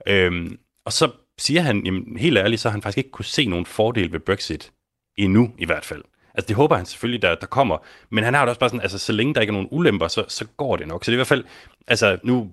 Øhm, 0.07 0.59
og 0.87 0.93
så 0.93 1.11
siger 1.39 1.61
han, 1.61 1.83
jamen, 1.85 2.17
helt 2.17 2.39
ærligt, 2.39 2.61
så 2.61 2.69
har 2.69 2.73
han 2.73 2.83
faktisk 2.83 2.99
ikke 2.99 3.11
kunne 3.11 3.25
se 3.25 3.47
nogen 3.47 3.67
fordel 3.67 4.13
ved 4.13 4.21
Brexit. 4.21 4.73
Endnu 5.17 5.53
i 5.59 5.65
hvert 5.65 5.85
fald. 5.85 6.03
Altså 6.35 6.49
det 6.49 6.57
håber 6.57 6.77
han 6.77 6.87
selvfølgelig, 6.87 7.23
der, 7.23 7.35
der 7.35 7.47
kommer. 7.47 7.79
Men 8.11 8.25
han 8.25 8.35
har 8.35 8.41
det 8.41 8.49
også 8.49 8.61
bare 8.61 8.71
sådan, 8.71 8.81
altså 8.81 8.99
så 8.99 9.13
længe 9.13 9.35
der 9.35 9.41
ikke 9.41 9.51
er 9.51 9.55
nogen 9.55 9.69
ulemper, 9.71 10.09
så, 10.09 10.25
så 10.29 10.45
går 10.57 10.77
det 10.77 10.89
nok. 10.89 11.05
Så 11.05 11.11
det 11.11 11.15
er 11.15 11.17
i 11.17 11.25
hvert 11.25 11.27
fald, 11.27 11.45
altså 11.87 12.19
nu 12.23 12.51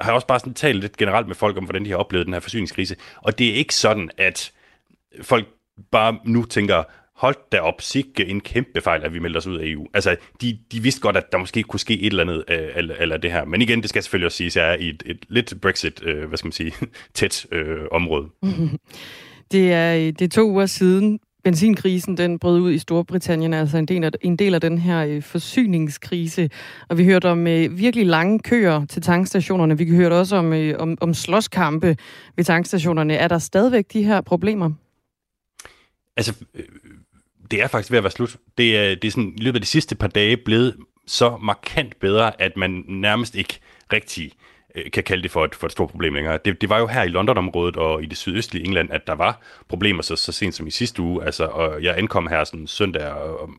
har 0.00 0.12
også 0.12 0.26
bare 0.26 0.40
sådan 0.40 0.54
talt 0.54 0.80
lidt 0.80 0.96
generelt 0.96 1.26
med 1.26 1.34
folk 1.34 1.56
om, 1.56 1.64
hvordan 1.64 1.84
de 1.84 1.90
har 1.90 1.96
oplevet 1.96 2.26
den 2.26 2.34
her 2.34 2.40
forsyningskrise. 2.40 2.96
Og 3.16 3.38
det 3.38 3.48
er 3.50 3.54
ikke 3.54 3.74
sådan, 3.74 4.10
at 4.18 4.52
folk 5.22 5.48
bare 5.90 6.18
nu 6.24 6.44
tænker, 6.44 6.82
hold 7.20 7.36
da 7.52 7.60
op, 7.60 7.82
sikke 7.82 8.26
en 8.26 8.40
kæmpe 8.40 8.80
fejl, 8.80 9.02
at 9.02 9.14
vi 9.14 9.18
melder 9.18 9.38
os 9.38 9.46
ud 9.46 9.58
af 9.58 9.66
EU. 9.66 9.86
Altså, 9.94 10.16
de, 10.40 10.58
de 10.72 10.80
vidste 10.80 11.00
godt, 11.00 11.16
at 11.16 11.32
der 11.32 11.38
måske 11.38 11.62
kunne 11.62 11.80
ske 11.80 12.00
et 12.00 12.06
eller 12.06 12.22
andet 12.22 12.44
øh, 12.48 12.58
af, 12.58 12.72
eller, 12.76 12.94
eller 12.94 13.16
det 13.16 13.32
her. 13.32 13.44
Men 13.44 13.62
igen, 13.62 13.82
det 13.82 13.88
skal 13.88 14.02
selvfølgelig 14.02 14.26
også 14.26 14.36
siges, 14.36 14.56
at 14.56 14.62
jeg 14.62 14.72
er 14.72 14.76
i 14.76 14.88
et, 14.88 15.02
et 15.06 15.24
lidt 15.28 15.54
Brexit, 15.62 16.02
øh, 16.02 16.28
hvad 16.28 16.38
skal 16.38 16.46
man 16.46 16.52
sige, 16.52 16.72
tæt 17.14 17.46
øh, 17.52 17.78
område. 17.92 18.28
Det 19.52 19.72
er, 19.72 20.12
det 20.12 20.22
er 20.22 20.28
to 20.28 20.50
uger 20.50 20.66
siden, 20.66 21.18
benzinkrisen 21.44 22.16
den 22.16 22.38
brød 22.38 22.60
ud 22.60 22.72
i 22.72 22.78
Storbritannien, 22.78 23.54
altså 23.54 23.78
en 23.78 23.86
del 23.86 24.04
af, 24.04 24.10
en 24.20 24.36
del 24.36 24.54
af 24.54 24.60
den 24.60 24.78
her 24.78 25.04
øh, 25.04 25.22
forsyningskrise. 25.22 26.50
Og 26.88 26.98
vi 26.98 27.04
hørte 27.04 27.28
om 27.28 27.46
øh, 27.46 27.78
virkelig 27.78 28.06
lange 28.06 28.38
køer 28.38 28.84
til 28.84 29.02
tankstationerne. 29.02 29.78
Vi 29.78 29.90
hørte 29.90 30.14
også 30.14 30.36
om, 30.36 30.52
øh, 30.52 30.74
om, 30.78 30.98
om 31.00 31.14
slåskampe 31.14 31.96
ved 32.36 32.44
tankstationerne. 32.44 33.14
Er 33.14 33.28
der 33.28 33.38
stadigvæk 33.38 33.84
de 33.92 34.02
her 34.02 34.20
problemer? 34.20 34.70
Altså, 36.16 36.34
øh, 36.54 36.64
det 37.50 37.62
er 37.62 37.66
faktisk 37.66 37.90
ved 37.90 37.98
at 37.98 38.04
være 38.04 38.10
slut. 38.10 38.36
Det 38.58 38.76
er, 38.76 38.94
det 38.94 39.04
er 39.04 39.10
sådan, 39.10 39.32
i 39.36 39.42
løbet 39.42 39.56
af 39.56 39.62
de 39.62 39.66
sidste 39.66 39.94
par 39.94 40.08
dage 40.08 40.36
blevet 40.36 40.76
så 41.06 41.38
markant 41.42 42.00
bedre, 42.00 42.42
at 42.42 42.56
man 42.56 42.84
nærmest 42.88 43.34
ikke 43.34 43.58
rigtig 43.92 44.24
øh, 44.24 44.50
Øh, 44.74 44.90
kan 44.90 45.04
kalde 45.04 45.22
det 45.22 45.30
for 45.30 45.44
et, 45.44 45.54
for 45.54 45.66
et 45.66 45.72
stort 45.72 45.90
problem 45.90 46.14
længere. 46.14 46.38
Det, 46.44 46.60
det 46.60 46.68
var 46.68 46.78
jo 46.78 46.86
her 46.86 47.02
i 47.02 47.08
London-området 47.08 47.76
og 47.76 48.02
i 48.02 48.06
det 48.06 48.18
sydøstlige 48.18 48.64
England, 48.64 48.90
at 48.92 49.06
der 49.06 49.14
var 49.14 49.40
problemer 49.68 50.02
så, 50.02 50.16
så 50.16 50.32
sent 50.32 50.54
som 50.54 50.66
i 50.66 50.70
sidste 50.70 51.02
uge. 51.02 51.24
Altså, 51.24 51.44
og 51.44 51.82
jeg 51.82 51.98
ankom 51.98 52.26
her 52.26 52.44
sådan 52.44 52.66
søndag, 52.66 53.06
og, 53.08 53.50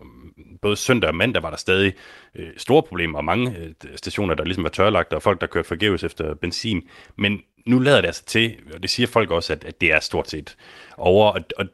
både 0.62 0.76
søndag 0.76 1.08
og 1.08 1.16
mandag 1.16 1.44
var 1.44 1.50
der 1.50 1.58
stadig 1.58 1.94
øh, 2.36 2.50
store 2.58 2.84
problemer, 2.84 3.18
og 3.18 3.26
mange 3.26 3.58
øh, 3.58 3.72
stationer, 3.96 4.36
der 4.36 4.44
ligesom 4.44 4.64
var 4.64 4.70
tørlagt, 4.70 5.14
og 5.14 5.22
folk, 5.22 5.42
der 5.42 5.48
kørte 5.48 5.68
forgæves 5.68 6.04
efter 6.04 6.34
benzin. 6.34 6.84
Men 7.18 7.42
nu 7.66 7.80
lader 7.80 8.02
det 8.02 8.08
altså 8.08 8.26
til, 8.26 8.56
og 8.74 8.82
det 8.82 8.90
siger 8.90 9.08
folk 9.08 9.32
også, 9.32 9.54
at, 9.54 9.64
at 9.64 9.82
det 9.82 9.94
er 9.94 10.00
stort 10.00 10.30
set 10.30 10.56
over, 10.98 11.32
og, 11.32 11.42
og 11.58 11.66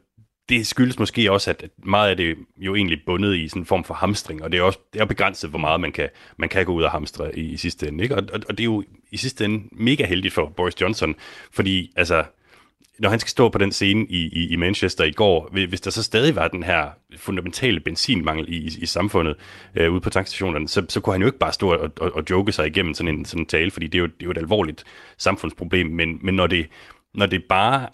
det 0.49 0.67
skyldes 0.67 0.99
måske 0.99 1.31
også, 1.31 1.49
at 1.49 1.65
meget 1.83 2.09
af 2.09 2.17
det 2.17 2.37
jo 2.57 2.75
egentlig 2.75 2.99
bundet 3.05 3.35
i 3.35 3.47
sådan 3.47 3.61
en 3.61 3.65
form 3.65 3.83
for 3.83 3.93
hamstring, 3.93 4.43
og 4.43 4.51
det 4.51 4.57
er 4.57 4.63
også 4.63 4.79
det 4.93 5.01
er 5.01 5.05
begrænset, 5.05 5.49
hvor 5.49 5.59
meget 5.59 5.81
man 5.81 5.91
kan, 5.91 6.09
man 6.37 6.49
kan 6.49 6.65
gå 6.65 6.73
ud 6.73 6.83
og 6.83 6.91
hamstre 6.91 7.39
i, 7.39 7.41
i 7.41 7.57
sidste 7.57 7.87
ende. 7.87 8.03
Ikke? 8.03 8.15
Og, 8.15 8.23
og, 8.33 8.39
og 8.49 8.57
det 8.57 8.59
er 8.59 8.65
jo 8.65 8.83
i 9.11 9.17
sidste 9.17 9.45
ende 9.45 9.63
mega 9.71 10.05
heldigt 10.05 10.33
for 10.33 10.53
Boris 10.57 10.81
Johnson, 10.81 11.15
fordi 11.51 11.91
altså, 11.95 12.23
når 12.99 13.09
han 13.09 13.19
skal 13.19 13.29
stå 13.29 13.49
på 13.49 13.57
den 13.57 13.71
scene 13.71 14.05
i, 14.09 14.27
i, 14.27 14.47
i 14.47 14.55
Manchester 14.55 15.03
i 15.03 15.11
går, 15.11 15.49
hvis 15.51 15.81
der 15.81 15.91
så 15.91 16.03
stadig 16.03 16.35
var 16.35 16.47
den 16.47 16.63
her 16.63 16.89
fundamentale 17.17 17.79
benzinmangel 17.79 18.49
i, 18.49 18.57
i, 18.57 18.71
i 18.81 18.85
samfundet 18.85 19.35
øh, 19.75 19.91
ude 19.91 20.01
på 20.01 20.09
tankstationerne, 20.09 20.67
så, 20.67 20.85
så 20.89 20.99
kunne 20.99 21.13
han 21.13 21.21
jo 21.21 21.27
ikke 21.27 21.39
bare 21.39 21.53
stå 21.53 21.73
og, 21.73 21.91
og, 21.99 22.15
og 22.15 22.23
joke 22.29 22.51
sig 22.51 22.67
igennem 22.67 22.93
sådan 22.93 23.15
en, 23.15 23.25
sådan 23.25 23.41
en 23.41 23.45
tale, 23.45 23.71
fordi 23.71 23.87
det 23.87 23.97
er, 23.97 23.99
jo, 23.99 24.05
det 24.05 24.21
er 24.21 24.25
jo 24.25 24.31
et 24.31 24.37
alvorligt 24.37 24.83
samfundsproblem, 25.17 25.87
men, 25.87 26.19
men 26.21 26.35
når, 26.35 26.47
det, 26.47 26.67
når 27.13 27.25
det 27.25 27.43
bare 27.43 27.87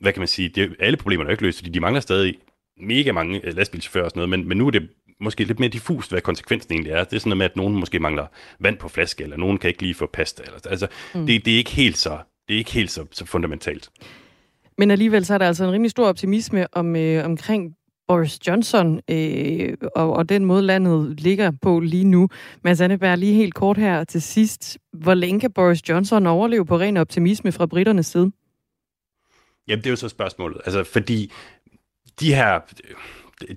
hvad 0.00 0.12
kan 0.12 0.20
man 0.20 0.28
sige, 0.28 0.48
det, 0.48 0.76
alle 0.80 0.96
problemerne 0.96 1.28
er 1.28 1.32
ikke 1.32 1.42
løst, 1.42 1.58
fordi 1.58 1.70
de 1.70 1.80
mangler 1.80 2.00
stadig 2.00 2.34
mega 2.80 3.12
mange 3.12 3.46
øh, 3.46 3.56
lastbilchauffører 3.56 4.04
og 4.04 4.10
sådan 4.10 4.18
noget, 4.18 4.30
men, 4.30 4.48
men 4.48 4.58
nu 4.58 4.66
er 4.66 4.70
det 4.70 4.88
måske 5.20 5.44
lidt 5.44 5.60
mere 5.60 5.70
diffust, 5.70 6.10
hvad 6.10 6.20
konsekvensen 6.20 6.72
egentlig 6.72 6.92
er. 6.92 7.04
Det 7.04 7.16
er 7.16 7.20
sådan 7.20 7.28
noget 7.30 7.38
med, 7.38 7.46
at 7.46 7.56
nogen 7.56 7.74
måske 7.74 7.98
mangler 7.98 8.26
vand 8.60 8.76
på 8.76 8.88
flaske, 8.88 9.22
eller 9.22 9.36
nogen 9.36 9.58
kan 9.58 9.68
ikke 9.68 9.82
lige 9.82 9.94
få 9.94 10.06
pasta. 10.12 10.42
Eller, 10.42 10.58
altså, 10.70 10.86
mm. 11.14 11.26
det, 11.26 11.44
det, 11.44 11.52
er 11.52 11.56
ikke 11.56 11.70
helt 11.70 11.98
så, 11.98 12.18
det 12.48 12.54
er 12.54 12.58
ikke 12.58 12.72
helt 12.72 12.90
så, 12.90 13.06
så 13.10 13.26
fundamentalt. 13.26 13.90
Men 14.78 14.90
alligevel 14.90 15.24
så 15.24 15.34
er 15.34 15.38
der 15.38 15.46
altså 15.46 15.64
en 15.64 15.72
rimelig 15.72 15.90
stor 15.90 16.06
optimisme 16.06 16.66
om, 16.74 16.96
øh, 16.96 17.24
omkring 17.24 17.74
Boris 18.08 18.38
Johnson 18.46 19.00
øh, 19.10 19.74
og, 19.96 20.12
og 20.12 20.28
den 20.28 20.44
måde, 20.44 20.62
landet 20.62 21.20
ligger 21.20 21.52
på 21.62 21.80
lige 21.80 22.04
nu. 22.04 22.28
Mads 22.64 22.80
Anneberg, 22.80 23.18
lige 23.18 23.34
helt 23.34 23.54
kort 23.54 23.78
her 23.78 24.04
til 24.04 24.22
sidst. 24.22 24.78
Hvor 24.92 25.14
længe 25.14 25.40
kan 25.40 25.52
Boris 25.52 25.88
Johnson 25.88 26.26
overleve 26.26 26.66
på 26.66 26.78
ren 26.78 26.96
optimisme 26.96 27.52
fra 27.52 27.66
britternes 27.66 28.06
side? 28.06 28.32
Jamen, 29.68 29.78
det 29.78 29.86
er 29.86 29.90
jo 29.90 29.96
så 29.96 30.08
spørgsmålet. 30.08 30.60
Altså, 30.64 30.84
fordi 30.84 31.32
de 32.20 32.34
her, 32.34 32.60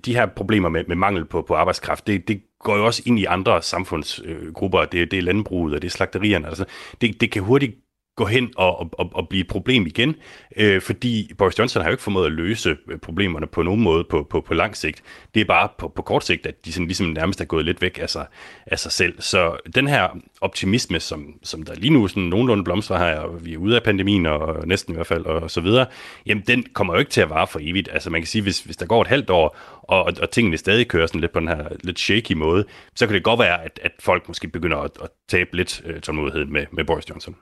de 0.04 0.14
her 0.14 0.26
problemer 0.26 0.68
med, 0.68 0.84
med 0.88 0.96
mangel 0.96 1.24
på, 1.24 1.42
på 1.42 1.54
arbejdskraft, 1.54 2.06
det, 2.06 2.28
det 2.28 2.42
går 2.58 2.76
jo 2.76 2.86
også 2.86 3.02
ind 3.06 3.18
i 3.18 3.24
andre 3.24 3.62
samfundsgrupper. 3.62 4.84
Det, 4.84 5.10
det 5.10 5.18
er 5.18 5.22
landbruget, 5.22 5.74
og 5.74 5.82
det 5.82 5.88
er 5.88 5.92
slagterierne. 5.92 6.48
Altså, 6.48 6.64
det, 7.00 7.20
det 7.20 7.30
kan 7.30 7.42
hurtigt 7.42 7.74
gå 8.16 8.24
hen 8.24 8.50
og, 8.56 8.80
og, 8.92 9.10
og 9.14 9.28
blive 9.28 9.40
et 9.40 9.48
problem 9.48 9.86
igen, 9.86 10.14
øh, 10.56 10.80
fordi 10.80 11.30
Boris 11.38 11.58
Johnson 11.58 11.82
har 11.82 11.88
jo 11.88 11.92
ikke 11.92 12.02
formået 12.02 12.26
at 12.26 12.32
løse 12.32 12.76
øh, 12.90 12.98
problemerne 12.98 13.46
på 13.46 13.62
nogen 13.62 13.82
måde 13.82 14.04
på, 14.04 14.26
på, 14.30 14.40
på 14.40 14.54
lang 14.54 14.76
sigt. 14.76 15.02
Det 15.34 15.40
er 15.40 15.44
bare 15.44 15.68
på, 15.78 15.88
på 15.88 16.02
kort 16.02 16.24
sigt, 16.24 16.46
at 16.46 16.64
de 16.64 16.72
sådan 16.72 16.86
ligesom 16.86 17.06
nærmest 17.06 17.40
er 17.40 17.44
gået 17.44 17.64
lidt 17.64 17.82
væk 17.82 17.98
af 18.02 18.10
sig, 18.10 18.26
af 18.66 18.78
sig 18.78 18.92
selv. 18.92 19.22
Så 19.22 19.56
den 19.74 19.88
her 19.88 20.08
optimisme, 20.40 21.00
som, 21.00 21.34
som 21.42 21.62
der 21.62 21.74
lige 21.74 21.92
nu 21.92 22.08
sådan 22.08 22.22
nogenlunde 22.22 22.64
blomstrer 22.64 22.98
her, 22.98 23.20
og 23.20 23.44
vi 23.44 23.54
er 23.54 23.58
ude 23.58 23.76
af 23.76 23.82
pandemien, 23.82 24.26
og 24.26 24.66
næsten 24.66 24.94
i 24.94 24.96
hvert 24.96 25.06
fald, 25.06 25.26
og 25.26 25.50
så 25.50 25.60
videre, 25.60 25.86
jamen 26.26 26.44
den 26.46 26.66
kommer 26.72 26.94
jo 26.94 26.98
ikke 26.98 27.10
til 27.10 27.20
at 27.20 27.30
vare 27.30 27.46
for 27.46 27.58
evigt. 27.62 27.88
Altså 27.92 28.10
man 28.10 28.20
kan 28.20 28.26
sige, 28.26 28.42
hvis, 28.42 28.60
hvis 28.60 28.76
der 28.76 28.86
går 28.86 29.02
et 29.02 29.08
halvt 29.08 29.30
år, 29.30 29.56
og, 29.82 30.04
og, 30.04 30.12
og 30.22 30.30
tingene 30.30 30.56
stadig 30.56 30.88
kører 30.88 31.06
sådan 31.06 31.20
lidt 31.20 31.32
på 31.32 31.40
den 31.40 31.48
her 31.48 31.68
lidt 31.82 31.98
shaky 31.98 32.32
måde, 32.32 32.64
så 32.94 33.06
kan 33.06 33.14
det 33.14 33.24
godt 33.24 33.40
være, 33.40 33.64
at, 33.64 33.80
at 33.82 33.92
folk 34.00 34.28
måske 34.28 34.48
begynder 34.48 34.76
at, 34.76 34.90
at 35.02 35.08
tabe 35.28 35.56
lidt 35.56 35.82
øh, 35.86 36.00
tålmodighed 36.00 36.44
med, 36.44 36.66
med 36.72 36.84
Boris 36.84 37.10
Johnson. 37.10 37.36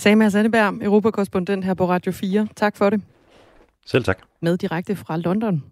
Sagde 0.00 0.16
Mads 0.16 0.34
Anneberg, 0.34 0.82
Europakorrespondent 0.82 1.64
her 1.64 1.74
på 1.74 1.88
Radio 1.88 2.12
4. 2.12 2.48
Tak 2.56 2.76
for 2.76 2.90
det. 2.90 3.02
Selv 3.86 4.04
tak. 4.04 4.18
Med 4.42 4.56
direkte 4.56 4.96
fra 4.96 5.16
London. 5.16 5.64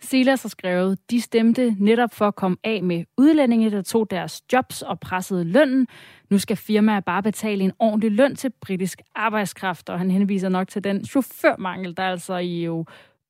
Silas 0.00 0.42
har 0.42 0.48
skrevet, 0.48 0.98
de 1.10 1.20
stemte 1.20 1.76
netop 1.78 2.14
for 2.14 2.28
at 2.28 2.34
komme 2.34 2.56
af 2.64 2.82
med 2.82 3.04
udlændinge, 3.16 3.70
der 3.70 3.82
tog 3.82 4.10
deres 4.10 4.42
jobs 4.52 4.82
og 4.82 5.00
pressede 5.00 5.44
lønnen. 5.44 5.86
Nu 6.30 6.38
skal 6.38 6.56
firmaer 6.56 7.00
bare 7.00 7.22
betale 7.22 7.64
en 7.64 7.72
ordentlig 7.78 8.12
løn 8.12 8.36
til 8.36 8.52
britisk 8.60 9.02
arbejdskraft, 9.14 9.88
og 9.88 9.98
han 9.98 10.10
henviser 10.10 10.48
nok 10.48 10.68
til 10.68 10.84
den 10.84 11.04
chaufførmangel, 11.04 11.96
der 11.96 12.02
altså 12.02 12.36
jo 12.36 12.84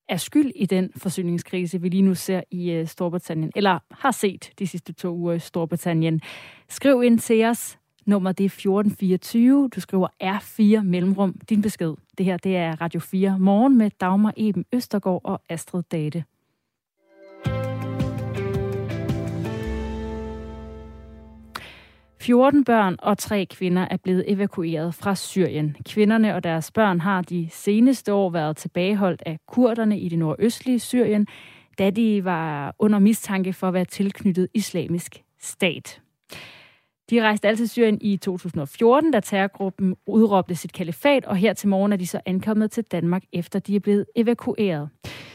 er 0.08 0.16
skyld 0.16 0.52
i 0.54 0.66
den 0.66 0.90
forsyningskrise, 0.96 1.80
vi 1.80 1.88
lige 1.88 2.02
nu 2.02 2.14
ser 2.14 2.40
i 2.50 2.70
øh, 2.70 2.86
Storbritannien, 2.86 3.52
eller 3.56 3.78
har 3.90 4.10
set 4.10 4.50
de 4.58 4.66
sidste 4.66 4.92
to 4.92 5.14
uger 5.14 5.32
i 5.32 5.38
Storbritannien. 5.38 6.20
Skriv 6.68 7.02
ind 7.02 7.18
til 7.18 7.44
os 7.44 7.77
Nummer 8.08 8.32
det 8.32 8.44
er 8.44 8.48
1424. 8.48 9.68
Du 9.74 9.80
skriver 9.80 10.08
R4 10.22 10.82
mellemrum. 10.82 11.34
Din 11.48 11.62
besked. 11.62 11.94
Det 12.18 12.26
her 12.26 12.36
det 12.36 12.56
er 12.56 12.80
Radio 12.80 13.00
4 13.00 13.38
morgen 13.38 13.78
med 13.78 13.90
Dagmar 14.00 14.32
Eben 14.36 14.64
Østergaard 14.72 15.20
og 15.24 15.42
Astrid 15.48 15.82
Date. 15.82 16.24
14 22.20 22.64
børn 22.64 22.96
og 22.98 23.18
tre 23.18 23.46
kvinder 23.50 23.86
er 23.90 23.96
blevet 23.96 24.24
evakueret 24.32 24.94
fra 24.94 25.14
Syrien. 25.14 25.76
Kvinderne 25.84 26.34
og 26.34 26.44
deres 26.44 26.70
børn 26.70 27.00
har 27.00 27.22
de 27.22 27.48
seneste 27.50 28.12
år 28.12 28.30
været 28.30 28.56
tilbageholdt 28.56 29.22
af 29.26 29.38
kurderne 29.48 30.00
i 30.00 30.08
det 30.08 30.18
nordøstlige 30.18 30.80
Syrien, 30.80 31.26
da 31.78 31.90
de 31.90 32.24
var 32.24 32.74
under 32.78 32.98
mistanke 32.98 33.52
for 33.52 33.68
at 33.68 33.74
være 33.74 33.84
tilknyttet 33.84 34.48
islamisk 34.54 35.22
stat. 35.40 36.00
De 37.10 37.22
rejste 37.22 37.48
altid 37.48 37.66
til 37.66 37.72
Syrien 37.72 37.98
i 38.00 38.16
2014, 38.16 39.10
da 39.10 39.20
terrorgruppen 39.20 39.96
udråbte 40.06 40.54
sit 40.54 40.72
kalifat, 40.72 41.24
og 41.24 41.36
her 41.36 41.52
til 41.52 41.68
morgen 41.68 41.92
er 41.92 41.96
de 41.96 42.06
så 42.06 42.20
ankommet 42.26 42.70
til 42.70 42.84
Danmark, 42.84 43.22
efter 43.32 43.58
de 43.58 43.76
er 43.76 43.80
blevet 43.80 44.06
evakueret. 44.16 44.88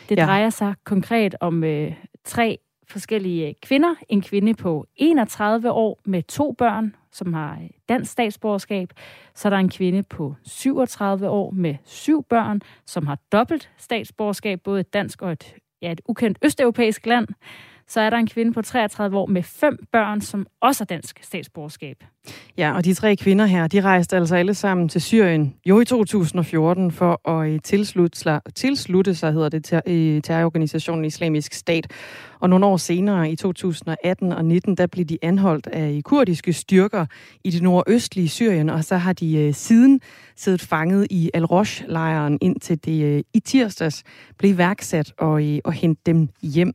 Det 0.09 0.17
ja. 0.17 0.26
drejer 0.26 0.49
sig 0.49 0.74
konkret 0.84 1.36
om 1.39 1.63
øh, 1.63 1.93
tre 2.24 2.57
forskellige 2.88 3.55
kvinder. 3.61 3.95
En 4.09 4.21
kvinde 4.21 4.53
på 4.53 4.86
31 4.95 5.71
år 5.71 5.99
med 6.05 6.24
to 6.24 6.51
børn, 6.51 6.95
som 7.11 7.34
har 7.34 7.59
dansk 7.89 8.11
statsborgerskab. 8.11 8.89
Så 9.36 9.47
er 9.47 9.49
der 9.49 9.57
en 9.57 9.69
kvinde 9.69 10.03
på 10.03 10.36
37 10.43 11.30
år 11.30 11.51
med 11.51 11.76
syv 11.84 12.24
børn, 12.24 12.61
som 12.86 13.07
har 13.07 13.17
dobbelt 13.32 13.69
statsborgerskab, 13.78 14.61
både 14.63 14.80
et 14.80 14.93
dansk 14.93 15.21
og 15.21 15.32
et, 15.32 15.55
ja, 15.82 15.91
et 15.91 16.01
ukendt 16.05 16.38
østeuropæisk 16.41 17.05
land 17.05 17.28
så 17.88 18.01
er 18.01 18.09
der 18.09 18.17
en 18.17 18.27
kvinde 18.27 18.53
på 18.53 18.61
33 18.61 19.17
år 19.17 19.25
med 19.25 19.43
fem 19.43 19.77
børn, 19.91 20.21
som 20.21 20.47
også 20.61 20.81
har 20.81 20.86
dansk 20.86 21.19
statsborgerskab. 21.23 22.03
Ja, 22.57 22.75
og 22.75 22.86
de 22.86 22.93
tre 22.93 23.15
kvinder 23.15 23.45
her, 23.45 23.67
de 23.67 23.81
rejste 23.81 24.15
altså 24.15 24.36
alle 24.36 24.53
sammen 24.53 24.89
til 24.89 25.01
Syrien 25.01 25.55
jo 25.65 25.79
i 25.79 25.86
2014 25.86 26.91
for 26.91 27.29
at 27.29 27.49
øh, 27.49 27.59
tilslutte 27.63 28.19
sig, 28.19 28.41
tilslutte 28.55 29.15
sig 29.15 29.34
hedder 29.34 29.49
det, 29.49 29.65
ter, 29.65 29.81
terrororganisationen 30.23 31.05
Islamisk 31.05 31.53
Stat. 31.53 31.88
Og 32.39 32.49
nogle 32.49 32.65
år 32.65 32.77
senere, 32.77 33.31
i 33.31 33.36
2018 33.36 34.31
og 34.31 34.45
19, 34.45 34.77
der 34.77 34.88
blev 34.88 35.05
de 35.05 35.17
anholdt 35.21 35.67
af 35.67 36.01
kurdiske 36.03 36.53
styrker 36.53 37.05
i 37.43 37.49
det 37.49 37.61
nordøstlige 37.61 38.29
Syrien, 38.29 38.69
og 38.69 38.84
så 38.84 38.97
har 38.97 39.13
de 39.13 39.38
øh, 39.38 39.53
siden 39.53 40.01
siddet 40.36 40.61
fanget 40.61 41.07
i 41.09 41.31
Al-Rosh-lejren, 41.34 42.38
indtil 42.41 42.86
det 42.86 43.03
øh, 43.03 43.23
i 43.34 43.39
tirsdags 43.39 44.03
blev 44.38 44.57
værksat 44.57 45.13
og, 45.17 45.45
øh, 45.45 45.59
og 45.63 45.73
hente 45.73 46.01
dem 46.05 46.29
hjem. 46.41 46.73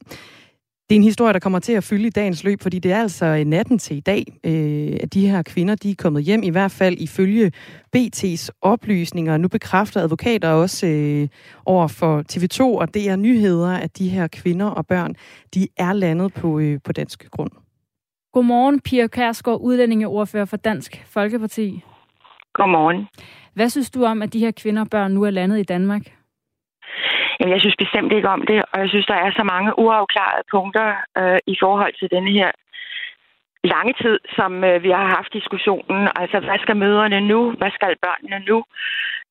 Det 0.90 0.94
er 0.94 0.98
en 0.98 1.04
historie, 1.04 1.32
der 1.32 1.38
kommer 1.38 1.58
til 1.58 1.72
at 1.72 1.84
fylde 1.84 2.06
i 2.06 2.10
dagens 2.10 2.44
løb, 2.44 2.60
fordi 2.62 2.78
det 2.78 2.92
er 2.92 3.00
altså 3.00 3.44
natten 3.46 3.78
til 3.78 3.96
i 3.96 4.00
dag, 4.00 4.24
øh, 4.44 4.98
at 5.02 5.14
de 5.14 5.28
her 5.28 5.42
kvinder 5.42 5.74
de 5.74 5.90
er 5.90 5.94
kommet 5.98 6.22
hjem, 6.24 6.42
i 6.42 6.48
hvert 6.48 6.70
fald 6.70 6.96
ifølge 6.98 7.52
BT's 7.96 8.48
oplysninger. 8.62 9.36
Nu 9.36 9.48
bekræfter 9.48 10.00
advokater 10.00 10.48
også 10.48 10.86
øh, 10.86 11.28
over 11.66 11.88
for 11.88 12.22
TV2 12.32 12.62
og 12.62 12.94
det 12.94 13.08
er 13.08 13.16
Nyheder, 13.16 13.72
at 13.72 13.98
de 13.98 14.08
her 14.08 14.28
kvinder 14.28 14.66
og 14.66 14.86
børn, 14.86 15.14
de 15.54 15.68
er 15.76 15.92
landet 15.92 16.34
på, 16.34 16.58
øh, 16.58 16.80
på 16.84 16.92
dansk 16.92 17.30
grund. 17.30 17.50
Godmorgen, 18.32 18.80
Pia 18.80 19.06
Kærsgaard, 19.06 19.60
udlændingeordfører 19.60 20.44
for 20.44 20.56
Dansk 20.56 21.04
Folkeparti. 21.06 21.84
Godmorgen. 22.54 23.06
Hvad 23.54 23.70
synes 23.70 23.90
du 23.90 24.04
om, 24.04 24.22
at 24.22 24.32
de 24.32 24.38
her 24.38 24.50
kvinder 24.50 24.82
og 24.82 24.90
børn 24.90 25.12
nu 25.12 25.22
er 25.22 25.30
landet 25.30 25.58
i 25.58 25.62
Danmark? 25.62 26.17
Jamen, 27.38 27.52
jeg 27.54 27.60
synes 27.60 27.82
bestemt 27.84 28.12
ikke 28.12 28.28
om 28.28 28.42
det, 28.50 28.64
og 28.72 28.80
jeg 28.80 28.88
synes, 28.88 29.06
der 29.06 29.14
er 29.14 29.30
så 29.30 29.44
mange 29.44 29.78
uafklarede 29.78 30.44
punkter 30.50 30.88
øh, 31.18 31.38
i 31.46 31.56
forhold 31.62 31.92
til 31.98 32.08
denne 32.10 32.30
her 32.38 32.50
lange 33.64 33.94
tid, 34.02 34.18
som 34.36 34.64
øh, 34.64 34.82
vi 34.82 34.90
har 34.90 35.06
haft 35.16 35.32
diskussionen. 35.32 36.08
Altså, 36.20 36.40
hvad 36.40 36.58
skal 36.58 36.76
møderne 36.76 37.20
nu? 37.20 37.40
Hvad 37.58 37.70
skal 37.70 37.96
børnene 38.06 38.38
nu? 38.50 38.58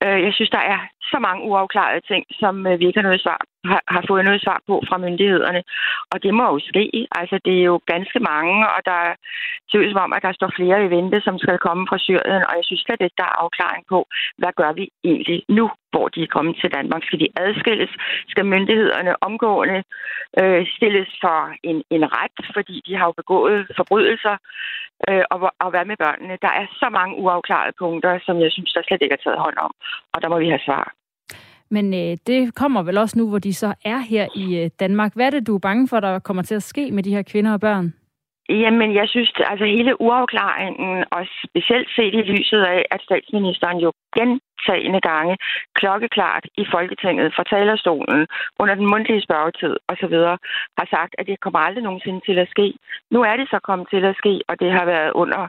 Øh, 0.03 0.19
jeg 0.25 0.33
synes, 0.33 0.49
der 0.49 0.63
er 0.73 0.79
så 1.13 1.19
mange 1.27 1.41
uafklarede 1.49 2.01
ting, 2.11 2.23
som 2.41 2.67
øh, 2.67 2.79
vi 2.79 2.85
ikke 2.87 2.99
har, 2.99 3.07
noget 3.09 3.21
svar, 3.21 3.39
har, 3.71 3.81
har 3.87 4.03
fået 4.09 4.25
noget 4.25 4.41
svar 4.41 4.59
på 4.67 4.75
fra 4.89 4.97
myndighederne. 4.97 5.61
Og 6.11 6.23
det 6.23 6.33
må 6.33 6.45
jo 6.53 6.59
ske. 6.69 7.07
Altså, 7.19 7.39
det 7.45 7.53
er 7.59 7.65
jo 7.71 7.79
ganske 7.93 8.19
mange, 8.19 8.55
og 8.75 8.79
der 8.89 8.99
er 9.07 9.13
ud 9.75 9.93
om, 10.05 10.13
at 10.13 10.21
der 10.27 10.33
står 10.33 10.51
flere 10.59 10.85
i 10.85 10.89
vente, 10.95 11.21
som 11.21 11.37
skal 11.39 11.57
komme 11.67 11.87
fra 11.89 11.97
Syrien. 11.97 12.43
Og 12.49 12.53
jeg 12.57 12.65
synes 12.65 12.81
slet 12.85 13.01
ikke, 13.01 13.19
der 13.21 13.27
er 13.29 13.39
afklaring 13.43 13.83
på, 13.89 13.99
hvad 14.37 14.53
gør 14.59 14.71
vi 14.79 14.85
egentlig 15.03 15.43
nu, 15.49 15.65
hvor 15.91 16.07
de 16.07 16.23
er 16.23 16.33
kommet 16.35 16.55
til 16.61 16.73
Danmark? 16.77 17.03
Skal 17.03 17.19
de 17.19 17.29
adskilles? 17.35 17.93
Skal 18.31 18.45
myndighederne 18.45 19.23
omgående 19.23 19.83
øh, 20.41 20.67
stilles 20.75 21.09
for 21.23 21.39
en, 21.63 21.77
en 21.95 22.03
ret, 22.17 22.37
fordi 22.55 22.75
de 22.87 22.95
har 22.97 23.05
jo 23.05 23.13
begået 23.21 23.67
forbrydelser? 23.75 24.35
Øh, 25.09 25.23
og, 25.31 25.39
og 25.63 25.69
hvad 25.69 25.85
med 25.85 25.97
børnene? 25.97 26.37
Der 26.41 26.51
er 26.59 26.65
så 26.81 26.87
mange 26.89 27.15
uafklarede 27.15 27.73
punkter, 27.79 28.19
som 28.25 28.35
jeg 28.41 28.51
synes, 28.51 28.73
der 28.73 28.81
slet 28.87 29.01
ikke 29.01 29.17
er 29.19 29.23
taget 29.23 29.43
hånd 29.45 29.57
om. 29.57 29.71
Og 30.13 30.21
der 30.21 30.29
må 30.29 30.39
vi 30.39 30.49
have 30.49 30.65
svar. 30.67 30.96
Men 31.69 31.93
øh, 31.93 32.17
det 32.27 32.55
kommer 32.55 32.83
vel 32.83 32.97
også 32.97 33.19
nu, 33.19 33.29
hvor 33.29 33.39
de 33.39 33.53
så 33.53 33.73
er 33.85 33.97
her 33.97 34.27
i 34.35 34.63
øh, 34.63 34.69
Danmark. 34.79 35.13
Hvad 35.15 35.25
er 35.25 35.29
det, 35.29 35.47
du 35.47 35.55
er 35.55 35.59
bange 35.59 35.87
for, 35.87 35.99
der 35.99 36.19
kommer 36.19 36.43
til 36.43 36.55
at 36.55 36.63
ske 36.63 36.91
med 36.91 37.03
de 37.03 37.15
her 37.15 37.21
kvinder 37.21 37.53
og 37.53 37.59
børn? 37.59 37.93
Jamen, 38.49 38.95
jeg 38.95 39.07
synes, 39.07 39.33
altså 39.51 39.65
hele 39.65 40.01
uafklaringen, 40.01 41.05
og 41.11 41.21
specielt 41.47 41.89
set 41.95 42.13
i 42.13 42.27
lyset 42.33 42.61
af, 42.75 42.85
at 42.91 43.01
statsministeren 43.01 43.77
jo 43.77 43.91
gentagende 44.17 45.01
gange 45.01 45.37
klokkeklart 45.79 46.45
i 46.57 46.65
Folketinget 46.73 47.33
fra 47.35 47.43
talerstolen 47.43 48.27
under 48.59 48.75
den 48.75 48.89
mundtlige 48.91 49.21
spørgetid 49.21 49.73
osv. 49.87 50.15
har 50.79 50.87
sagt, 50.95 51.15
at 51.17 51.27
det 51.27 51.39
kommer 51.39 51.59
aldrig 51.59 51.83
nogensinde 51.83 52.21
til 52.27 52.37
at 52.39 52.49
ske. 52.49 52.73
Nu 53.11 53.19
er 53.29 53.35
det 53.37 53.47
så 53.49 53.59
kommet 53.59 53.87
til 53.89 54.05
at 54.05 54.15
ske, 54.21 54.33
og 54.49 54.59
det 54.59 54.71
har 54.71 54.85
været 54.85 55.11
under 55.11 55.47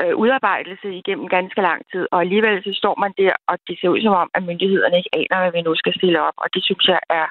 øh, 0.00 0.14
udarbejdelse 0.22 0.88
igennem 1.00 1.28
ganske 1.36 1.60
lang 1.68 1.80
tid, 1.92 2.04
og 2.12 2.20
alligevel 2.20 2.56
så 2.64 2.72
står 2.82 2.94
man 3.02 3.12
der, 3.18 3.32
og 3.48 3.54
det 3.66 3.74
ser 3.80 3.88
ud 3.94 4.00
som 4.02 4.14
om, 4.22 4.30
at 4.34 4.42
myndighederne 4.42 4.96
ikke 4.98 5.14
aner, 5.20 5.38
hvad 5.40 5.52
vi 5.52 5.60
nu 5.62 5.74
skal 5.74 5.94
stille 5.98 6.18
op, 6.28 6.36
og 6.42 6.48
det 6.54 6.62
synes 6.64 6.84
jeg 6.92 7.00
er 7.10 7.26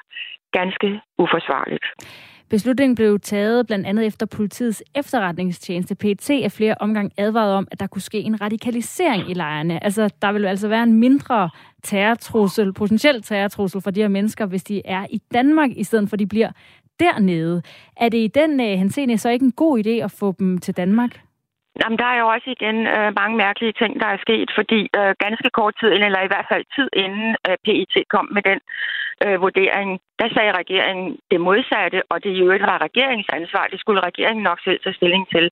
ganske 0.58 0.88
uforsvarligt. 1.18 1.86
Beslutningen 2.54 2.94
blev 2.94 3.20
taget 3.20 3.66
blandt 3.66 3.86
andet 3.86 4.06
efter 4.06 4.26
politiets 4.26 4.82
efterretningstjeneste 4.94 5.94
PT 5.94 6.30
af 6.30 6.52
flere 6.52 6.74
omgang 6.80 7.12
advaret 7.16 7.54
om, 7.54 7.68
at 7.70 7.80
der 7.80 7.86
kunne 7.86 8.02
ske 8.02 8.18
en 8.18 8.40
radikalisering 8.40 9.30
i 9.30 9.34
lejrene. 9.34 9.84
Altså, 9.84 10.10
der 10.22 10.32
vil 10.32 10.46
altså 10.46 10.68
være 10.68 10.82
en 10.82 10.92
mindre 10.92 11.50
terrortrussel, 11.82 12.72
potentiel 12.72 13.22
terrortrussel 13.22 13.80
for 13.80 13.90
de 13.90 14.00
her 14.00 14.08
mennesker, 14.08 14.46
hvis 14.46 14.64
de 14.64 14.82
er 14.84 15.06
i 15.10 15.20
Danmark, 15.34 15.70
i 15.76 15.84
stedet 15.84 16.08
for 16.08 16.14
at 16.14 16.20
de 16.20 16.26
bliver 16.26 16.50
dernede. 17.00 17.62
Er 17.96 18.08
det 18.08 18.18
i 18.18 18.28
den 18.28 18.60
øh, 18.60 18.78
henseende 18.78 19.18
så 19.18 19.30
ikke 19.30 19.44
en 19.44 19.52
god 19.52 19.86
idé 19.86 19.90
at 19.90 20.10
få 20.10 20.34
dem 20.38 20.58
til 20.58 20.76
Danmark? 20.76 21.20
Jamen, 21.80 21.98
der 21.98 22.08
er 22.12 22.18
jo 22.22 22.26
også 22.34 22.48
igen 22.56 22.78
øh, 22.96 23.08
mange 23.20 23.36
mærkelige 23.44 23.78
ting, 23.80 23.92
der 24.02 24.06
er 24.06 24.24
sket, 24.26 24.48
fordi 24.58 24.80
øh, 24.98 25.12
ganske 25.24 25.50
kort 25.58 25.74
tid 25.80 25.90
inden, 25.90 26.08
eller 26.08 26.22
i 26.22 26.32
hvert 26.32 26.48
fald 26.52 26.64
tid 26.76 26.88
inden 27.04 27.28
øh, 27.48 27.56
PET 27.64 27.94
kom 28.14 28.26
med 28.36 28.42
den 28.50 28.60
øh, 29.24 29.40
vurdering, 29.44 29.88
der 30.20 30.28
sagde 30.34 30.58
regeringen 30.60 31.08
det 31.30 31.40
modsatte, 31.40 31.98
og 32.10 32.16
det 32.24 32.30
jo 32.30 32.50
ikke 32.50 32.70
var 32.72 32.84
regeringens 32.86 33.30
ansvar. 33.38 33.64
Det 33.72 33.80
skulle 33.80 34.06
regeringen 34.08 34.44
nok 34.50 34.60
selv 34.64 34.80
tage 34.80 34.98
stilling 34.98 35.24
til. 35.34 35.50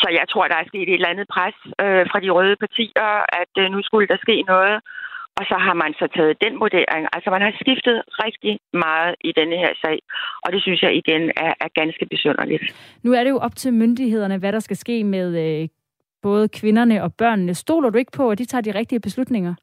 Så 0.00 0.06
jeg 0.18 0.26
tror, 0.30 0.48
der 0.48 0.56
er 0.58 0.70
sket 0.70 0.88
et 0.88 0.94
eller 0.94 1.12
andet 1.12 1.28
pres 1.34 1.56
øh, 1.84 2.04
fra 2.10 2.20
de 2.24 2.30
røde 2.36 2.56
partier, 2.64 3.10
at 3.42 3.52
øh, 3.62 3.70
nu 3.74 3.78
skulle 3.82 4.08
der 4.12 4.18
ske 4.24 4.36
noget. 4.52 4.76
Og 5.38 5.44
så 5.50 5.56
har 5.66 5.74
man 5.74 5.92
så 6.00 6.06
taget 6.16 6.42
den 6.44 6.60
vurdering. 6.60 7.02
Altså 7.12 7.30
man 7.30 7.42
har 7.42 7.52
skiftet 7.62 8.02
rigtig 8.24 8.58
meget 8.72 9.14
i 9.28 9.32
denne 9.38 9.56
her 9.56 9.72
sag, 9.84 9.98
og 10.44 10.52
det 10.52 10.62
synes 10.62 10.82
jeg 10.82 10.92
igen 11.00 11.22
er, 11.36 11.52
er 11.64 11.70
ganske 11.80 12.06
besynderligt. 12.06 12.64
Nu 13.04 13.12
er 13.12 13.22
det 13.24 13.30
jo 13.30 13.38
op 13.38 13.56
til 13.56 13.72
myndighederne, 13.72 14.38
hvad 14.38 14.52
der 14.52 14.60
skal 14.60 14.76
ske 14.76 15.04
med 15.04 15.28
øh, 15.44 15.68
både 16.22 16.48
kvinderne 16.48 17.02
og 17.02 17.14
børnene. 17.14 17.54
Stoler 17.54 17.90
du 17.90 17.98
ikke 17.98 18.16
på, 18.16 18.30
at 18.30 18.38
de 18.38 18.44
tager 18.44 18.62
de 18.62 18.78
rigtige 18.78 19.00
beslutninger? 19.00 19.54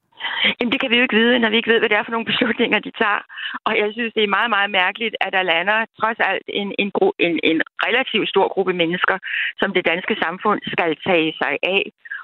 Jamen, 0.57 0.71
det 0.71 0.79
kan 0.81 0.91
vi 0.91 0.95
jo 0.97 1.05
ikke 1.05 1.19
vide, 1.21 1.39
når 1.39 1.49
vi 1.49 1.57
ikke 1.57 1.71
ved, 1.73 1.79
hvad 1.79 1.89
det 1.89 1.97
er 1.97 2.05
for 2.05 2.15
nogle 2.15 2.29
beslutninger, 2.31 2.79
de 2.79 2.91
tager. 3.01 3.21
Og 3.67 3.73
jeg 3.81 3.87
synes, 3.95 4.13
det 4.13 4.23
er 4.23 4.35
meget, 4.37 4.49
meget 4.55 4.71
mærkeligt, 4.81 5.15
at 5.21 5.31
der 5.33 5.49
lander 5.51 5.79
trods 5.99 6.19
alt 6.31 6.47
en, 6.61 6.69
en, 6.83 6.89
en, 7.25 7.33
en 7.51 7.59
relativt 7.85 8.29
stor 8.29 8.47
gruppe 8.53 8.73
mennesker, 8.81 9.17
som 9.59 9.73
det 9.73 9.85
danske 9.91 10.15
samfund 10.23 10.59
skal 10.73 10.91
tage 11.07 11.29
sig 11.41 11.53
af 11.75 11.81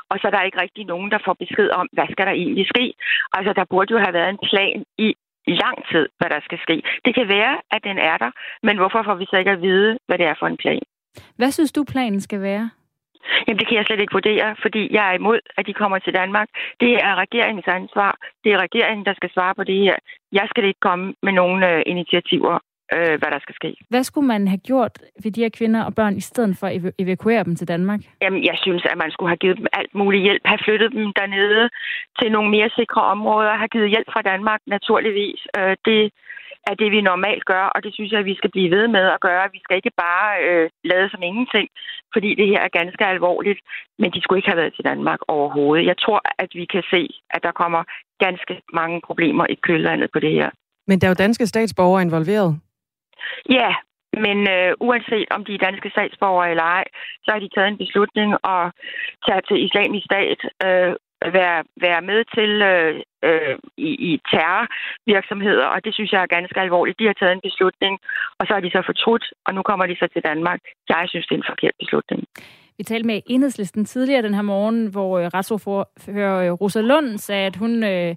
og 0.09 0.15
så 0.19 0.27
er 0.27 0.31
der 0.31 0.47
ikke 0.47 0.61
rigtig 0.61 0.85
nogen, 0.85 1.11
der 1.11 1.19
får 1.25 1.35
besked 1.43 1.69
om, 1.69 1.87
hvad 1.93 2.07
skal 2.11 2.25
der 2.25 2.31
egentlig 2.31 2.67
ske. 2.73 2.93
Altså, 3.37 3.53
der 3.53 3.65
burde 3.69 3.93
jo 3.93 3.99
have 3.99 4.13
været 4.13 4.29
en 4.29 4.43
plan 4.49 4.83
i 4.97 5.07
lang 5.47 5.77
tid, 5.91 6.05
hvad 6.17 6.29
der 6.29 6.39
skal 6.43 6.59
ske. 6.65 6.83
Det 7.05 7.15
kan 7.15 7.27
være, 7.27 7.53
at 7.71 7.83
den 7.83 7.97
er 7.97 8.17
der, 8.17 8.31
men 8.63 8.77
hvorfor 8.77 9.03
får 9.03 9.15
vi 9.15 9.25
så 9.29 9.35
ikke 9.37 9.51
at 9.51 9.61
vide, 9.61 9.97
hvad 10.07 10.17
det 10.17 10.25
er 10.25 10.35
for 10.39 10.47
en 10.47 10.57
plan? 10.57 10.81
Hvad 11.35 11.51
synes 11.51 11.71
du, 11.71 11.83
planen 11.83 12.21
skal 12.21 12.41
være? 12.41 12.69
Jamen, 13.47 13.59
det 13.59 13.67
kan 13.67 13.77
jeg 13.77 13.85
slet 13.85 13.99
ikke 13.99 14.17
vurdere, 14.19 14.55
fordi 14.61 14.93
jeg 14.95 15.09
er 15.09 15.13
imod, 15.13 15.39
at 15.57 15.67
de 15.67 15.73
kommer 15.73 15.99
til 15.99 16.13
Danmark. 16.13 16.49
Det 16.79 16.93
er 17.07 17.15
regeringens 17.15 17.67
ansvar. 17.67 18.17
Det 18.43 18.53
er 18.53 18.57
regeringen, 18.57 19.05
der 19.05 19.13
skal 19.13 19.31
svare 19.33 19.55
på 19.55 19.63
det 19.63 19.77
her. 19.85 19.95
Jeg 20.31 20.45
skal 20.49 20.63
ikke 20.63 20.79
komme 20.79 21.13
med 21.23 21.33
nogle 21.33 21.71
øh, 21.71 21.83
initiativer 21.85 22.59
øh, 22.95 23.13
hvad 23.19 23.29
der 23.35 23.39
skal 23.45 23.55
ske. 23.55 23.71
Hvad 23.89 24.03
skulle 24.03 24.27
man 24.27 24.47
have 24.47 24.63
gjort 24.69 24.93
ved 25.23 25.31
de 25.31 25.41
her 25.41 25.49
kvinder 25.57 25.81
og 25.83 25.95
børn, 25.95 26.15
i 26.17 26.25
stedet 26.29 26.57
for 26.59 26.67
at 26.67 26.75
ev- 26.79 26.95
evakuere 26.99 27.43
dem 27.43 27.55
til 27.55 27.67
Danmark? 27.67 28.01
Jamen, 28.21 28.43
jeg 28.43 28.57
synes, 28.65 28.83
at 28.91 28.97
man 28.97 29.11
skulle 29.11 29.29
have 29.29 29.43
givet 29.43 29.57
dem 29.57 29.67
alt 29.73 29.93
mulig 29.95 30.21
hjælp, 30.21 30.41
have 30.45 30.59
flyttet 30.65 30.91
dem 30.91 31.05
dernede 31.21 31.69
til 32.19 32.31
nogle 32.31 32.49
mere 32.55 32.69
sikre 32.79 33.01
områder, 33.01 33.61
have 33.61 33.73
givet 33.75 33.89
hjælp 33.89 34.07
fra 34.13 34.21
Danmark, 34.21 34.61
naturligvis. 34.67 35.39
Øh, 35.57 35.75
det 35.85 36.01
er 36.69 36.75
det, 36.81 36.89
vi 36.91 37.01
normalt 37.01 37.45
gør, 37.45 37.65
og 37.75 37.83
det 37.83 37.91
synes 37.93 38.11
jeg, 38.11 38.19
at 38.19 38.25
vi 38.31 38.35
skal 38.35 38.51
blive 38.51 38.71
ved 38.77 38.87
med 38.87 39.05
at 39.15 39.21
gøre. 39.27 39.53
Vi 39.55 39.59
skal 39.63 39.75
ikke 39.77 39.93
bare 40.05 40.29
øh, 40.47 40.69
lade 40.83 41.09
som 41.09 41.21
ingenting, 41.29 41.67
fordi 42.13 42.29
det 42.39 42.47
her 42.47 42.61
er 42.67 42.77
ganske 42.79 43.05
alvorligt, 43.05 43.59
men 43.99 44.11
de 44.11 44.21
skulle 44.21 44.39
ikke 44.39 44.49
have 44.51 44.61
været 44.61 44.75
til 44.75 44.85
Danmark 44.85 45.19
overhovedet. 45.27 45.85
Jeg 45.85 45.97
tror, 45.97 46.21
at 46.43 46.49
vi 46.53 46.65
kan 46.65 46.83
se, 46.93 47.01
at 47.35 47.43
der 47.43 47.51
kommer 47.51 47.81
ganske 48.25 48.53
mange 48.73 49.01
problemer 49.07 49.45
i 49.49 49.55
kølvandet 49.65 50.09
på 50.13 50.19
det 50.19 50.31
her. 50.31 50.49
Men 50.87 50.99
der 50.99 51.07
er 51.07 51.11
jo 51.11 51.23
danske 51.25 51.47
statsborgere 51.47 52.01
involveret. 52.01 52.59
Ja, 53.49 53.69
Men 54.25 54.39
øh, 54.55 54.71
uanset 54.87 55.29
om 55.35 55.45
de 55.45 55.53
er 55.53 55.65
danske 55.67 55.89
statsborgere 55.89 56.49
eller 56.51 56.63
ej, 56.63 56.85
så 57.23 57.29
har 57.31 57.39
de 57.39 57.49
taget 57.55 57.67
en 57.67 57.83
beslutning 57.83 58.29
at 58.55 58.63
tage 59.25 59.41
til 59.47 59.57
islamisk 59.65 60.05
stat, 60.05 60.39
øh, 60.65 60.93
være, 61.37 61.59
være 61.85 62.01
med 62.09 62.19
til 62.35 62.51
øh, 62.71 62.93
øh, 63.29 63.55
i, 63.77 63.91
i 64.09 64.11
terrorvirksomheder, 64.31 65.67
og 65.73 65.85
det 65.85 65.93
synes 65.93 66.11
jeg 66.11 66.21
er 66.21 66.35
ganske 66.37 66.59
alvorligt. 66.59 66.99
De 66.99 67.05
har 67.05 67.17
taget 67.19 67.33
en 67.33 67.47
beslutning, 67.49 67.93
og 68.39 68.43
så 68.47 68.53
er 68.55 68.59
de 68.59 68.71
så 68.75 68.81
fortrudt, 68.85 69.25
og 69.45 69.53
nu 69.53 69.61
kommer 69.61 69.85
de 69.85 69.95
så 69.99 70.07
til 70.13 70.21
Danmark. 70.29 70.59
Jeg 70.89 71.05
synes, 71.07 71.27
det 71.27 71.35
er 71.35 71.41
en 71.41 71.51
forkert 71.51 71.75
beslutning. 71.79 72.21
Vi 72.77 72.83
talte 72.83 73.07
med 73.07 73.21
enhedslisten 73.27 73.85
tidligere 73.85 74.21
den 74.21 74.33
her 74.33 74.41
morgen, 74.41 74.87
hvor 74.87 75.19
øh, 75.19 75.25
retsordfører 75.25 76.35
øh, 76.45 76.51
Rosa 76.51 76.81
Lund 76.81 77.17
sagde, 77.17 77.45
at 77.47 77.55
hun, 77.55 77.83
øh, 77.83 78.15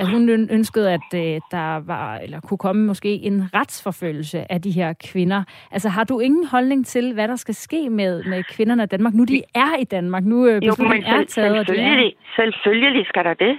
at 0.00 0.06
hun 0.06 0.48
ønskede, 0.50 0.92
at 0.92 1.08
øh, 1.14 1.40
der 1.50 1.80
var, 1.86 2.18
eller 2.18 2.40
kunne 2.40 2.58
komme 2.58 2.86
måske 2.86 3.08
en 3.08 3.54
retsforfølgelse 3.54 4.52
af 4.52 4.62
de 4.62 4.70
her 4.70 4.92
kvinder. 4.92 5.42
Altså 5.70 5.88
har 5.88 6.04
du 6.04 6.20
ingen 6.20 6.46
holdning 6.46 6.86
til, 6.86 7.14
hvad 7.14 7.28
der 7.28 7.36
skal 7.36 7.54
ske 7.54 7.90
med, 7.90 8.24
med 8.24 8.42
kvinderne 8.42 8.82
i 8.82 8.86
Danmark, 8.86 9.14
nu 9.14 9.24
de 9.24 9.42
er 9.54 9.76
i 9.80 9.84
Danmark, 9.84 10.24
nu 10.24 10.46
øh, 10.46 10.66
jo, 10.66 10.74
men 10.78 11.02
er 11.02 11.24
taget, 11.24 11.30
selvfølgelig, 11.30 12.14
er... 12.36 12.50
selvfølgelig 12.64 13.06
skal 13.06 13.24
der 13.24 13.34
det. 13.34 13.58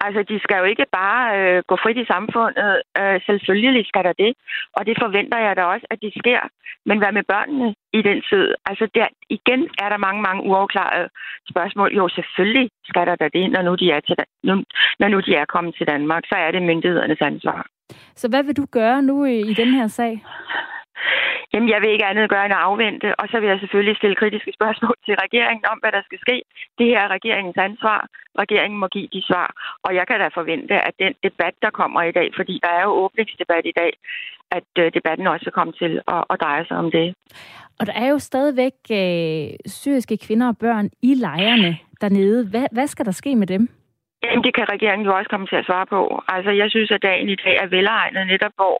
Altså, 0.00 0.20
de 0.30 0.36
skal 0.44 0.58
jo 0.58 0.64
ikke 0.72 0.86
bare 0.92 1.22
øh, 1.38 1.62
gå 1.68 1.74
frit 1.82 1.98
i 2.04 2.10
samfundet. 2.12 2.82
Øh, 3.00 3.20
selvfølgelig 3.28 3.86
skal 3.86 4.04
der 4.08 4.14
det. 4.24 4.32
Og 4.76 4.86
det 4.86 4.96
forventer 5.04 5.38
jeg 5.46 5.56
da 5.56 5.62
også, 5.64 5.86
at 5.90 5.98
det 6.04 6.12
sker. 6.20 6.40
Men 6.88 6.98
hvad 6.98 7.12
med 7.12 7.24
børnene 7.32 7.74
i 7.98 8.00
den 8.08 8.18
tid? 8.30 8.54
Altså, 8.70 8.84
der, 8.94 9.06
igen 9.30 9.60
er 9.84 9.88
der 9.88 10.04
mange, 10.06 10.22
mange 10.22 10.42
uafklarede 10.50 11.08
spørgsmål. 11.52 11.88
Jo, 11.98 12.08
selvfølgelig 12.08 12.70
skal 12.90 13.06
der 13.06 13.16
da 13.16 13.28
det, 13.36 13.44
når 13.54 13.62
nu 13.62 13.74
de 13.74 13.90
er, 13.90 14.00
til, 14.00 14.16
nu, 14.48 14.54
når 15.00 15.08
nu 15.08 15.20
de 15.20 15.34
er 15.34 15.44
kommet 15.54 15.74
til 15.78 15.86
Danmark. 15.86 16.22
Så 16.26 16.36
er 16.36 16.50
det 16.50 16.62
myndighedernes 16.62 17.20
ansvar. 17.20 17.66
Så 18.14 18.28
hvad 18.28 18.42
vil 18.42 18.56
du 18.56 18.66
gøre 18.70 19.02
nu 19.02 19.24
i, 19.24 19.38
i 19.50 19.54
den 19.54 19.68
her 19.68 19.86
sag? 19.86 20.24
Jamen, 21.52 21.68
jeg 21.68 21.80
vil 21.82 21.90
ikke 21.90 22.10
andet 22.10 22.30
gøre 22.30 22.44
end 22.44 22.58
at 22.58 22.66
afvente, 22.68 23.08
og 23.20 23.26
så 23.30 23.36
vil 23.40 23.48
jeg 23.48 23.60
selvfølgelig 23.60 23.96
stille 23.96 24.20
kritiske 24.20 24.52
spørgsmål 24.58 24.96
til 25.06 25.14
regeringen 25.24 25.66
om, 25.72 25.78
hvad 25.82 25.92
der 25.92 26.02
skal 26.04 26.18
ske. 26.24 26.36
Det 26.78 26.86
her 26.86 27.00
er 27.00 27.14
regeringens 27.16 27.58
ansvar. 27.68 28.00
Regeringen 28.42 28.78
må 28.80 28.86
give 28.86 29.08
de 29.12 29.22
svar, 29.28 29.48
og 29.84 29.94
jeg 29.94 30.06
kan 30.06 30.20
da 30.20 30.28
forvente, 30.40 30.74
at 30.88 30.94
den 30.98 31.14
debat, 31.26 31.54
der 31.62 31.70
kommer 31.70 32.02
i 32.02 32.12
dag, 32.12 32.28
fordi 32.38 32.54
der 32.64 32.70
er 32.78 32.82
jo 32.82 32.92
åbningsdebat 33.04 33.64
i 33.64 33.74
dag, 33.80 33.92
at 34.50 34.70
øh, 34.78 34.92
debatten 34.94 35.26
også 35.26 35.50
kommer 35.54 35.74
til 35.82 35.92
at, 36.14 36.24
at 36.30 36.36
dreje 36.40 36.66
sig 36.66 36.76
om 36.76 36.90
det. 36.90 37.14
Og 37.78 37.86
der 37.86 37.92
er 37.92 38.08
jo 38.08 38.18
stadigvæk 38.18 38.76
øh, 38.90 39.48
syriske 39.66 40.16
kvinder 40.16 40.48
og 40.48 40.58
børn 40.58 40.90
i 41.02 41.14
lejrene 41.14 41.78
dernede. 42.00 42.46
Hvad, 42.50 42.66
hvad 42.72 42.86
skal 42.86 43.06
der 43.06 43.12
ske 43.12 43.36
med 43.36 43.46
dem? 43.46 43.68
Jamen, 44.30 44.44
det 44.46 44.54
kan 44.54 44.66
regeringen 44.74 45.06
jo 45.08 45.12
også 45.18 45.30
komme 45.30 45.46
til 45.46 45.56
at 45.56 45.66
svare 45.68 45.86
på. 45.86 46.00
Altså, 46.28 46.50
jeg 46.50 46.68
synes, 46.70 46.90
at 46.90 47.02
dagen 47.02 47.28
i 47.28 47.38
dag 47.44 47.54
er 47.62 47.66
velegnet 47.76 48.26
netop, 48.26 48.54
hvor 48.60 48.76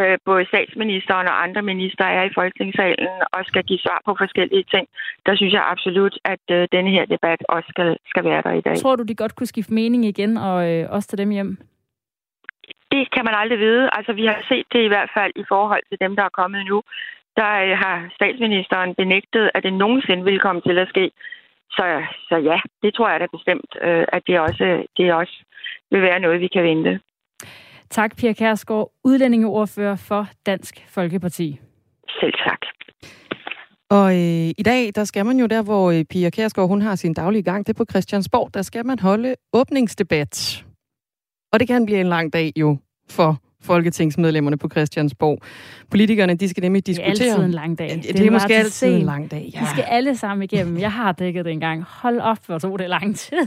øh, 0.00 0.18
både 0.24 0.44
statsministeren 0.52 1.26
og 1.32 1.42
andre 1.44 1.62
minister 1.62 2.04
er 2.04 2.24
i 2.26 2.34
Folketingssalen 2.38 3.16
og 3.34 3.40
skal 3.50 3.64
give 3.64 3.84
svar 3.86 4.00
på 4.06 4.12
forskellige 4.22 4.64
ting. 4.74 4.86
Der 5.26 5.34
synes 5.36 5.52
jeg 5.52 5.64
absolut, 5.72 6.14
at 6.24 6.44
øh, 6.50 6.68
denne 6.72 6.90
her 6.90 7.04
debat 7.14 7.40
også 7.48 7.68
skal, 7.74 7.96
skal 8.10 8.24
være 8.24 8.42
der 8.46 8.52
i 8.52 8.60
dag. 8.60 8.76
Tror 8.76 8.96
du, 8.96 9.02
de 9.02 9.20
godt 9.22 9.36
kunne 9.36 9.52
skifte 9.54 9.74
mening 9.74 10.04
igen 10.04 10.36
og 10.36 10.56
øh, 10.70 10.82
også 10.90 11.08
tage 11.08 11.22
dem 11.22 11.30
hjem? 11.30 11.58
Det 12.92 13.02
kan 13.14 13.24
man 13.24 13.34
aldrig 13.34 13.58
vide. 13.58 13.90
Altså, 13.92 14.12
vi 14.12 14.24
har 14.26 14.40
set 14.48 14.66
det 14.72 14.82
i 14.84 14.92
hvert 14.92 15.10
fald 15.16 15.32
i 15.36 15.44
forhold 15.48 15.82
til 15.88 15.98
dem, 16.00 16.16
der 16.16 16.24
er 16.24 16.38
kommet 16.40 16.66
nu. 16.66 16.82
Der 17.36 17.52
øh, 17.64 17.78
har 17.82 17.96
statsministeren 18.14 18.94
benægtet, 18.94 19.50
at 19.54 19.62
det 19.62 19.72
nogensinde 19.72 20.24
vil 20.24 20.38
komme 20.40 20.60
til 20.60 20.78
at 20.78 20.88
ske. 20.88 21.10
Så, 21.76 21.84
så 22.28 22.36
ja, 22.36 22.58
det 22.82 22.94
tror 22.94 23.08
jeg 23.10 23.20
da 23.20 23.26
bestemt, 23.36 23.70
øh, 23.82 24.04
at 24.12 24.22
det 24.26 24.40
også, 24.40 24.84
det 24.96 25.14
også 25.14 25.36
vil 25.90 26.02
være 26.02 26.20
noget, 26.20 26.40
vi 26.40 26.48
kan 26.48 26.64
vente. 26.64 27.00
Tak, 27.90 28.16
Pia 28.16 28.32
Kærsgaard, 28.32 28.92
udlændingeordfører 29.04 29.96
for 30.08 30.26
Dansk 30.46 30.74
Folkeparti. 30.94 31.60
Selv 32.20 32.32
tak. 32.32 32.60
Og 33.90 34.12
øh, 34.12 34.48
i 34.58 34.62
dag, 34.64 34.90
der 34.94 35.04
skal 35.04 35.26
man 35.26 35.38
jo 35.38 35.46
der, 35.46 35.62
hvor 35.62 35.90
øh, 35.90 36.04
Pia 36.10 36.30
Kærsgaard, 36.30 36.68
hun 36.68 36.82
har 36.82 36.94
sin 36.94 37.14
daglige 37.14 37.42
gang, 37.42 37.66
det 37.66 37.72
er 37.72 37.84
på 37.84 37.90
Christiansborg, 37.90 38.54
der 38.54 38.62
skal 38.62 38.86
man 38.86 38.98
holde 38.98 39.34
åbningsdebat. 39.52 40.64
Og 41.52 41.60
det 41.60 41.68
kan 41.68 41.86
blive 41.86 42.00
en 42.00 42.06
lang 42.06 42.32
dag 42.32 42.52
jo 42.56 42.78
for 43.10 43.36
folketingsmedlemmerne 43.62 44.56
på 44.56 44.68
Christiansborg. 44.68 45.38
Politikerne, 45.90 46.34
de 46.34 46.48
skal 46.48 46.62
nemlig 46.62 46.86
diskutere... 46.86 47.14
Det 47.14 47.20
er 47.20 47.32
altid 47.32 47.44
en 47.44 47.50
lang 47.50 47.78
dag. 47.78 47.88
Det, 47.88 48.18
det 48.18 48.26
er 48.26 48.30
måske 48.30 48.54
altid 48.54 48.94
en 48.94 49.02
lang 49.02 49.30
dag, 49.30 49.50
ja. 49.54 49.60
De 49.60 49.66
skal 49.66 49.84
alle 49.88 50.16
sammen 50.16 50.42
igennem. 50.42 50.78
Jeg 50.78 50.92
har 50.92 51.12
dækket 51.12 51.44
det 51.44 51.52
engang. 51.52 51.84
Hold 51.88 52.20
op, 52.20 52.38
hvor 52.46 52.58
tog 52.58 52.78
det 52.78 52.88
lang 52.88 53.16
tid. 53.16 53.38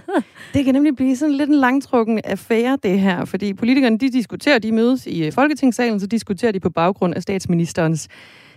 det 0.53 0.65
kan 0.65 0.73
nemlig 0.73 0.95
blive 0.95 1.15
sådan 1.15 1.35
lidt 1.35 1.49
en 1.49 1.55
langtrukken 1.55 2.21
affære, 2.23 2.77
det 2.83 2.99
her, 2.99 3.25
fordi 3.25 3.53
politikerne, 3.53 3.97
de 3.97 4.11
diskuterer, 4.11 4.59
de 4.59 4.71
mødes 4.71 5.07
i 5.07 5.25
øh, 5.25 5.33
Folketingssalen, 5.33 5.99
så 5.99 6.07
diskuterer 6.07 6.51
de 6.51 6.59
på 6.59 6.69
baggrund 6.69 7.15
af 7.15 7.21
statsministerens 7.21 8.09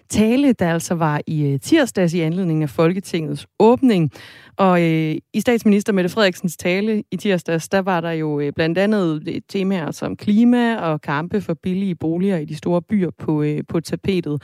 tale, 0.08 0.52
der 0.52 0.72
altså 0.72 0.94
var 0.94 1.20
i 1.26 1.46
øh, 1.46 1.60
tirsdags 1.60 2.14
i 2.14 2.20
anledning 2.20 2.62
af 2.62 2.70
Folketingets 2.70 3.46
åbning. 3.58 4.12
Og 4.56 4.82
øh, 4.82 5.16
i 5.34 5.40
statsminister 5.40 5.92
Mette 5.92 6.10
Frederiksens 6.10 6.56
tale 6.56 7.02
i 7.10 7.16
tirsdags, 7.16 7.68
der 7.68 7.78
var 7.78 8.00
der 8.00 8.10
jo 8.10 8.40
øh, 8.40 8.52
blandt 8.52 8.78
andet 8.78 9.22
øh, 9.28 9.40
temaer 9.48 9.90
som 9.90 10.16
klima 10.16 10.76
og 10.76 11.00
kampe 11.00 11.40
for 11.40 11.54
billige 11.54 11.94
boliger 11.94 12.36
i 12.36 12.44
de 12.44 12.56
store 12.56 12.82
byer 12.82 13.10
på, 13.18 13.42
øh, 13.42 13.62
på 13.68 13.80
tapetet. 13.80 14.42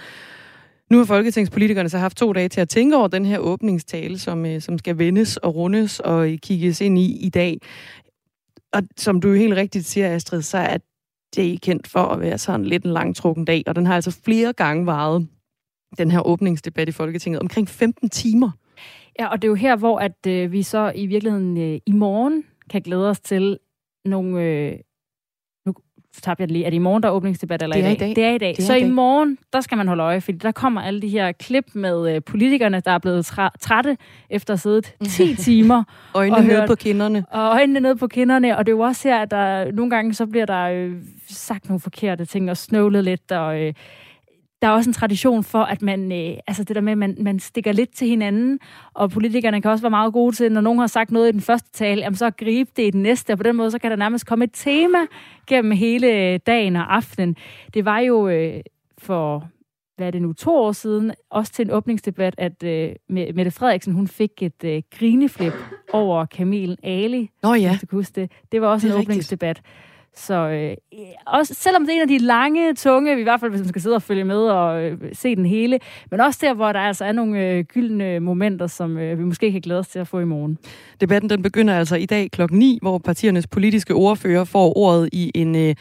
Nu 0.91 0.99
har 0.99 1.05
folketingspolitikerne 1.05 1.89
så 1.89 1.99
haft 1.99 2.17
to 2.17 2.33
dage 2.33 2.49
til 2.49 2.61
at 2.61 2.69
tænke 2.69 2.97
over 2.97 3.09
den 3.09 3.25
her 3.25 3.39
åbningstale, 3.39 4.19
som, 4.19 4.47
øh, 4.47 4.61
som 4.61 4.79
skal 4.79 4.99
vendes 4.99 5.37
og 5.37 5.55
rundes 5.55 6.01
og 6.01 6.33
øh, 6.33 6.39
kigges 6.39 6.81
ind 6.81 6.99
i 6.99 7.27
i 7.27 7.29
dag. 7.29 7.59
Og 8.73 8.83
som 8.97 9.21
du 9.21 9.29
jo 9.29 9.35
helt 9.35 9.55
rigtigt 9.55 9.87
siger, 9.87 10.15
Astrid, 10.15 10.43
så 10.43 10.59
er 10.59 10.77
det 11.37 11.61
kendt 11.61 11.89
for 11.89 12.01
at 12.01 12.21
være 12.21 12.39
sådan 12.39 12.67
lidt 12.67 12.85
en 12.85 12.93
langtrukken 12.93 13.45
dag, 13.45 13.63
og 13.67 13.77
den 13.77 13.87
har 13.87 13.95
altså 13.95 14.21
flere 14.25 14.53
gange 14.53 14.87
varet 14.87 15.29
den 15.99 16.11
her 16.11 16.27
åbningsdebat 16.27 16.89
i 16.89 16.93
Folketinget, 16.93 17.41
omkring 17.41 17.69
15 17.69 18.09
timer. 18.09 18.51
Ja, 19.21 19.27
og 19.27 19.43
det 19.43 19.49
er 19.49 19.51
jo 19.51 19.55
her, 19.55 19.77
hvor 19.77 19.99
at 19.99 20.27
øh, 20.27 20.53
vi 20.53 20.63
så 20.63 20.93
i 20.95 21.07
virkeligheden 21.07 21.59
øh, 21.59 21.79
i 21.87 21.93
morgen 21.93 22.45
kan 22.71 22.83
glæde 22.83 23.11
os 23.11 23.21
til 23.21 23.59
nogle... 24.05 24.43
Øh, 24.43 24.73
nu 25.67 25.75
tabte 26.23 26.41
jeg 26.41 26.49
det 26.49 26.53
lige. 26.53 26.65
Er 26.65 26.71
det 26.71 26.77
i 26.77 26.79
morgen, 26.79 27.03
der 27.03 27.09
er 27.09 27.13
åbningsdebat, 27.13 27.63
eller 27.63 27.77
det 27.77 27.85
er 27.85 27.91
i 27.91 27.95
dag? 27.95 28.17
Det 28.17 28.25
er 28.25 28.31
i 28.31 28.39
dag. 28.39 28.49
Det 28.49 28.59
er 28.59 28.63
så 28.63 28.75
i 28.75 28.81
dag. 28.81 28.89
i 28.89 28.91
morgen, 28.91 29.39
der 29.53 29.61
skal 29.61 29.79
man 29.79 29.89
holde 29.89 30.03
øje, 30.03 30.21
fordi 30.21 30.39
der 30.39 30.53
kommer 30.53 30.81
alle 30.81 31.03
de 31.03 31.09
her 31.09 31.33
klip 31.33 31.65
med 31.75 32.15
øh, 32.15 32.23
politikerne, 32.23 32.81
der 32.81 32.91
er 32.91 32.99
blevet 32.99 33.27
trætte 33.61 33.97
efter 34.31 34.55
at 34.55 34.61
sidde 34.61 34.83
10 35.09 35.35
timer. 35.35 35.85
øjnene 36.15 36.37
og 36.37 36.45
nede 36.45 36.57
hørt, 36.57 36.69
på 36.69 36.75
kinderne. 36.75 37.25
Og 37.31 37.43
øjnene 37.43 37.81
nede 37.81 37.97
på 37.97 38.07
kinderne. 38.07 38.57
Og 38.57 38.67
det 38.67 38.73
er 38.73 38.77
jo 38.77 38.83
også 38.83 39.09
her, 39.09 39.19
at 39.19 39.31
der 39.31 39.73
nogle 39.73 39.91
gange 39.91 40.15
så 40.15 40.27
bliver 40.27 40.47
der 40.47 40.63
øh, 40.63 40.93
sagt 41.29 41.69
nogle 41.69 41.81
forkerte 41.81 42.25
ting 42.25 42.51
og 42.51 42.57
snøvlet 42.57 43.05
lidt, 43.05 43.33
og... 43.33 43.61
Øh, 43.61 43.75
der 44.63 44.69
er 44.69 44.73
også 44.73 44.91
en 44.91 44.95
tradition 44.95 45.45
for, 45.45 45.63
at 45.63 45.83
man, 45.83 46.13
øh, 46.13 46.37
altså 46.47 46.65
det 46.65 46.77
der 46.77 46.83
med, 46.83 46.93
at 46.93 46.99
man, 46.99 47.17
man 47.21 47.39
stikker 47.39 47.73
lidt 47.73 47.95
til 47.95 48.09
hinanden, 48.09 48.59
og 48.95 49.11
politikerne 49.11 49.63
kan 49.63 49.71
også 49.71 49.83
være 49.83 49.91
meget 49.91 50.13
gode 50.13 50.37
til, 50.37 50.53
når 50.53 50.61
nogen 50.61 50.79
har 50.79 50.87
sagt 50.87 51.11
noget 51.11 51.29
i 51.29 51.33
den 51.33 51.41
første 51.41 51.71
tale, 51.73 52.01
jamen 52.01 52.17
så 52.17 52.31
gribe 52.31 52.71
det 52.77 52.87
i 52.87 52.91
den 52.91 53.03
næste, 53.03 53.33
og 53.33 53.39
på 53.39 53.43
den 53.43 53.57
måde, 53.57 53.71
så 53.71 53.79
kan 53.79 53.91
der 53.91 53.97
nærmest 53.97 54.27
komme 54.27 54.45
et 54.45 54.51
tema 54.53 54.99
gennem 55.47 55.73
hele 55.73 56.39
dagen 56.39 56.77
og 56.77 56.95
aftenen. 56.95 57.37
Det 57.75 57.85
var 57.85 57.99
jo 57.99 58.29
øh, 58.29 58.61
for, 58.99 59.49
hvad 59.97 60.07
er 60.07 60.11
det 60.11 60.23
nu, 60.23 60.33
to 60.33 60.57
år 60.57 60.73
siden, 60.73 61.13
også 61.31 61.53
til 61.53 61.65
en 61.65 61.71
åbningsdebat, 61.71 62.35
at 62.39 62.63
øh, 62.63 62.91
Mette 63.09 63.51
Frederiksen, 63.51 63.93
hun 63.93 64.09
fik 64.09 64.43
et 64.43 64.65
øh, 64.65 64.83
grineflip 64.99 65.53
over 65.93 66.27
Camille 66.27 66.77
Ali. 66.83 67.31
Nå 67.43 67.55
ja. 67.55 67.79
Det. 67.91 68.31
det 68.53 68.61
var 68.61 68.69
også 68.69 68.87
det 68.87 68.93
en 68.93 68.99
rigtigt. 68.99 69.13
åbningsdebat. 69.13 69.63
Så 70.17 70.35
øh, 70.35 70.77
også, 71.27 71.55
selvom 71.55 71.83
det 71.83 71.93
er 71.93 71.97
en 71.97 72.03
af 72.03 72.09
de 72.09 72.19
lange, 72.19 72.75
tunge, 72.75 73.21
i 73.21 73.23
hvert 73.23 73.41
fald 73.41 73.51
hvis 73.51 73.61
man 73.61 73.69
skal 73.69 73.83
sidde 73.83 73.97
og 73.97 74.03
følge 74.03 74.25
med 74.25 74.37
og 74.37 74.83
øh, 74.83 74.99
se 75.13 75.37
den 75.37 75.47
hele, 75.47 75.79
men 76.11 76.21
også 76.21 76.39
der, 76.43 76.55
hvor 76.55 76.73
der 76.73 76.81
altså 76.81 77.05
er 77.05 77.13
nogle 77.13 77.49
øh, 77.49 77.65
gyldne 77.65 78.21
momenter, 78.21 78.67
som 78.67 78.99
øh, 78.99 79.19
vi 79.19 79.25
måske 79.25 79.53
kan 79.53 79.61
glæde 79.61 79.79
os 79.79 79.89
til 79.89 79.99
at 79.99 80.09
få 80.09 80.19
i 80.19 80.25
morgen. 80.25 80.59
Debatten 81.01 81.31
den 81.31 81.43
begynder 81.43 81.79
altså 81.79 81.97
i 81.97 82.07
dag 82.07 82.31
klokken 82.31 82.59
9, 82.59 82.79
hvor 82.83 82.99
partiernes 82.99 83.47
politiske 83.47 83.95
ordfører 83.95 84.45
får 84.45 84.79
ordet 84.79 85.09
i 85.13 85.31
en 85.35 85.57
øh, 85.57 85.75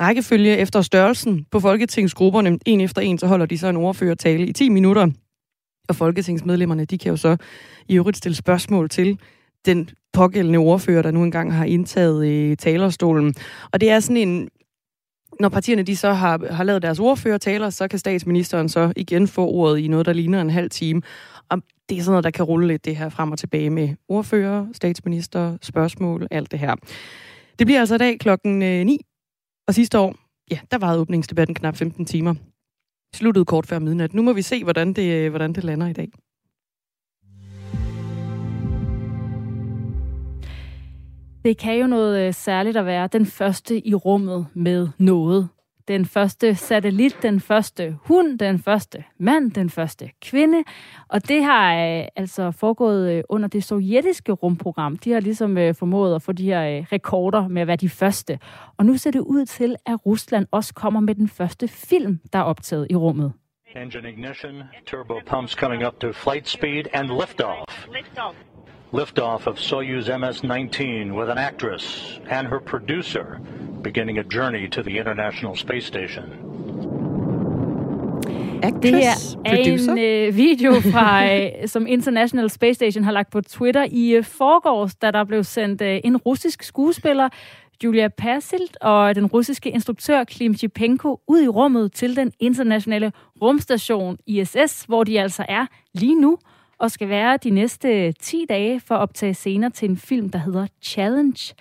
rækkefølge 0.00 0.56
efter 0.56 0.82
størrelsen 0.82 1.46
på 1.50 1.60
folketingsgrupperne. 1.60 2.58
En 2.66 2.80
efter 2.80 3.00
en, 3.02 3.18
så 3.18 3.26
holder 3.26 3.46
de 3.46 3.58
så 3.58 3.68
en 3.68 3.76
ordførertale 3.76 4.46
i 4.46 4.52
10 4.52 4.68
minutter. 4.68 5.06
Og 5.88 5.96
folketingsmedlemmerne, 5.96 6.84
de 6.84 6.98
kan 6.98 7.10
jo 7.10 7.16
så 7.16 7.36
i 7.88 7.96
øvrigt 7.96 8.16
stille 8.16 8.36
spørgsmål 8.36 8.88
til 8.88 9.18
den 9.66 9.90
pågældende 10.12 10.58
ordfører, 10.58 11.02
der 11.02 11.10
nu 11.10 11.24
engang 11.24 11.54
har 11.54 11.64
indtaget 11.64 12.26
øh, 12.26 12.56
talerstolen. 12.56 13.34
Og 13.72 13.80
det 13.80 13.90
er 13.90 14.00
sådan 14.00 14.28
en... 14.28 14.48
Når 15.40 15.48
partierne 15.48 15.82
de 15.82 15.96
så 15.96 16.12
har, 16.12 16.52
har 16.52 16.64
lavet 16.64 16.82
deres 16.82 16.98
ordførertaler, 16.98 17.70
så 17.70 17.88
kan 17.88 17.98
statsministeren 17.98 18.68
så 18.68 18.92
igen 18.96 19.28
få 19.28 19.46
ordet 19.46 19.78
i 19.78 19.88
noget, 19.88 20.06
der 20.06 20.12
ligner 20.12 20.40
en 20.40 20.50
halv 20.50 20.70
time. 20.70 21.02
Og 21.48 21.62
det 21.88 21.98
er 21.98 22.02
sådan 22.02 22.12
noget, 22.12 22.24
der 22.24 22.30
kan 22.30 22.44
rulle 22.44 22.68
lidt 22.68 22.84
det 22.84 22.96
her 22.96 23.08
frem 23.08 23.32
og 23.32 23.38
tilbage 23.38 23.70
med 23.70 23.88
ordfører, 24.08 24.66
statsminister, 24.72 25.58
spørgsmål, 25.62 26.26
alt 26.30 26.50
det 26.50 26.58
her. 26.58 26.74
Det 27.58 27.66
bliver 27.66 27.80
altså 27.80 27.94
i 27.94 27.98
dag 27.98 28.18
klokken 28.18 28.62
øh, 28.62 28.84
9, 28.84 29.00
og 29.68 29.74
sidste 29.74 29.98
år, 29.98 30.14
ja, 30.50 30.58
der 30.70 30.78
var 30.78 30.96
åbningsdebatten 30.96 31.54
knap 31.54 31.76
15 31.76 32.04
timer. 32.04 32.34
Sluttede 33.14 33.44
kort 33.44 33.66
før 33.66 33.78
midnat. 33.78 34.14
Nu 34.14 34.22
må 34.22 34.32
vi 34.32 34.42
se, 34.42 34.64
hvordan 34.64 34.92
det, 34.92 35.12
øh, 35.12 35.30
hvordan 35.30 35.52
det 35.52 35.64
lander 35.64 35.86
i 35.86 35.92
dag. 35.92 36.08
Det 41.44 41.58
kan 41.58 41.76
jo 41.80 41.86
noget 41.86 42.26
øh, 42.26 42.34
særligt 42.34 42.76
at 42.76 42.86
være 42.86 43.06
den 43.06 43.26
første 43.26 43.86
i 43.88 43.94
rummet 43.94 44.46
med 44.54 44.88
noget. 44.98 45.48
den 45.88 46.04
første 46.06 46.54
satellit, 46.54 47.16
den 47.22 47.40
første 47.40 47.96
hund, 48.04 48.38
den 48.38 48.58
første 48.58 49.04
mand, 49.18 49.50
den 49.50 49.70
første 49.70 50.10
kvinde. 50.22 50.64
Og 51.08 51.28
det 51.28 51.44
har 51.44 51.74
øh, 51.74 52.04
altså 52.16 52.50
foregået 52.50 53.12
øh, 53.12 53.22
under 53.28 53.48
det 53.48 53.64
sovjetiske 53.64 54.32
rumprogram. 54.32 54.96
De 54.96 55.10
har 55.12 55.20
ligesom 55.20 55.58
øh, 55.58 55.74
formået 55.74 56.14
at 56.14 56.22
få 56.22 56.32
de 56.32 56.44
her 56.44 56.76
øh, 56.78 56.84
rekorder 56.92 57.48
med 57.48 57.62
at 57.62 57.68
være 57.68 57.76
de 57.76 57.88
første. 57.88 58.38
Og 58.76 58.86
nu 58.86 58.96
ser 58.96 59.10
det 59.10 59.20
ud 59.20 59.44
til, 59.46 59.76
at 59.86 60.06
Rusland 60.06 60.46
også 60.50 60.74
kommer 60.74 61.00
med 61.00 61.14
den 61.14 61.28
første 61.28 61.68
film, 61.68 62.20
der 62.32 62.38
er 62.38 62.42
optaget 62.42 62.86
i 62.90 62.96
rummet. 62.96 63.32
Engine 63.76 64.08
ignition, 64.10 64.62
turbo 64.86 65.14
pumps 65.26 65.52
coming 65.52 65.86
up 65.86 66.00
to 66.00 66.12
flight 66.12 66.48
speed, 66.48 66.84
and 66.92 67.08
liftoff. 67.08 67.86
Liftoff. 68.92 69.46
Of 69.46 69.58
Soyuz 69.58 70.08
MS-19 70.08 71.14
with 71.18 71.30
an 71.30 71.38
actress 71.38 72.20
and 72.28 72.46
her 72.46 72.60
producer 72.60 73.40
beginning 73.82 74.18
a 74.18 74.22
journey 74.22 74.68
to 74.68 74.82
the 74.82 74.98
International 74.98 75.56
Space 75.56 75.86
Station. 75.86 76.24
Det 78.82 78.94
her 78.94 79.12
er 79.44 79.56
en 79.56 79.98
øh, 79.98 80.36
video, 80.36 80.72
fra, 80.72 81.26
øh, 81.34 81.68
som 81.68 81.86
International 81.86 82.50
Space 82.50 82.74
Station 82.74 83.04
har 83.04 83.12
lagt 83.12 83.30
på 83.30 83.40
Twitter 83.40 83.86
i 83.90 84.10
øh, 84.10 84.24
forgårs, 84.24 84.94
da 84.94 85.10
der 85.10 85.24
blev 85.24 85.44
sendt 85.44 85.82
øh, 85.82 86.00
en 86.04 86.16
russisk 86.16 86.62
skuespiller, 86.62 87.28
Julia 87.84 88.08
Persilt, 88.08 88.76
og 88.80 89.14
den 89.14 89.26
russiske 89.26 89.70
instruktør 89.70 90.24
Klim 90.24 90.54
Chipenko 90.54 91.20
ud 91.28 91.42
i 91.42 91.48
rummet 91.48 91.92
til 91.92 92.16
den 92.16 92.32
internationale 92.40 93.12
rumstation 93.42 94.18
ISS, 94.26 94.84
hvor 94.88 95.04
de 95.04 95.20
altså 95.20 95.44
er 95.48 95.66
lige 95.94 96.20
nu 96.20 96.38
og 96.82 96.90
skal 96.90 97.08
være 97.08 97.36
de 97.36 97.50
næste 97.50 98.12
10 98.12 98.46
dage 98.48 98.80
for 98.80 98.94
at 98.94 99.00
optage 99.00 99.34
scener 99.34 99.68
til 99.68 99.90
en 99.90 99.96
film, 99.96 100.30
der 100.30 100.38
hedder 100.38 100.66
Challenge. 100.82 101.54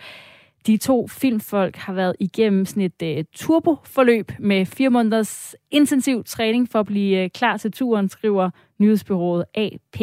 De 0.67 0.77
to 0.77 1.07
filmfolk 1.07 1.75
har 1.75 1.93
været 1.93 2.15
igennem 2.19 2.65
sådan 2.65 2.91
et 2.99 3.17
uh, 3.17 3.23
turboforløb 3.35 4.31
med 4.39 4.65
fire 4.65 4.89
måneders 4.89 5.55
intensiv 5.71 6.23
træning 6.23 6.69
for 6.71 6.79
at 6.79 6.85
blive 6.85 7.23
uh, 7.23 7.29
klar 7.33 7.57
til 7.57 7.71
turen, 7.71 8.09
skriver 8.09 8.49
nyhedsbyrået 8.79 9.45
AP. 9.55 10.01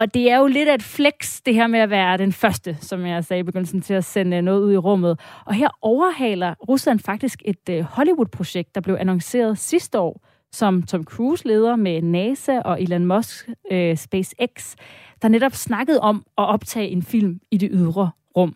Og 0.00 0.14
det 0.14 0.30
er 0.30 0.38
jo 0.38 0.46
lidt 0.46 0.68
af 0.68 0.74
et 0.74 0.82
flex, 0.82 1.40
det 1.46 1.54
her 1.54 1.66
med 1.66 1.80
at 1.80 1.90
være 1.90 2.18
den 2.18 2.32
første, 2.32 2.76
som 2.80 3.06
jeg 3.06 3.24
sagde 3.24 3.40
i 3.40 3.42
begyndelsen, 3.42 3.80
til 3.80 3.94
at 3.94 4.04
sende 4.04 4.36
øh, 4.36 4.42
noget 4.42 4.62
ud 4.62 4.72
i 4.72 4.76
rummet. 4.76 5.20
Og 5.46 5.54
her 5.54 5.68
overhaler 5.82 6.54
Rusland 6.68 6.98
faktisk 6.98 7.42
et 7.44 7.68
uh, 7.70 7.80
Hollywood-projekt, 7.80 8.74
der 8.74 8.80
blev 8.80 8.96
annonceret 9.00 9.58
sidste 9.58 9.98
år, 9.98 10.31
som 10.52 10.82
Tom 10.82 11.04
Cruise 11.04 11.46
leder 11.46 11.76
med 11.76 12.02
NASA 12.02 12.58
og 12.58 12.82
Elon 12.82 13.06
Musk 13.06 13.48
øh, 13.72 13.96
SpaceX, 13.96 14.74
der 15.22 15.28
netop 15.28 15.52
snakkede 15.52 16.00
om 16.00 16.16
at 16.38 16.44
optage 16.44 16.88
en 16.88 17.02
film 17.02 17.40
i 17.50 17.56
det 17.56 17.68
ydre 17.72 18.10
rum. 18.36 18.54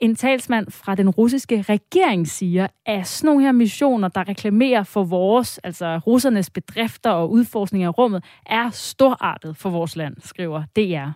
En 0.00 0.16
talsmand 0.16 0.70
fra 0.70 0.94
den 0.94 1.10
russiske 1.10 1.62
regering 1.62 2.28
siger, 2.28 2.66
at 2.86 3.06
sådan 3.06 3.26
nogle 3.26 3.42
her 3.42 3.52
missioner, 3.52 4.08
der 4.08 4.28
reklamerer 4.28 4.82
for 4.82 5.04
vores, 5.04 5.58
altså 5.58 5.98
russernes 6.06 6.50
bedrifter 6.50 7.10
og 7.10 7.30
udforskning 7.30 7.84
af 7.84 7.98
rummet, 7.98 8.24
er 8.46 8.70
storartet 8.70 9.56
for 9.56 9.70
vores 9.70 9.96
land, 9.96 10.16
skriver 10.20 10.62
DR. 10.76 11.10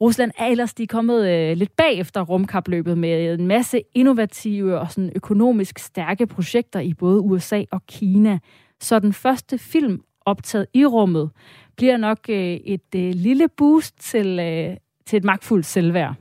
Rusland 0.00 0.30
er 0.38 0.46
ellers 0.46 0.74
de 0.74 0.82
er 0.82 0.86
kommet 0.86 1.28
øh, 1.28 1.56
lidt 1.56 1.76
bag 1.76 1.98
efter 1.98 2.22
rumkapløbet 2.22 2.98
med 2.98 3.34
en 3.38 3.46
masse 3.46 3.82
innovative 3.94 4.78
og 4.78 4.92
sådan 4.92 5.12
økonomisk 5.14 5.78
stærke 5.78 6.26
projekter 6.26 6.80
i 6.80 6.94
både 6.94 7.20
USA 7.20 7.62
og 7.70 7.86
Kina. 7.86 8.38
Så 8.80 8.98
den 8.98 9.12
første 9.12 9.58
film 9.58 10.00
optaget 10.26 10.66
i 10.74 10.86
rummet 10.86 11.30
bliver 11.76 11.96
nok 11.96 12.18
øh, 12.28 12.52
et 12.52 12.94
øh, 12.96 13.12
lille 13.14 13.48
boost 13.48 13.94
til, 14.00 14.38
øh, 14.38 14.76
til 15.06 15.16
et 15.16 15.24
magtfuldt 15.24 15.66
selvværd. 15.66 16.14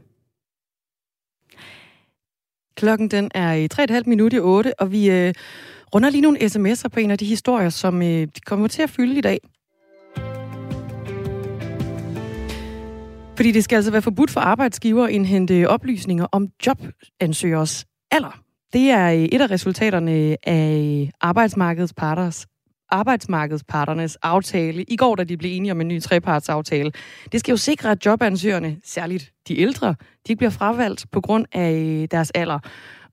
Klokken 2.76 3.12
den 3.12 3.32
er 3.36 3.54
i 3.54 3.68
3,5 3.74 4.02
minutter 4.06 4.38
i 4.38 4.42
8, 4.42 4.80
og 4.80 4.92
vi 4.92 5.12
øh, 5.12 5.34
runder 5.96 6.10
lige 6.10 6.22
nogle 6.22 6.40
sms'er 6.40 6.88
på 6.88 7.00
en 7.00 7.12
af 7.12 7.18
de 7.18 7.26
historier, 7.26 7.70
som 7.70 8.02
øh, 8.02 8.08
de 8.08 8.42
kommer 8.46 8.68
til 8.68 8.82
at 8.82 8.90
fylde 8.90 9.18
i 9.18 9.22
dag. 9.22 9.40
Fordi 13.36 13.52
det 13.52 13.64
skal 13.64 13.76
altså 13.76 13.92
være 13.92 14.02
forbudt 14.02 14.32
for 14.32 14.40
arbejdsgiver 14.40 15.06
at 15.06 15.12
indhente 15.12 15.70
oplysninger 15.70 16.28
om 16.32 16.48
jobansøgers 16.68 17.86
alder. 18.12 18.45
Det 18.76 18.90
er 18.90 19.12
øh, 19.12 19.20
et 19.20 19.42
af 19.42 19.52
resultaterne 19.52 20.38
af 20.44 21.02
øh, 21.02 21.10
arbejdsmarkedets 21.22 21.94
parters 21.94 22.48
arbejdsmarkedsparternes 22.90 24.16
aftale 24.16 24.84
i 24.84 24.96
går, 24.96 25.16
da 25.16 25.24
de 25.24 25.38
blev 25.38 25.58
enige 25.58 25.72
om 25.72 25.82
en 25.82 25.88
ny 25.88 26.02
trepartsaftale. 26.02 26.92
Det 27.32 27.40
skal 27.40 27.52
jo 27.52 27.58
sikre, 27.58 27.92
at 27.92 28.06
jobansøgerne, 28.06 28.78
særligt 28.84 29.32
de 29.48 29.60
ældre, 29.60 29.96
de 30.28 30.36
bliver 30.36 30.50
fravalgt 30.50 31.06
på 31.12 31.22
grund 31.22 31.46
af 31.52 31.74
øh, 31.74 32.08
deres 32.12 32.32
alder. 32.32 32.60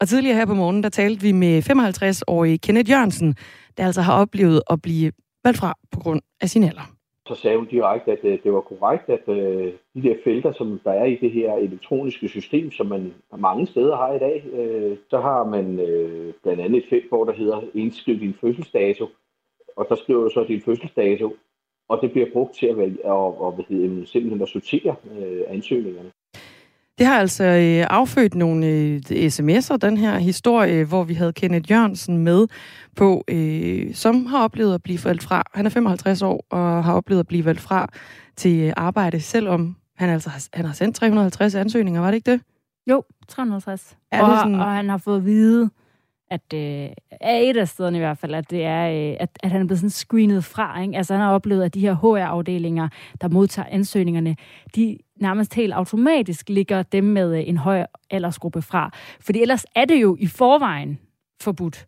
Og 0.00 0.08
tidligere 0.08 0.36
her 0.36 0.46
på 0.46 0.54
morgenen, 0.54 0.82
der 0.82 0.88
talte 0.88 1.22
vi 1.22 1.32
med 1.32 1.70
55-årige 1.70 2.58
Kenneth 2.58 2.90
Jørgensen, 2.90 3.36
der 3.76 3.86
altså 3.86 4.02
har 4.02 4.12
oplevet 4.12 4.62
at 4.70 4.82
blive 4.82 5.12
valgt 5.44 5.58
fra 5.58 5.74
på 5.92 6.00
grund 6.00 6.20
af 6.40 6.50
sin 6.50 6.64
alder. 6.64 7.01
Så 7.32 7.40
sagde 7.40 7.56
hun 7.56 7.66
direkte, 7.66 8.12
at 8.12 8.24
øh, 8.24 8.38
det 8.44 8.52
var 8.52 8.60
korrekt, 8.60 9.08
at 9.08 9.28
øh, 9.28 9.72
de 9.94 10.02
der 10.02 10.14
felter, 10.24 10.52
som 10.52 10.80
der 10.84 10.90
er 10.90 11.04
i 11.04 11.14
det 11.14 11.30
her 11.30 11.54
elektroniske 11.54 12.28
system, 12.28 12.70
som 12.70 12.86
man 12.86 13.14
mange 13.38 13.66
steder 13.66 13.96
har 13.96 14.14
i 14.14 14.18
dag, 14.18 14.44
øh, 14.52 14.96
så 15.10 15.20
har 15.20 15.44
man 15.44 15.76
blandt 16.42 16.60
andet 16.60 16.82
et 16.82 16.88
felt, 16.90 17.08
hvor 17.08 17.24
der 17.24 17.32
hedder 17.32 17.60
indskriv 17.74 18.20
din 18.20 18.34
fødselsdato, 18.40 19.06
og 19.76 19.86
der 19.88 19.94
skriver 19.94 20.22
du 20.22 20.30
så 20.30 20.44
din 20.48 20.60
fødselsdato, 20.60 21.36
og 21.88 21.98
det 22.02 22.12
bliver 22.12 22.26
brugt 22.32 22.54
til 22.54 22.66
at, 22.66 22.78
vælge, 22.78 23.04
og, 23.04 23.40
og 23.40 23.52
hvad 23.52 23.64
hedder, 23.68 24.06
simpelthen 24.06 24.42
at 24.42 24.48
sortere 24.48 24.94
øh, 25.18 25.42
ansøgningerne. 25.48 26.12
Det 26.98 27.06
har 27.06 27.18
altså 27.18 27.44
øh, 27.44 27.86
affødt 27.90 28.34
nogle 28.34 28.66
øh, 28.66 29.00
sms'er, 29.10 29.76
den 29.76 29.96
her 29.96 30.18
historie, 30.18 30.84
hvor 30.84 31.04
vi 31.04 31.14
havde 31.14 31.32
Kenneth 31.32 31.70
Jørgensen 31.70 32.18
med 32.18 32.46
på, 32.96 33.24
øh, 33.28 33.94
som 33.94 34.26
har 34.26 34.44
oplevet 34.44 34.74
at 34.74 34.82
blive 34.82 34.98
valgt 35.04 35.22
fra. 35.22 35.42
Han 35.54 35.66
er 35.66 35.70
55 35.70 36.22
år 36.22 36.46
og 36.50 36.84
har 36.84 36.94
oplevet 36.94 37.20
at 37.20 37.26
blive 37.26 37.44
valgt 37.44 37.60
fra 37.60 37.88
til 38.36 38.74
arbejde, 38.76 39.20
selvom 39.20 39.76
han 39.96 40.10
altså 40.10 40.30
han 40.52 40.64
har 40.64 40.72
sendt 40.72 40.96
350 40.96 41.54
ansøgninger, 41.54 42.00
var 42.00 42.10
det 42.10 42.16
ikke 42.16 42.30
det? 42.30 42.40
Jo, 42.86 43.02
350. 43.28 43.96
Er 44.12 44.26
det 44.26 44.38
sådan... 44.38 44.54
og 44.54 44.72
han 44.72 44.88
har 44.88 44.98
fået 44.98 45.16
at 45.16 45.24
vide, 45.24 45.70
at 46.32 46.52
øh, 46.54 46.88
er 47.20 47.36
et 47.36 47.56
af 47.56 47.68
stederne 47.68 47.98
i 47.98 48.00
hvert 48.00 48.18
fald, 48.18 48.34
at 48.34 48.50
det 48.50 48.64
er, 48.64 48.88
øh, 48.88 49.16
at, 49.20 49.30
at 49.42 49.50
han 49.50 49.60
er 49.60 49.66
blevet 49.66 49.78
sådan 49.78 49.90
screenet 49.90 50.44
fra. 50.44 50.82
Ikke? 50.82 50.96
Altså 50.96 51.14
han 51.14 51.22
har 51.22 51.32
oplevet, 51.32 51.64
at 51.64 51.74
de 51.74 51.80
her 51.80 51.94
HR-afdelinger, 51.94 52.88
der 53.20 53.28
modtager 53.28 53.66
ansøgningerne, 53.70 54.36
de 54.76 54.98
nærmest 55.20 55.54
helt 55.54 55.72
automatisk 55.72 56.48
ligger 56.48 56.82
dem 56.82 57.04
med 57.04 57.38
øh, 57.38 57.48
en 57.48 57.56
høj 57.56 57.86
aldersgruppe 58.10 58.62
fra. 58.62 58.90
Fordi 59.20 59.42
ellers 59.42 59.64
er 59.74 59.84
det 59.84 60.02
jo 60.02 60.16
i 60.20 60.26
forvejen 60.26 60.98
forbudt 61.40 61.86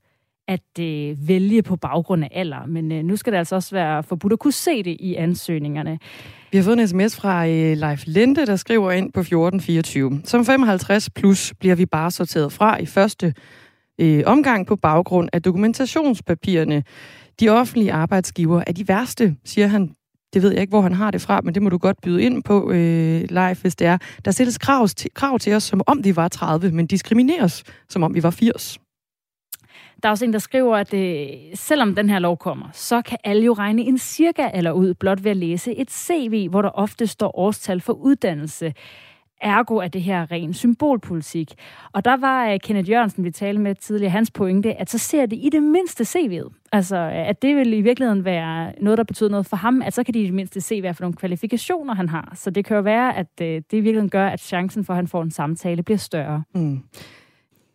at 0.48 0.78
øh, 0.80 1.28
vælge 1.28 1.62
på 1.62 1.76
baggrund 1.76 2.24
af 2.24 2.28
alder. 2.32 2.66
Men 2.66 2.92
øh, 2.92 3.02
nu 3.02 3.16
skal 3.16 3.32
det 3.32 3.38
altså 3.38 3.54
også 3.54 3.74
være 3.74 4.02
forbudt 4.02 4.32
at 4.32 4.38
kunne 4.38 4.52
se 4.52 4.82
det 4.82 4.96
i 5.00 5.14
ansøgningerne. 5.14 5.98
Vi 6.52 6.58
har 6.58 6.64
fået 6.64 6.80
en 6.80 6.88
sms 6.88 7.16
fra 7.16 7.46
øh, 7.46 7.76
Leif 7.76 8.02
Linde, 8.06 8.46
der 8.46 8.56
skriver 8.56 8.92
ind 8.92 9.12
på 9.12 9.20
1424. 9.20 10.20
Som 10.24 10.44
55 10.44 11.10
plus 11.10 11.54
bliver 11.60 11.74
vi 11.74 11.86
bare 11.86 12.10
sorteret 12.10 12.52
fra 12.52 12.76
i 12.76 12.86
første 12.86 13.34
øh, 14.00 14.22
omgang 14.26 14.66
på 14.66 14.76
baggrund 14.76 15.28
af 15.32 15.42
dokumentationspapirerne. 15.42 16.84
De 17.40 17.48
offentlige 17.48 17.92
arbejdsgiver 17.92 18.62
er 18.66 18.72
de 18.72 18.88
værste, 18.88 19.36
siger 19.44 19.66
han. 19.66 19.94
Det 20.34 20.42
ved 20.42 20.50
jeg 20.50 20.60
ikke, 20.60 20.70
hvor 20.70 20.80
han 20.80 20.92
har 20.92 21.10
det 21.10 21.20
fra, 21.20 21.40
men 21.40 21.54
det 21.54 21.62
må 21.62 21.68
du 21.68 21.78
godt 21.78 22.00
byde 22.02 22.22
ind 22.22 22.42
på 22.42 22.70
øh, 22.70 23.24
live, 23.30 23.56
hvis 23.60 23.76
det 23.76 23.86
er. 23.86 23.98
Der 24.24 24.30
stilles 24.30 24.58
krav 24.58 24.88
til, 24.88 25.10
krav 25.14 25.38
til 25.38 25.52
os, 25.52 25.62
som 25.62 25.80
om 25.86 26.04
vi 26.04 26.16
var 26.16 26.28
30, 26.28 26.70
men 26.70 26.86
diskrimineres, 26.86 27.64
som 27.88 28.02
om 28.02 28.14
vi 28.14 28.22
var 28.22 28.30
80. 28.30 28.78
Der 30.02 30.08
er 30.08 30.10
også 30.10 30.24
en, 30.24 30.32
der 30.32 30.38
skriver, 30.38 30.76
at 30.76 30.94
øh, 30.94 31.26
selvom 31.54 31.94
den 31.94 32.10
her 32.10 32.18
lov 32.18 32.36
kommer, 32.36 32.68
så 32.72 33.02
kan 33.02 33.18
alle 33.24 33.44
jo 33.44 33.52
regne 33.52 33.82
en 33.82 33.98
cirka 33.98 34.50
eller 34.54 34.72
ud 34.72 34.94
blot 34.94 35.24
ved 35.24 35.30
at 35.30 35.36
læse 35.36 35.74
et 35.74 35.90
CV, 35.90 36.48
hvor 36.50 36.62
der 36.62 36.68
ofte 36.68 37.06
står 37.06 37.38
årstal 37.38 37.80
for 37.80 37.92
uddannelse. 37.92 38.74
Ergo 39.44 39.76
er 39.76 39.88
det 39.88 40.02
her 40.02 40.32
ren 40.32 40.54
symbolpolitik. 40.54 41.54
Og 41.92 42.04
der 42.04 42.16
var 42.16 42.48
øh, 42.48 42.60
Kenneth 42.60 42.90
Jørgensen, 42.90 43.24
vi 43.24 43.30
talte 43.30 43.60
med 43.60 43.74
tidligere, 43.74 44.10
hans 44.10 44.30
pointe, 44.30 44.74
at 44.80 44.90
så 44.90 44.98
ser 44.98 45.26
det 45.26 45.36
i 45.42 45.48
det 45.52 45.62
mindste 45.62 46.04
CV'et. 46.04 46.68
Altså, 46.72 46.96
at 47.12 47.42
det 47.42 47.56
vil 47.56 47.72
i 47.72 47.80
virkeligheden 47.80 48.24
være 48.24 48.72
noget, 48.80 48.98
der 48.98 49.04
betyder 49.04 49.30
noget 49.30 49.46
for 49.46 49.56
ham, 49.56 49.82
at 49.82 49.94
så 49.94 50.04
kan 50.04 50.14
de 50.14 50.20
i 50.20 50.26
det 50.26 50.34
mindste 50.34 50.60
se, 50.60 50.80
hvad 50.80 50.94
for 50.94 51.02
nogle 51.02 51.16
kvalifikationer 51.16 51.94
han 51.94 52.08
har. 52.08 52.32
Så 52.34 52.50
det 52.50 52.64
kan 52.64 52.76
jo 52.76 52.82
være, 52.82 53.16
at 53.16 53.26
øh, 53.40 53.46
det 53.46 53.72
i 53.72 53.80
virkeligheden 53.80 54.10
gør, 54.10 54.26
at 54.26 54.40
chancen 54.40 54.84
for, 54.84 54.92
at 54.92 54.96
han 54.96 55.08
får 55.08 55.22
en 55.22 55.30
samtale, 55.30 55.82
bliver 55.82 55.98
større. 55.98 56.42
Mm. 56.54 56.82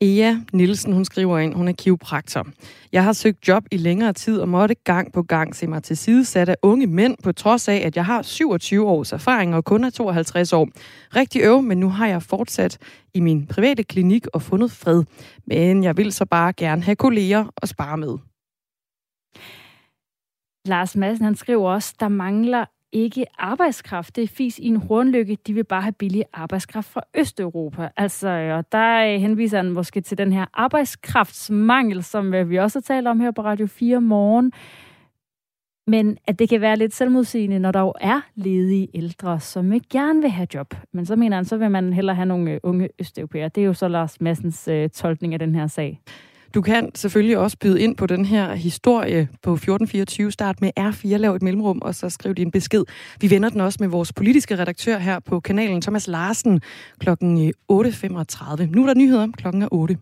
Ea 0.02 0.36
Nielsen, 0.54 0.94
hun 0.94 1.06
skriver 1.06 1.40
ind, 1.40 1.54
hun 1.54 1.68
er 1.68 1.72
kiropraktor. 1.72 2.48
Jeg 2.92 3.04
har 3.04 3.14
søgt 3.14 3.48
job 3.48 3.64
i 3.72 3.78
længere 3.78 4.14
tid 4.14 4.40
og 4.40 4.50
måtte 4.50 4.76
gang 4.76 5.14
på 5.14 5.24
gang 5.24 5.56
se 5.56 5.68
mig 5.68 5.84
til 5.84 5.98
sidesat 5.98 6.50
af 6.50 6.56
unge 6.62 6.88
mænd, 6.88 7.18
på 7.24 7.32
trods 7.32 7.68
af, 7.68 7.76
at 7.76 7.96
jeg 7.96 8.06
har 8.06 8.22
27 8.22 8.88
års 8.88 9.12
erfaring 9.12 9.56
og 9.56 9.66
kun 9.66 9.84
er 9.84 9.90
52 9.90 10.54
år. 10.54 10.70
Rigtig 11.16 11.42
øv, 11.44 11.62
men 11.62 11.78
nu 11.78 11.90
har 11.90 12.08
jeg 12.08 12.24
fortsat 12.24 12.78
i 13.14 13.20
min 13.20 13.48
private 13.48 13.84
klinik 13.84 14.28
og 14.34 14.42
fundet 14.42 14.72
fred. 14.72 15.04
Men 15.48 15.84
jeg 15.84 15.98
vil 15.98 16.14
så 16.14 16.26
bare 16.26 16.54
gerne 16.54 16.84
have 16.84 16.96
kolleger 16.96 17.46
og 17.56 17.68
spare 17.68 17.98
med. 17.98 18.18
Lars 20.66 20.96
Madsen, 20.96 21.26
han 21.26 21.36
skriver 21.36 21.70
også, 21.70 21.94
der 22.00 22.08
mangler 22.08 22.66
ikke 22.92 23.26
arbejdskraft. 23.38 24.16
Det 24.16 24.24
er 24.24 24.28
fis 24.28 24.60
i 24.60 24.68
en 24.68 24.76
hornlykke. 24.76 25.38
De 25.48 25.54
vil 25.54 25.64
bare 25.64 25.82
have 25.82 25.94
billig 25.94 26.24
arbejdskraft 26.34 26.88
fra 26.88 27.02
Østeuropa. 27.18 27.90
Altså, 27.98 28.30
og 28.30 28.72
der 28.72 29.18
henviser 29.18 29.58
han 29.58 29.70
måske 29.70 30.02
til 30.02 30.18
den 30.18 30.34
her 30.34 30.46
arbejdskraftsmangel, 30.54 32.04
som 32.04 32.34
øh, 32.34 32.50
vi 32.50 32.58
også 32.58 32.80
har 32.80 32.82
talt 32.82 33.08
om 33.08 33.20
her 33.20 33.32
på 33.32 33.42
Radio 33.42 33.68
4 33.68 34.02
morgen. 34.02 34.52
Men 35.88 36.18
at 36.28 36.40
det 36.40 36.50
kan 36.50 36.62
være 36.62 36.76
lidt 36.76 36.94
selvmodsigende, 36.94 37.60
når 37.60 37.72
der 37.72 37.80
jo 37.80 37.94
er 38.02 38.22
ledige 38.36 38.88
ældre, 38.94 39.40
som 39.40 39.74
ikke 39.74 39.88
gerne 39.90 40.22
vil 40.22 40.30
have 40.30 40.48
job. 40.54 40.74
Men 40.94 41.06
så 41.06 41.16
mener 41.16 41.36
han, 41.36 41.46
så 41.46 41.58
vil 41.58 41.72
man 41.72 41.94
hellere 41.94 42.16
have 42.16 42.26
nogle 42.26 42.52
øh, 42.52 42.60
unge 42.64 42.90
østeuropæere. 43.00 43.50
Det 43.50 43.62
er 43.62 43.66
jo 43.66 43.74
så 43.74 43.88
Lars 43.88 44.22
Massens 44.22 44.68
øh, 44.68 44.90
tolkning 44.90 45.34
af 45.34 45.40
den 45.40 45.56
her 45.56 45.68
sag. 45.68 46.00
Du 46.54 46.62
kan 46.62 46.92
selvfølgelig 46.96 47.38
også 47.38 47.58
byde 47.58 47.82
ind 47.82 47.96
på 47.96 48.06
den 48.06 48.26
her 48.26 48.54
historie 48.54 49.28
på 49.44 49.54
1424. 49.54 50.32
Start 50.32 50.62
med 50.62 50.72
R4, 50.80 51.18
lav 51.18 51.36
et 51.36 51.42
mellemrum, 51.42 51.80
og 51.82 51.96
så 51.96 52.10
skriv 52.10 52.36
din 52.36 52.52
besked. 52.52 52.84
Vi 53.22 53.30
vender 53.30 53.50
den 53.50 53.62
også 53.62 53.78
med 53.82 53.88
vores 53.88 54.14
politiske 54.14 54.58
redaktør 54.58 54.98
her 54.98 55.20
på 55.20 55.40
kanalen, 55.40 55.82
Thomas 55.82 56.08
Larsen, 56.08 56.62
klokken 57.00 57.48
øh, 57.48 57.54
8.35. 57.72 58.66
Nu 58.66 58.84
er 58.84 58.88
der 58.88 58.94
nyheder, 58.94 59.28
klokken 59.38 59.62
er 59.62 59.68
8. 59.72 59.98